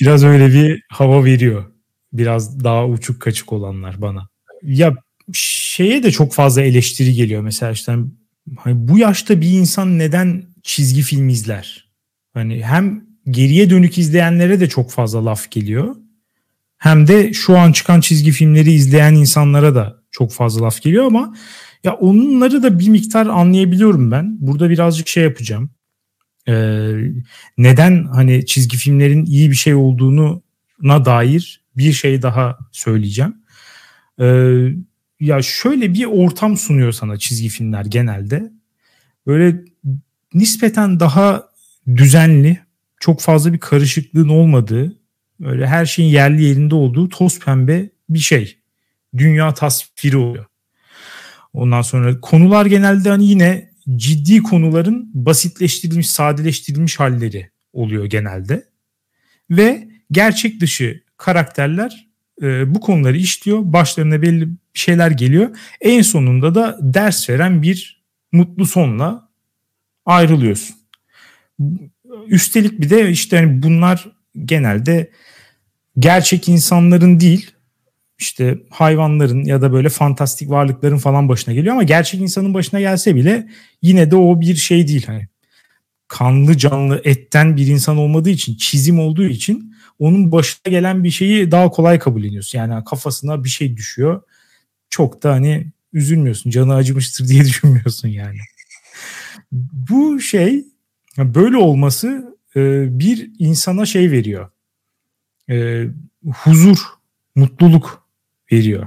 Biraz 0.00 0.24
öyle 0.24 0.48
bir 0.48 0.82
hava 0.88 1.24
veriyor. 1.24 1.64
Biraz 2.12 2.64
daha 2.64 2.86
uçuk 2.86 3.22
kaçık 3.22 3.52
olanlar 3.52 4.02
bana. 4.02 4.28
Ya 4.62 4.96
şeye 5.32 6.02
de 6.02 6.10
çok 6.10 6.32
fazla 6.32 6.62
eleştiri 6.62 7.14
geliyor 7.14 7.42
mesela 7.42 7.72
işte 7.72 7.96
hani 8.58 8.88
bu 8.88 8.98
yaşta 8.98 9.40
bir 9.40 9.50
insan 9.50 9.98
neden 9.98 10.44
çizgi 10.62 11.02
film 11.02 11.28
izler? 11.28 11.90
Hani 12.34 12.64
hem 12.64 13.09
geriye 13.30 13.70
dönük 13.70 13.98
izleyenlere 13.98 14.60
de 14.60 14.68
çok 14.68 14.90
fazla 14.90 15.24
laf 15.24 15.50
geliyor. 15.50 15.96
Hem 16.78 17.06
de 17.06 17.32
şu 17.32 17.58
an 17.58 17.72
çıkan 17.72 18.00
çizgi 18.00 18.30
filmleri 18.30 18.72
izleyen 18.72 19.14
insanlara 19.14 19.74
da 19.74 20.02
çok 20.10 20.32
fazla 20.32 20.64
laf 20.64 20.82
geliyor 20.82 21.04
ama 21.04 21.36
ya 21.84 21.94
onları 21.94 22.62
da 22.62 22.78
bir 22.78 22.88
miktar 22.88 23.26
anlayabiliyorum 23.26 24.10
ben. 24.10 24.36
Burada 24.40 24.70
birazcık 24.70 25.08
şey 25.08 25.24
yapacağım. 25.24 25.70
Ee, 26.48 26.92
neden 27.58 28.04
hani 28.04 28.46
çizgi 28.46 28.76
filmlerin 28.76 29.24
iyi 29.26 29.50
bir 29.50 29.56
şey 29.56 29.74
olduğunu 29.74 30.42
na 30.82 31.04
dair 31.04 31.64
bir 31.76 31.92
şey 31.92 32.22
daha 32.22 32.58
söyleyeceğim. 32.72 33.36
Ee, 34.20 34.68
ya 35.20 35.42
şöyle 35.42 35.94
bir 35.94 36.04
ortam 36.04 36.56
sunuyor 36.56 36.92
sana 36.92 37.16
çizgi 37.16 37.48
filmler 37.48 37.84
genelde. 37.84 38.52
Böyle 39.26 39.64
nispeten 40.34 41.00
daha 41.00 41.48
düzenli, 41.96 42.60
çok 43.00 43.20
fazla 43.20 43.52
bir 43.52 43.58
karışıklığın 43.58 44.28
olmadığı, 44.28 44.96
böyle 45.40 45.66
her 45.66 45.86
şeyin 45.86 46.08
yerli 46.08 46.42
yerinde 46.42 46.74
olduğu 46.74 47.08
toz 47.08 47.38
pembe 47.38 47.88
bir 48.08 48.18
şey. 48.18 48.58
Dünya 49.16 49.54
tasviri 49.54 50.16
oluyor. 50.16 50.46
Ondan 51.52 51.82
sonra 51.82 52.20
konular 52.20 52.66
genelde 52.66 53.08
hani 53.08 53.26
yine 53.26 53.70
ciddi 53.96 54.42
konuların 54.42 55.10
basitleştirilmiş, 55.14 56.10
sadeleştirilmiş 56.10 57.00
halleri 57.00 57.50
oluyor 57.72 58.04
genelde. 58.04 58.64
Ve 59.50 59.88
gerçek 60.12 60.60
dışı 60.60 61.02
karakterler 61.16 62.06
e, 62.42 62.74
bu 62.74 62.80
konuları 62.80 63.16
işliyor. 63.16 63.58
Başlarına 63.62 64.22
belli 64.22 64.48
şeyler 64.74 65.10
geliyor. 65.10 65.56
En 65.80 66.02
sonunda 66.02 66.54
da 66.54 66.78
ders 66.80 67.30
veren 67.30 67.62
bir 67.62 68.02
mutlu 68.32 68.66
sonla 68.66 69.28
ayrılıyorsun. 70.06 70.76
Üstelik 72.28 72.80
bir 72.80 72.90
de 72.90 73.10
işte 73.10 73.36
hani 73.36 73.62
bunlar 73.62 74.12
genelde 74.44 75.10
gerçek 75.98 76.48
insanların 76.48 77.20
değil 77.20 77.50
işte 78.18 78.58
hayvanların 78.70 79.44
ya 79.44 79.62
da 79.62 79.72
böyle 79.72 79.88
fantastik 79.88 80.50
varlıkların 80.50 80.98
falan 80.98 81.28
başına 81.28 81.54
geliyor 81.54 81.74
ama 81.74 81.82
gerçek 81.82 82.20
insanın 82.20 82.54
başına 82.54 82.80
gelse 82.80 83.16
bile 83.16 83.48
yine 83.82 84.10
de 84.10 84.16
o 84.16 84.40
bir 84.40 84.54
şey 84.54 84.88
değil 84.88 85.06
hani 85.06 85.28
kanlı 86.08 86.56
canlı 86.56 87.00
etten 87.04 87.56
bir 87.56 87.66
insan 87.66 87.96
olmadığı 87.96 88.30
için 88.30 88.56
çizim 88.56 89.00
olduğu 89.00 89.24
için 89.24 89.74
onun 89.98 90.32
başına 90.32 90.70
gelen 90.70 91.04
bir 91.04 91.10
şeyi 91.10 91.50
daha 91.50 91.70
kolay 91.70 91.98
kabul 91.98 92.24
ediyorsun. 92.24 92.58
Yani 92.58 92.84
kafasına 92.84 93.44
bir 93.44 93.48
şey 93.48 93.76
düşüyor. 93.76 94.22
Çok 94.90 95.22
da 95.22 95.32
hani 95.32 95.66
üzülmüyorsun. 95.92 96.50
Canı 96.50 96.74
acımıştır 96.74 97.28
diye 97.28 97.44
düşünmüyorsun 97.44 98.08
yani. 98.08 98.38
Bu 99.52 100.20
şey 100.20 100.64
böyle 101.18 101.56
olması 101.56 102.36
e, 102.56 102.86
bir 102.98 103.30
insana 103.38 103.86
şey 103.86 104.10
veriyor. 104.10 104.50
E, 105.50 105.84
huzur, 106.32 106.78
mutluluk 107.34 108.06
veriyor. 108.52 108.86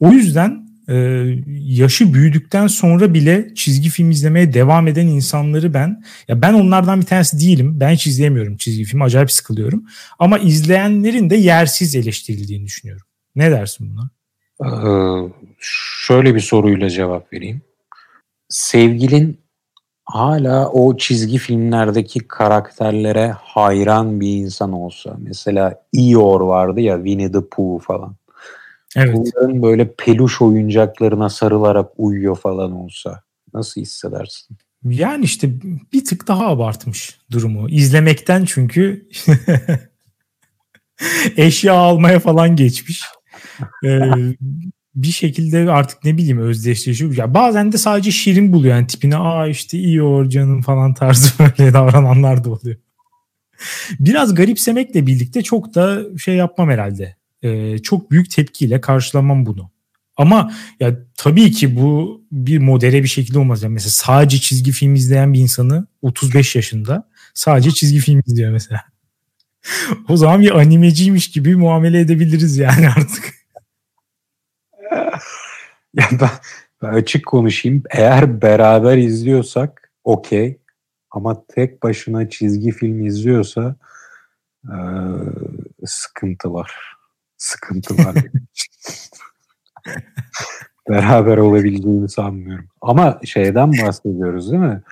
O 0.00 0.12
yüzden 0.12 0.66
e, 0.88 0.94
yaşı 1.48 2.14
büyüdükten 2.14 2.66
sonra 2.66 3.14
bile 3.14 3.54
çizgi 3.54 3.88
film 3.88 4.10
izlemeye 4.10 4.54
devam 4.54 4.88
eden 4.88 5.06
insanları 5.06 5.74
ben 5.74 6.02
ya 6.28 6.42
ben 6.42 6.54
onlardan 6.54 7.00
bir 7.00 7.06
tanesi 7.06 7.40
değilim. 7.40 7.80
Ben 7.80 7.90
hiç 7.90 8.06
izleyemiyorum 8.06 8.56
çizgi 8.56 8.84
film. 8.84 9.02
Acayip 9.02 9.32
sıkılıyorum. 9.32 9.86
Ama 10.18 10.38
izleyenlerin 10.38 11.30
de 11.30 11.36
yersiz 11.36 11.96
eleştirildiğini 11.96 12.64
düşünüyorum. 12.64 13.06
Ne 13.36 13.50
dersin 13.50 13.90
buna? 13.90 14.10
Ee, 14.64 15.32
şöyle 16.06 16.34
bir 16.34 16.40
soruyla 16.40 16.90
cevap 16.90 17.32
vereyim. 17.32 17.62
Sevgilin 18.48 19.38
hala 20.06 20.68
o 20.68 20.96
çizgi 20.96 21.38
filmlerdeki 21.38 22.28
karakterlere 22.28 23.34
hayran 23.42 24.20
bir 24.20 24.36
insan 24.36 24.72
olsa. 24.72 25.16
Mesela 25.18 25.82
Eeyore 25.94 26.44
vardı 26.44 26.80
ya 26.80 26.96
Winnie 26.96 27.32
the 27.32 27.48
Pooh 27.50 27.80
falan. 27.80 28.16
Evet. 28.96 29.16
Bunların 29.16 29.62
böyle 29.62 29.94
peluş 29.98 30.42
oyuncaklarına 30.42 31.28
sarılarak 31.28 31.90
uyuyor 31.96 32.36
falan 32.36 32.72
olsa 32.72 33.22
nasıl 33.54 33.80
hissedersin? 33.80 34.56
Yani 34.84 35.24
işte 35.24 35.50
bir 35.92 36.04
tık 36.04 36.28
daha 36.28 36.46
abartmış 36.46 37.18
durumu. 37.30 37.68
İzlemekten 37.68 38.44
çünkü 38.44 39.08
eşya 41.36 41.74
almaya 41.74 42.20
falan 42.20 42.56
geçmiş. 42.56 43.02
Ee, 43.84 44.00
bir 44.96 45.12
şekilde 45.12 45.70
artık 45.70 46.04
ne 46.04 46.16
bileyim 46.16 46.38
özdeşleşiyor. 46.38 47.16
Ya 47.16 47.34
bazen 47.34 47.72
de 47.72 47.78
sadece 47.78 48.10
şirin 48.10 48.52
buluyor 48.52 48.74
yani 48.74 48.86
tipine 48.86 49.16
aa 49.16 49.48
işte 49.48 49.78
iyi 49.78 50.02
o 50.02 50.28
canım 50.28 50.62
falan 50.62 50.94
tarzı 50.94 51.30
böyle 51.58 51.72
davrananlar 51.72 52.44
da 52.44 52.50
oluyor. 52.50 52.76
Biraz 54.00 54.34
garipsemekle 54.34 55.06
birlikte 55.06 55.42
çok 55.42 55.74
da 55.74 56.02
şey 56.18 56.34
yapmam 56.34 56.70
herhalde. 56.70 57.16
Ee, 57.42 57.78
çok 57.78 58.10
büyük 58.10 58.30
tepkiyle 58.30 58.80
karşılamam 58.80 59.46
bunu. 59.46 59.70
Ama 60.16 60.52
ya 60.80 60.96
tabii 61.16 61.50
ki 61.50 61.76
bu 61.76 62.20
bir 62.32 62.58
modere 62.58 63.02
bir 63.02 63.08
şekilde 63.08 63.38
olmaz. 63.38 63.62
Yani 63.62 63.72
mesela 63.72 63.90
sadece 63.90 64.38
çizgi 64.38 64.72
film 64.72 64.94
izleyen 64.94 65.32
bir 65.32 65.38
insanı 65.38 65.86
35 66.02 66.56
yaşında 66.56 67.08
sadece 67.34 67.70
çizgi 67.70 67.98
film 67.98 68.22
izliyor 68.26 68.52
mesela. 68.52 68.82
o 70.08 70.16
zaman 70.16 70.40
bir 70.40 70.50
animeciymiş 70.60 71.30
gibi 71.30 71.56
muamele 71.56 72.00
edebiliriz 72.00 72.56
yani 72.56 72.88
artık. 72.88 73.25
Ya 75.96 76.04
ben, 76.20 76.30
ben 76.82 76.94
açık 76.94 77.26
konuşayım. 77.26 77.82
Eğer 77.90 78.42
beraber 78.42 78.96
izliyorsak 78.98 79.92
okey. 80.04 80.58
Ama 81.10 81.44
tek 81.48 81.82
başına 81.82 82.30
çizgi 82.30 82.70
film 82.70 83.06
izliyorsa 83.06 83.76
e, 84.64 84.76
sıkıntı 85.86 86.52
var. 86.52 86.72
Sıkıntı 87.36 87.94
var. 87.98 88.14
beraber 90.88 91.36
olabileceğini 91.36 92.08
sanmıyorum. 92.08 92.68
Ama 92.80 93.20
şeyden 93.24 93.72
bahsediyoruz 93.72 94.52
değil 94.52 94.62
mi? 94.62 94.82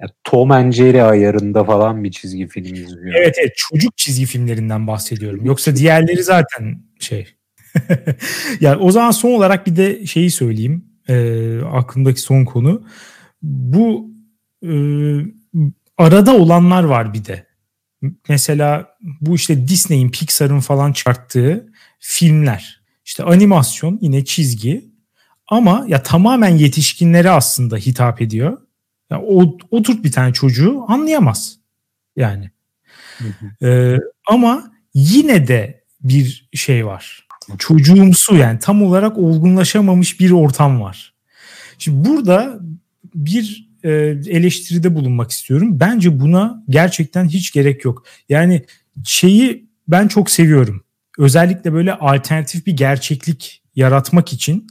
Ya 0.00 0.08
Tom 0.24 0.50
and 0.50 0.72
Jerry 0.72 1.02
ayarında 1.02 1.64
falan 1.64 2.04
bir 2.04 2.10
çizgi 2.10 2.46
film 2.46 2.74
izliyor. 2.74 3.14
Evet 3.14 3.36
evet 3.40 3.52
çocuk 3.56 3.96
çizgi 3.96 4.26
filmlerinden 4.26 4.86
bahsediyorum. 4.86 5.44
Yoksa 5.44 5.76
diğerleri 5.76 6.22
zaten 6.22 6.82
şey. 7.00 7.36
yani 8.60 8.76
o 8.76 8.90
zaman 8.90 9.10
son 9.10 9.32
olarak 9.32 9.66
bir 9.66 9.76
de 9.76 10.06
şeyi 10.06 10.30
söyleyeyim. 10.30 10.84
E, 11.08 11.58
aklımdaki 11.60 12.20
son 12.20 12.44
konu. 12.44 12.86
Bu 13.42 14.10
e, 14.62 14.72
arada 15.98 16.36
olanlar 16.36 16.82
var 16.84 17.14
bir 17.14 17.24
de. 17.24 17.46
Mesela 18.28 18.96
bu 19.20 19.34
işte 19.34 19.68
Disney'in, 19.68 20.10
Pixar'ın 20.10 20.60
falan 20.60 20.92
çıkarttığı 20.92 21.72
filmler. 21.98 22.82
İşte 23.04 23.22
animasyon 23.22 23.98
yine 24.02 24.24
çizgi 24.24 24.92
ama 25.48 25.84
ya 25.88 26.02
tamamen 26.02 26.56
yetişkinlere 26.56 27.30
aslında 27.30 27.76
hitap 27.76 28.22
ediyor. 28.22 28.58
Ya 29.10 29.20
o 29.22 29.58
oturt 29.70 30.04
bir 30.04 30.12
tane 30.12 30.32
çocuğu 30.32 30.84
anlayamaz. 30.88 31.58
Yani. 32.16 32.50
Ee, 33.62 33.96
ama 34.26 34.72
yine 34.94 35.48
de 35.48 35.84
bir 36.00 36.48
şey 36.54 36.86
var. 36.86 37.21
Çocuğumsu 37.58 38.36
yani 38.36 38.58
tam 38.58 38.82
olarak 38.82 39.18
olgunlaşamamış 39.18 40.20
bir 40.20 40.30
ortam 40.30 40.80
var. 40.80 41.14
Şimdi 41.78 42.08
burada 42.08 42.60
bir 43.14 43.72
e, 43.84 43.90
eleştiride 44.26 44.94
bulunmak 44.94 45.30
istiyorum. 45.30 45.80
Bence 45.80 46.20
buna 46.20 46.64
gerçekten 46.68 47.28
hiç 47.28 47.52
gerek 47.52 47.84
yok. 47.84 48.04
Yani 48.28 48.62
şeyi 49.04 49.68
ben 49.88 50.08
çok 50.08 50.30
seviyorum. 50.30 50.84
Özellikle 51.18 51.72
böyle 51.72 51.94
alternatif 51.94 52.66
bir 52.66 52.76
gerçeklik 52.76 53.62
yaratmak 53.76 54.32
için 54.32 54.66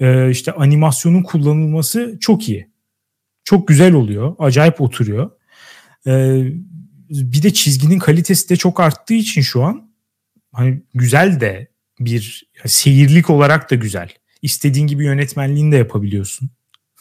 e, 0.00 0.30
işte 0.30 0.52
animasyonun 0.52 1.22
kullanılması 1.22 2.16
çok 2.20 2.48
iyi. 2.48 2.70
Çok 3.44 3.68
güzel 3.68 3.94
oluyor. 3.94 4.36
Acayip 4.38 4.80
oturuyor. 4.80 5.30
E, 6.06 6.44
bir 7.10 7.42
de 7.42 7.52
çizginin 7.52 7.98
kalitesi 7.98 8.48
de 8.48 8.56
çok 8.56 8.80
arttığı 8.80 9.14
için 9.14 9.42
şu 9.42 9.62
an 9.62 9.90
hani 10.52 10.82
güzel 10.94 11.40
de 11.40 11.68
bir 12.00 12.50
seyirlik 12.66 13.30
olarak 13.30 13.70
da 13.70 13.74
güzel. 13.74 14.08
İstediğin 14.42 14.86
gibi 14.86 15.04
yönetmenliğini 15.04 15.72
de 15.72 15.76
yapabiliyorsun. 15.76 16.50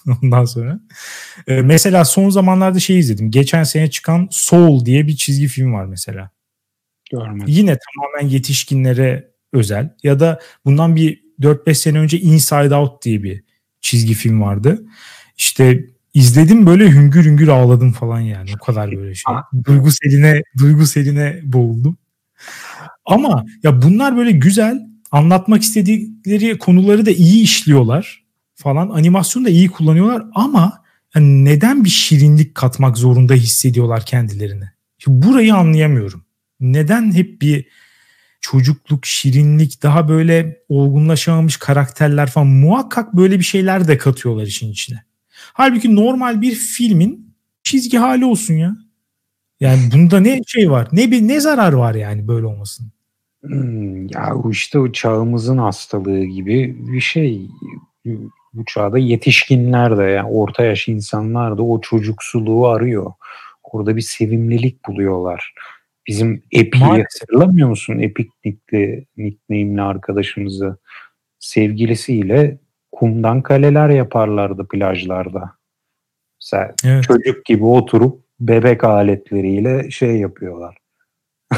Ondan 0.24 0.46
sonra. 0.46 0.80
Ee, 1.48 1.62
mesela 1.62 2.06
son 2.06 2.30
zamanlarda 2.30 2.80
şey 2.80 3.00
izledim. 3.00 3.32
Geçen 3.32 3.64
sene 3.64 3.90
çıkan 3.90 4.28
Soul 4.32 4.86
diye 4.86 5.08
bir 5.08 5.16
çizgi 5.16 5.48
film 5.48 5.74
var 5.74 5.86
mesela. 5.86 6.30
Görmedim. 7.12 7.46
Yine 7.48 7.78
tamamen 7.78 8.34
yetişkinlere 8.34 9.32
özel. 9.54 9.96
Ya 10.04 10.20
da 10.20 10.40
bundan 10.66 10.96
bir 10.96 11.24
4-5 11.40 11.74
sene 11.76 12.00
önce 12.00 12.20
Inside 12.20 12.76
Out 12.76 13.04
diye 13.04 13.24
bir 13.24 13.44
çizgi 13.82 14.14
film 14.14 14.42
vardı. 14.42 14.86
İşte 15.38 15.86
izledim 16.14 16.66
böyle 16.66 16.92
hüngür 16.92 17.26
hüngür 17.26 17.48
ağladım 17.48 17.92
falan 17.92 18.20
yani. 18.20 18.50
O 18.62 18.66
kadar 18.66 18.92
böyle 18.92 19.16
şey. 19.16 19.34
Duyguseline, 19.66 20.42
duyguseline 20.58 21.42
boğuldum. 21.44 21.98
Ama 23.06 23.46
ya 23.64 23.82
bunlar 23.82 24.18
böyle 24.18 24.32
güzel 24.32 24.82
anlatmak 25.12 25.62
istedikleri 25.62 26.58
konuları 26.58 27.06
da 27.06 27.12
iyi 27.12 27.44
işliyorlar 27.44 28.24
falan. 28.56 28.90
Animasyonu 28.90 29.46
da 29.46 29.50
iyi 29.50 29.68
kullanıyorlar 29.68 30.24
ama 30.36 30.84
yani 31.16 31.46
neden 31.46 31.84
bir 31.84 31.90
şirinlik 31.90 32.56
katmak 32.56 32.98
zorunda 32.98 33.34
hissediyorlar 33.34 34.06
kendilerini? 34.06 34.66
Şimdi 34.98 35.28
burayı 35.28 35.56
anlayamıyorum. 35.56 36.26
Neden 36.60 37.14
hep 37.14 37.42
bir 37.42 37.66
çocukluk, 38.42 39.06
şirinlik, 39.06 39.84
daha 39.84 40.10
böyle 40.10 40.58
olgunlaşamamış 40.70 41.58
karakterler 41.58 42.30
falan 42.30 42.48
muhakkak 42.48 43.14
böyle 43.14 43.40
bir 43.40 43.44
şeyler 43.44 43.88
de 43.88 43.98
katıyorlar 43.98 44.46
işin 44.46 44.72
içine. 44.72 45.04
Halbuki 45.54 45.96
normal 45.96 46.42
bir 46.42 46.56
filmin 46.56 47.36
çizgi 47.64 47.98
hali 47.98 48.26
olsun 48.26 48.54
ya. 48.54 48.78
Yani 49.60 49.92
bunda 49.94 50.20
ne 50.20 50.42
şey 50.48 50.72
var? 50.72 50.88
Ne 50.92 51.12
bir 51.12 51.22
ne 51.22 51.40
zarar 51.40 51.74
var 51.74 51.96
yani 51.96 52.28
böyle 52.28 52.46
olmasın? 52.46 52.92
Ya 54.10 54.34
işte 54.52 54.80
o 54.80 54.92
çağımızın 54.92 55.58
hastalığı 55.58 56.24
gibi 56.24 56.76
bir 56.80 57.00
şey. 57.00 57.48
Bu 58.54 58.66
çağda 58.66 58.98
yetişkinler 58.98 59.98
de 59.98 60.04
yani 60.04 60.30
orta 60.30 60.64
yaş 60.64 60.88
insanlar 60.88 61.58
da 61.58 61.64
o 61.64 61.82
çocuksuluğu 61.82 62.68
arıyor. 62.68 63.12
Orada 63.64 63.96
bir 63.96 64.02
sevimlilik 64.02 64.88
buluyorlar. 64.88 65.54
Bizim 66.08 66.44
Epic'i 66.52 66.86
hatırlamıyor 66.86 67.70
musun? 67.70 68.00
Epic 68.00 68.30
nickli, 68.46 69.06
nickname'li 69.18 69.82
arkadaşımızı 69.82 70.78
sevgilisiyle 71.40 72.58
kumdan 72.92 73.42
kaleler 73.42 73.90
yaparlardı 73.90 74.68
plajlarda. 74.68 75.52
Mesela 76.42 76.76
evet. 76.86 77.04
çocuk 77.04 77.46
gibi 77.46 77.66
oturup 77.66 78.26
bebek 78.40 78.84
aletleriyle 78.84 79.92
şey 79.92 80.18
yapıyorlar. 80.18 80.78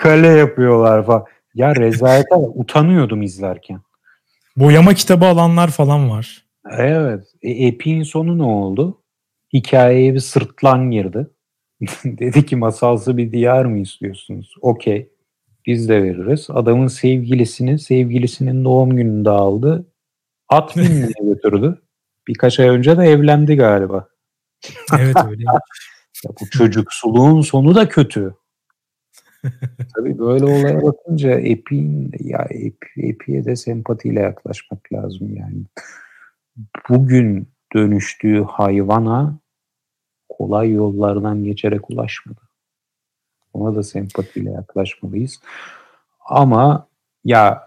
Kale 0.00 0.28
yapıyorlar 0.28 1.06
falan. 1.06 1.24
Ya 1.54 1.76
rezalete 1.76 2.34
utanıyordum 2.34 3.22
izlerken. 3.22 3.80
Boyama 4.56 4.94
kitabı 4.94 5.26
alanlar 5.26 5.68
falan 5.68 6.10
var. 6.10 6.44
Evet. 6.70 7.26
E, 7.42 7.50
Epic'in 7.50 8.02
sonu 8.02 8.38
ne 8.38 8.42
oldu? 8.42 9.02
Hikayeye 9.52 10.14
bir 10.14 10.18
sırtlan 10.18 10.90
girdi. 10.90 11.30
Dedi 12.04 12.46
ki 12.46 12.56
masalsı 12.56 13.16
bir 13.16 13.32
diyar 13.32 13.64
mı 13.64 13.78
istiyorsunuz? 13.78 14.54
Okey. 14.60 15.12
Biz 15.66 15.88
de 15.88 16.02
veririz. 16.02 16.46
Adamın 16.50 16.86
sevgilisini 16.86 17.78
sevgilisinin 17.78 18.64
doğum 18.64 18.96
gününde 18.96 19.30
aldı. 19.30 19.86
At 20.48 20.76
binmeye 20.76 21.12
götürdü. 21.22 21.82
Birkaç 22.28 22.60
ay 22.60 22.68
önce 22.68 22.98
de 22.98 23.02
evlendi 23.02 23.56
galiba. 23.56 24.08
evet 24.98 25.16
öyle. 25.30 25.42
ya 25.44 25.60
bu 26.40 26.50
çocuksuluğun 26.50 27.40
sonu 27.40 27.74
da 27.74 27.88
kötü. 27.88 28.34
Tabii 29.96 30.18
böyle 30.18 30.44
olaya 30.44 30.82
bakınca 30.82 31.30
Epi'nin 31.30 32.12
ya 32.20 32.46
Epi, 32.50 32.86
Epi'ye 32.96 33.44
de 33.44 33.56
sempatiyle 33.56 34.20
yaklaşmak 34.20 34.92
lazım 34.92 35.36
yani. 35.36 35.62
Bugün 36.88 37.48
dönüştüğü 37.74 38.44
hayvana 38.44 39.38
kolay 40.28 40.72
yollardan 40.72 41.44
geçerek 41.44 41.90
ulaşmadı. 41.90 42.40
Ona 43.52 43.76
da 43.76 43.82
sempatiyle 43.82 44.50
yaklaşmalıyız. 44.50 45.40
Ama 46.28 46.86
ya 47.24 47.64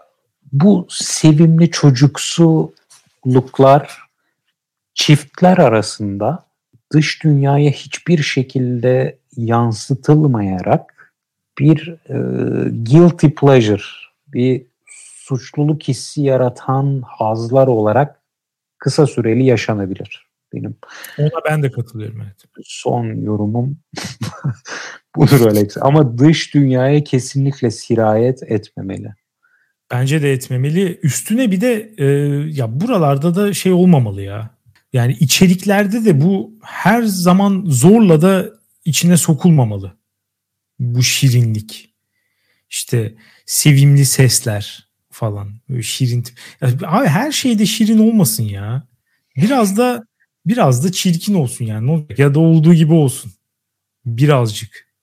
bu 0.52 0.86
sevimli 0.90 1.70
çocuksuluklar 1.70 3.98
çiftler 4.94 5.58
arasında 5.58 6.46
dış 6.92 7.24
dünyaya 7.24 7.70
hiçbir 7.70 8.18
şekilde 8.18 9.18
yansıtılmayarak 9.36 10.93
bir 11.58 11.96
e, 12.08 12.16
guilty 12.70 13.26
pleasure, 13.26 13.82
bir 14.28 14.66
suçluluk 15.24 15.82
hissi 15.82 16.22
yaratan 16.22 17.02
hazlar 17.06 17.66
olarak 17.66 18.20
kısa 18.78 19.06
süreli 19.06 19.44
yaşanabilir 19.44 20.26
benim. 20.54 20.76
Ona 21.18 21.44
ben 21.50 21.62
de 21.62 21.70
katılıyorum 21.70 22.20
evet. 22.20 22.44
Son 22.64 23.04
yorumum 23.04 23.78
budur 25.16 25.40
Alex. 25.40 25.76
Ama 25.80 26.18
dış 26.18 26.54
dünyaya 26.54 27.04
kesinlikle 27.04 27.70
sirayet 27.70 28.42
etmemeli. 28.42 29.14
Bence 29.90 30.22
de 30.22 30.32
etmemeli. 30.32 31.00
Üstüne 31.02 31.50
bir 31.50 31.60
de 31.60 31.94
e, 31.98 32.04
ya 32.52 32.80
buralarda 32.80 33.34
da 33.34 33.52
şey 33.52 33.72
olmamalı 33.72 34.22
ya. 34.22 34.50
Yani 34.92 35.12
içeriklerde 35.12 36.04
de 36.04 36.20
bu 36.20 36.52
her 36.62 37.02
zaman 37.02 37.64
zorla 37.66 38.22
da 38.22 38.46
içine 38.84 39.16
sokulmamalı. 39.16 39.92
Bu 40.78 41.02
şirinlik. 41.02 41.94
İşte 42.70 43.14
sevimli 43.46 44.06
sesler 44.06 44.88
falan. 45.10 45.52
Böyle 45.68 45.82
şirin. 45.82 46.24
Abi 46.62 47.06
her 47.08 47.32
şeyde 47.32 47.66
şirin 47.66 47.98
olmasın 47.98 48.42
ya. 48.42 48.86
Biraz 49.36 49.76
da 49.76 50.06
biraz 50.46 50.84
da 50.84 50.92
çirkin 50.92 51.34
olsun 51.34 51.64
yani. 51.64 52.06
Ya 52.18 52.34
da 52.34 52.40
olduğu 52.40 52.74
gibi 52.74 52.92
olsun. 52.92 53.32
Birazcık. 54.06 54.94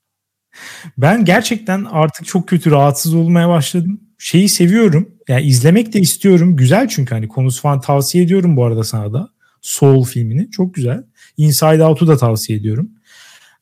Ben 0.97 1.25
gerçekten 1.25 1.85
artık 1.91 2.25
çok 2.25 2.47
kötü 2.47 2.71
rahatsız 2.71 3.13
olmaya 3.13 3.49
başladım. 3.49 4.01
Şeyi 4.17 4.49
seviyorum. 4.49 5.09
Yani 5.27 5.41
izlemek 5.41 5.93
de 5.93 5.99
istiyorum. 5.99 6.55
Güzel 6.55 6.87
çünkü 6.87 7.15
hani 7.15 7.27
konusu 7.27 7.61
falan 7.61 7.81
tavsiye 7.81 8.23
ediyorum 8.23 8.57
bu 8.57 8.65
arada 8.65 8.83
sana 8.83 9.13
da. 9.13 9.29
Soul 9.61 10.03
filmini. 10.03 10.51
Çok 10.51 10.73
güzel. 10.73 11.03
Inside 11.37 11.83
Out'u 11.83 12.07
da 12.07 12.17
tavsiye 12.17 12.59
ediyorum. 12.59 12.89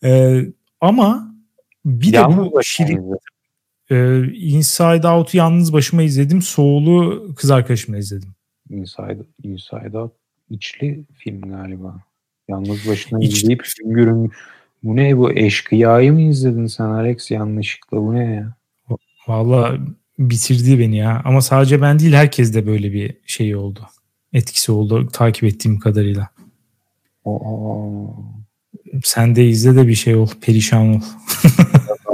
Ee, 0.04 0.46
ama 0.82 1.29
bir 1.86 2.14
de 2.14 2.28
bu 2.28 2.64
şirin 2.64 3.16
ee, 3.92 4.24
Inside 4.34 5.08
Out'u 5.08 5.38
yalnız 5.38 5.74
başıma 5.74 6.02
izledim. 6.02 6.42
Soul'u 6.42 7.30
kız 7.36 7.52
arkadaşımla 7.52 7.98
izledim. 7.98 8.30
Inside, 8.70 9.20
Inside 9.44 9.98
Out 9.98 10.12
içli 10.50 11.04
film 11.14 11.42
galiba. 11.42 12.00
Yalnız 12.48 12.88
başına 12.88 13.20
İç... 13.20 13.38
izleyip 13.38 13.64
güngörün 13.84 14.32
bu 14.84 14.96
ne 14.96 15.18
bu 15.18 15.32
eşkıyayı 15.32 16.14
mı 16.14 16.22
izledin 16.22 16.66
sen 16.66 16.86
Alex 16.86 17.32
yanlışlıkla 17.32 17.98
bu 17.98 18.16
ne 18.16 18.24
ya? 18.24 18.54
Valla 19.28 19.78
bitirdi 20.20 20.80
beni 20.80 20.98
ya. 20.98 21.22
Ama 21.26 21.42
sadece 21.42 21.82
ben 21.82 22.00
değil 22.00 22.14
herkes 22.14 22.54
de 22.54 22.68
böyle 22.68 22.94
bir 22.94 23.18
şey 23.26 23.56
oldu. 23.56 23.80
Etkisi 24.34 24.72
oldu 24.72 25.08
takip 25.14 25.44
ettiğim 25.44 25.80
kadarıyla. 25.80 26.30
Oo. 27.26 28.16
Sen 29.04 29.36
de 29.36 29.48
izle 29.48 29.76
de 29.76 29.88
bir 29.88 29.96
şey 29.96 30.16
ol. 30.16 30.28
Perişan 30.42 30.96
ol. 30.96 31.02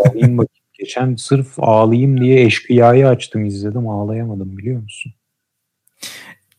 Ağlayayım 0.05 0.37
bakayım. 0.37 0.65
Geçen 0.79 1.15
sırf 1.15 1.47
ağlayayım 1.57 2.21
diye 2.21 2.45
eşkıyayı 2.45 3.07
açtım 3.07 3.45
izledim 3.45 3.89
ağlayamadım 3.89 4.57
biliyor 4.57 4.81
musun? 4.81 5.13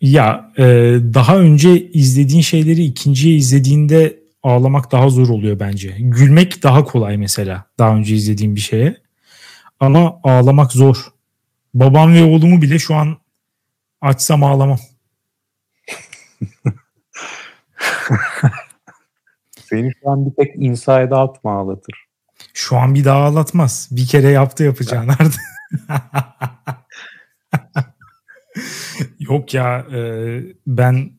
Ya 0.00 0.52
e, 0.58 0.64
daha 1.14 1.38
önce 1.38 1.90
izlediğin 1.90 2.40
şeyleri 2.40 2.84
ikinciye 2.84 3.36
izlediğinde 3.36 4.20
ağlamak 4.42 4.92
daha 4.92 5.08
zor 5.08 5.28
oluyor 5.28 5.60
bence. 5.60 5.96
Gülmek 5.98 6.62
daha 6.62 6.84
kolay 6.84 7.16
mesela 7.16 7.64
daha 7.78 7.96
önce 7.96 8.14
izlediğim 8.14 8.54
bir 8.54 8.60
şeye. 8.60 8.96
Ama 9.80 10.20
ağlamak 10.22 10.72
zor. 10.72 10.96
Babam 11.74 12.14
ve 12.14 12.24
oğlumu 12.24 12.62
bile 12.62 12.78
şu 12.78 12.94
an 12.94 13.16
açsam 14.00 14.44
ağlamam. 14.44 14.78
Seni 19.50 19.92
şu 20.02 20.10
an 20.10 20.26
bir 20.26 20.34
tek 20.34 20.56
Inside 20.56 21.14
Out 21.14 21.44
mu 21.44 21.50
ağlatır? 21.50 22.05
Şu 22.56 22.76
an 22.76 22.94
bir 22.94 23.04
daha 23.04 23.18
ağlatmaz. 23.18 23.88
Bir 23.90 24.06
kere 24.06 24.28
yaptı 24.28 24.64
yapacağını 24.64 25.12
artık. 25.12 25.40
Yok 29.18 29.54
ya 29.54 29.78
e, 29.78 30.00
ben 30.66 31.10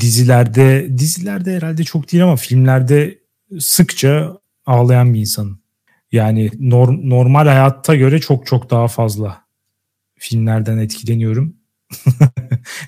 dizilerde 0.00 0.88
dizilerde 0.98 1.56
herhalde 1.56 1.84
çok 1.84 2.12
değil 2.12 2.24
ama 2.24 2.36
filmlerde 2.36 3.18
sıkça 3.58 4.38
ağlayan 4.66 5.14
bir 5.14 5.20
insanım. 5.20 5.60
Yani 6.12 6.50
norm, 6.58 7.10
normal 7.10 7.46
hayatta 7.46 7.94
göre 7.94 8.20
çok 8.20 8.46
çok 8.46 8.70
daha 8.70 8.88
fazla 8.88 9.44
filmlerden 10.18 10.78
etkileniyorum. 10.78 11.56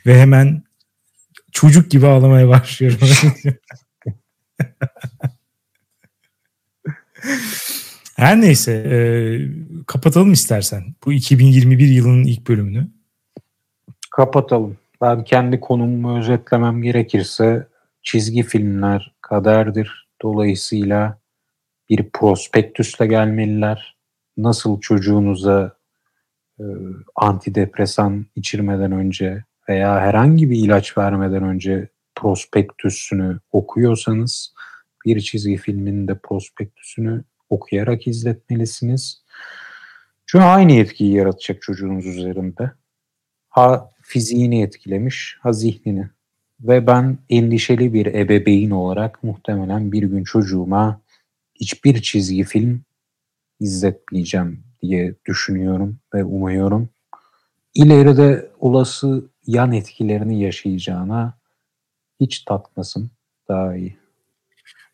Ve 0.06 0.20
hemen 0.20 0.62
çocuk 1.52 1.90
gibi 1.90 2.06
ağlamaya 2.06 2.48
başlıyorum. 2.48 2.98
Her 8.16 8.40
neyse 8.40 8.72
e, 8.72 8.96
kapatalım 9.86 10.32
istersen 10.32 10.82
bu 11.04 11.12
2021 11.12 11.88
yılının 11.88 12.24
ilk 12.24 12.48
bölümünü. 12.48 12.88
Kapatalım. 14.10 14.76
Ben 15.00 15.24
kendi 15.24 15.60
konumumu 15.60 16.18
özetlemem 16.18 16.82
gerekirse 16.82 17.66
çizgi 18.02 18.42
filmler 18.42 19.14
kaderdir. 19.20 20.08
Dolayısıyla 20.22 21.18
bir 21.90 22.10
prospektüsle 22.12 23.06
gelmeliler. 23.06 23.96
Nasıl 24.36 24.80
çocuğunuza 24.80 25.76
e, 26.60 26.64
antidepresan 27.16 28.26
içirmeden 28.36 28.92
önce 28.92 29.44
veya 29.68 30.00
herhangi 30.00 30.50
bir 30.50 30.56
ilaç 30.56 30.98
vermeden 30.98 31.42
önce 31.42 31.88
prospektüsünü 32.14 33.38
okuyorsanız 33.52 34.54
bir 35.06 35.20
çizgi 35.20 35.56
filmin 35.56 36.08
de 36.08 36.18
prospektüsünü 36.22 37.24
okuyarak 37.50 38.06
izletmelisiniz. 38.06 39.24
Çünkü 40.26 40.44
aynı 40.44 40.72
etkiyi 40.72 41.12
yaratacak 41.12 41.62
çocuğunuz 41.62 42.06
üzerinde. 42.06 42.70
Ha 43.48 43.90
fiziğini 44.02 44.62
etkilemiş, 44.62 45.38
ha 45.40 45.52
zihnini. 45.52 46.08
Ve 46.60 46.86
ben 46.86 47.18
endişeli 47.30 47.92
bir 47.92 48.06
ebeveyn 48.06 48.70
olarak 48.70 49.22
muhtemelen 49.22 49.92
bir 49.92 50.02
gün 50.02 50.24
çocuğuma 50.24 51.00
hiçbir 51.54 52.02
çizgi 52.02 52.44
film 52.44 52.82
izletmeyeceğim 53.60 54.64
diye 54.82 55.14
düşünüyorum 55.26 55.98
ve 56.14 56.24
umuyorum. 56.24 56.88
İleride 57.74 58.50
olası 58.58 59.30
yan 59.46 59.72
etkilerini 59.72 60.40
yaşayacağına 60.40 61.38
hiç 62.20 62.44
tatmasın 62.44 63.10
daha 63.48 63.76
iyi. 63.76 64.03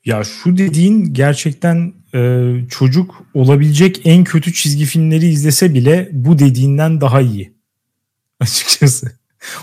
Ya 0.05 0.25
şu 0.25 0.59
dediğin 0.59 1.15
gerçekten 1.15 1.93
e, 2.15 2.51
çocuk 2.71 3.27
olabilecek 3.35 4.01
en 4.05 4.25
kötü 4.25 4.53
çizgi 4.53 4.85
filmleri 4.85 5.27
izlese 5.27 5.75
bile 5.75 6.09
bu 6.13 6.39
dediğinden 6.39 7.01
daha 7.01 7.21
iyi. 7.21 7.55
Açıkçası. 8.41 9.21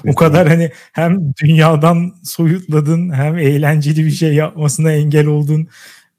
o 0.08 0.16
kadar 0.16 0.48
hani 0.48 0.72
hem 0.92 1.34
dünyadan 1.44 2.16
soyutladın 2.24 3.14
hem 3.14 3.38
eğlenceli 3.38 4.06
bir 4.06 4.12
şey 4.12 4.34
yapmasına 4.34 4.92
engel 4.92 5.26
oldun. 5.26 5.68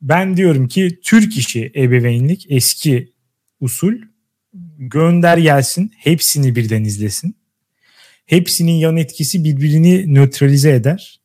Ben 0.02 0.36
diyorum 0.36 0.68
ki 0.68 0.98
Türk 1.02 1.36
işi 1.36 1.72
ebeveynlik 1.76 2.46
eski 2.48 3.12
usul 3.60 3.94
gönder 4.78 5.38
gelsin 5.38 5.92
hepsini 5.96 6.56
birden 6.56 6.84
izlesin. 6.84 7.36
Hepsinin 8.26 8.72
yan 8.72 8.96
etkisi 8.96 9.44
birbirini 9.44 10.14
nötralize 10.14 10.72
eder 10.72 11.17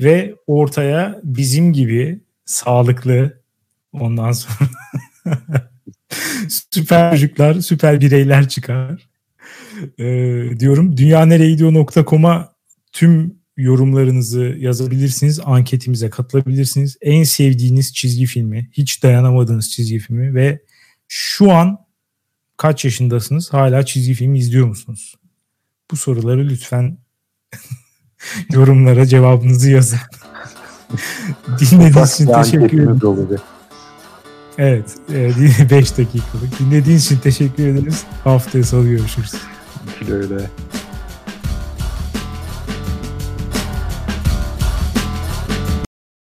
ve 0.00 0.34
ortaya 0.46 1.20
bizim 1.24 1.72
gibi 1.72 2.20
sağlıklı 2.44 3.42
ondan 3.92 4.32
sonra 4.32 4.68
süper 6.48 7.12
çocuklar, 7.12 7.54
süper 7.54 8.00
bireyler 8.00 8.48
çıkar. 8.48 9.08
Ee, 9.98 10.50
diyorum 10.58 10.96
dünyanereyidiyor.com'a 10.96 12.52
tüm 12.92 13.38
yorumlarınızı 13.56 14.56
yazabilirsiniz. 14.58 15.40
Anketimize 15.44 16.10
katılabilirsiniz. 16.10 16.96
En 17.00 17.22
sevdiğiniz 17.22 17.94
çizgi 17.94 18.26
filmi, 18.26 18.68
hiç 18.72 19.02
dayanamadığınız 19.02 19.70
çizgi 19.70 19.98
filmi 19.98 20.34
ve 20.34 20.62
şu 21.08 21.52
an 21.52 21.78
kaç 22.56 22.84
yaşındasınız? 22.84 23.52
Hala 23.52 23.86
çizgi 23.86 24.14
film 24.14 24.34
izliyor 24.34 24.66
musunuz? 24.66 25.14
Bu 25.90 25.96
soruları 25.96 26.48
lütfen 26.48 26.98
yorumlara 28.52 29.06
cevabınızı 29.06 29.70
yazın. 29.70 29.98
Dinlediğiniz 31.60 32.14
için 32.14 32.26
teşekkür 32.26 32.82
ederim. 32.82 33.00
Evet, 34.58 34.96
5 35.70 35.92
e, 35.92 35.96
dakikalık. 35.96 36.58
Dinlediğiniz 36.58 37.06
için 37.06 37.18
teşekkür 37.18 37.66
ederiz. 37.66 38.04
Haftaya 38.24 38.64
salı 38.64 38.88
görüşürüz. 38.88 39.34
Güle 40.00 40.26
güle. 40.26 40.50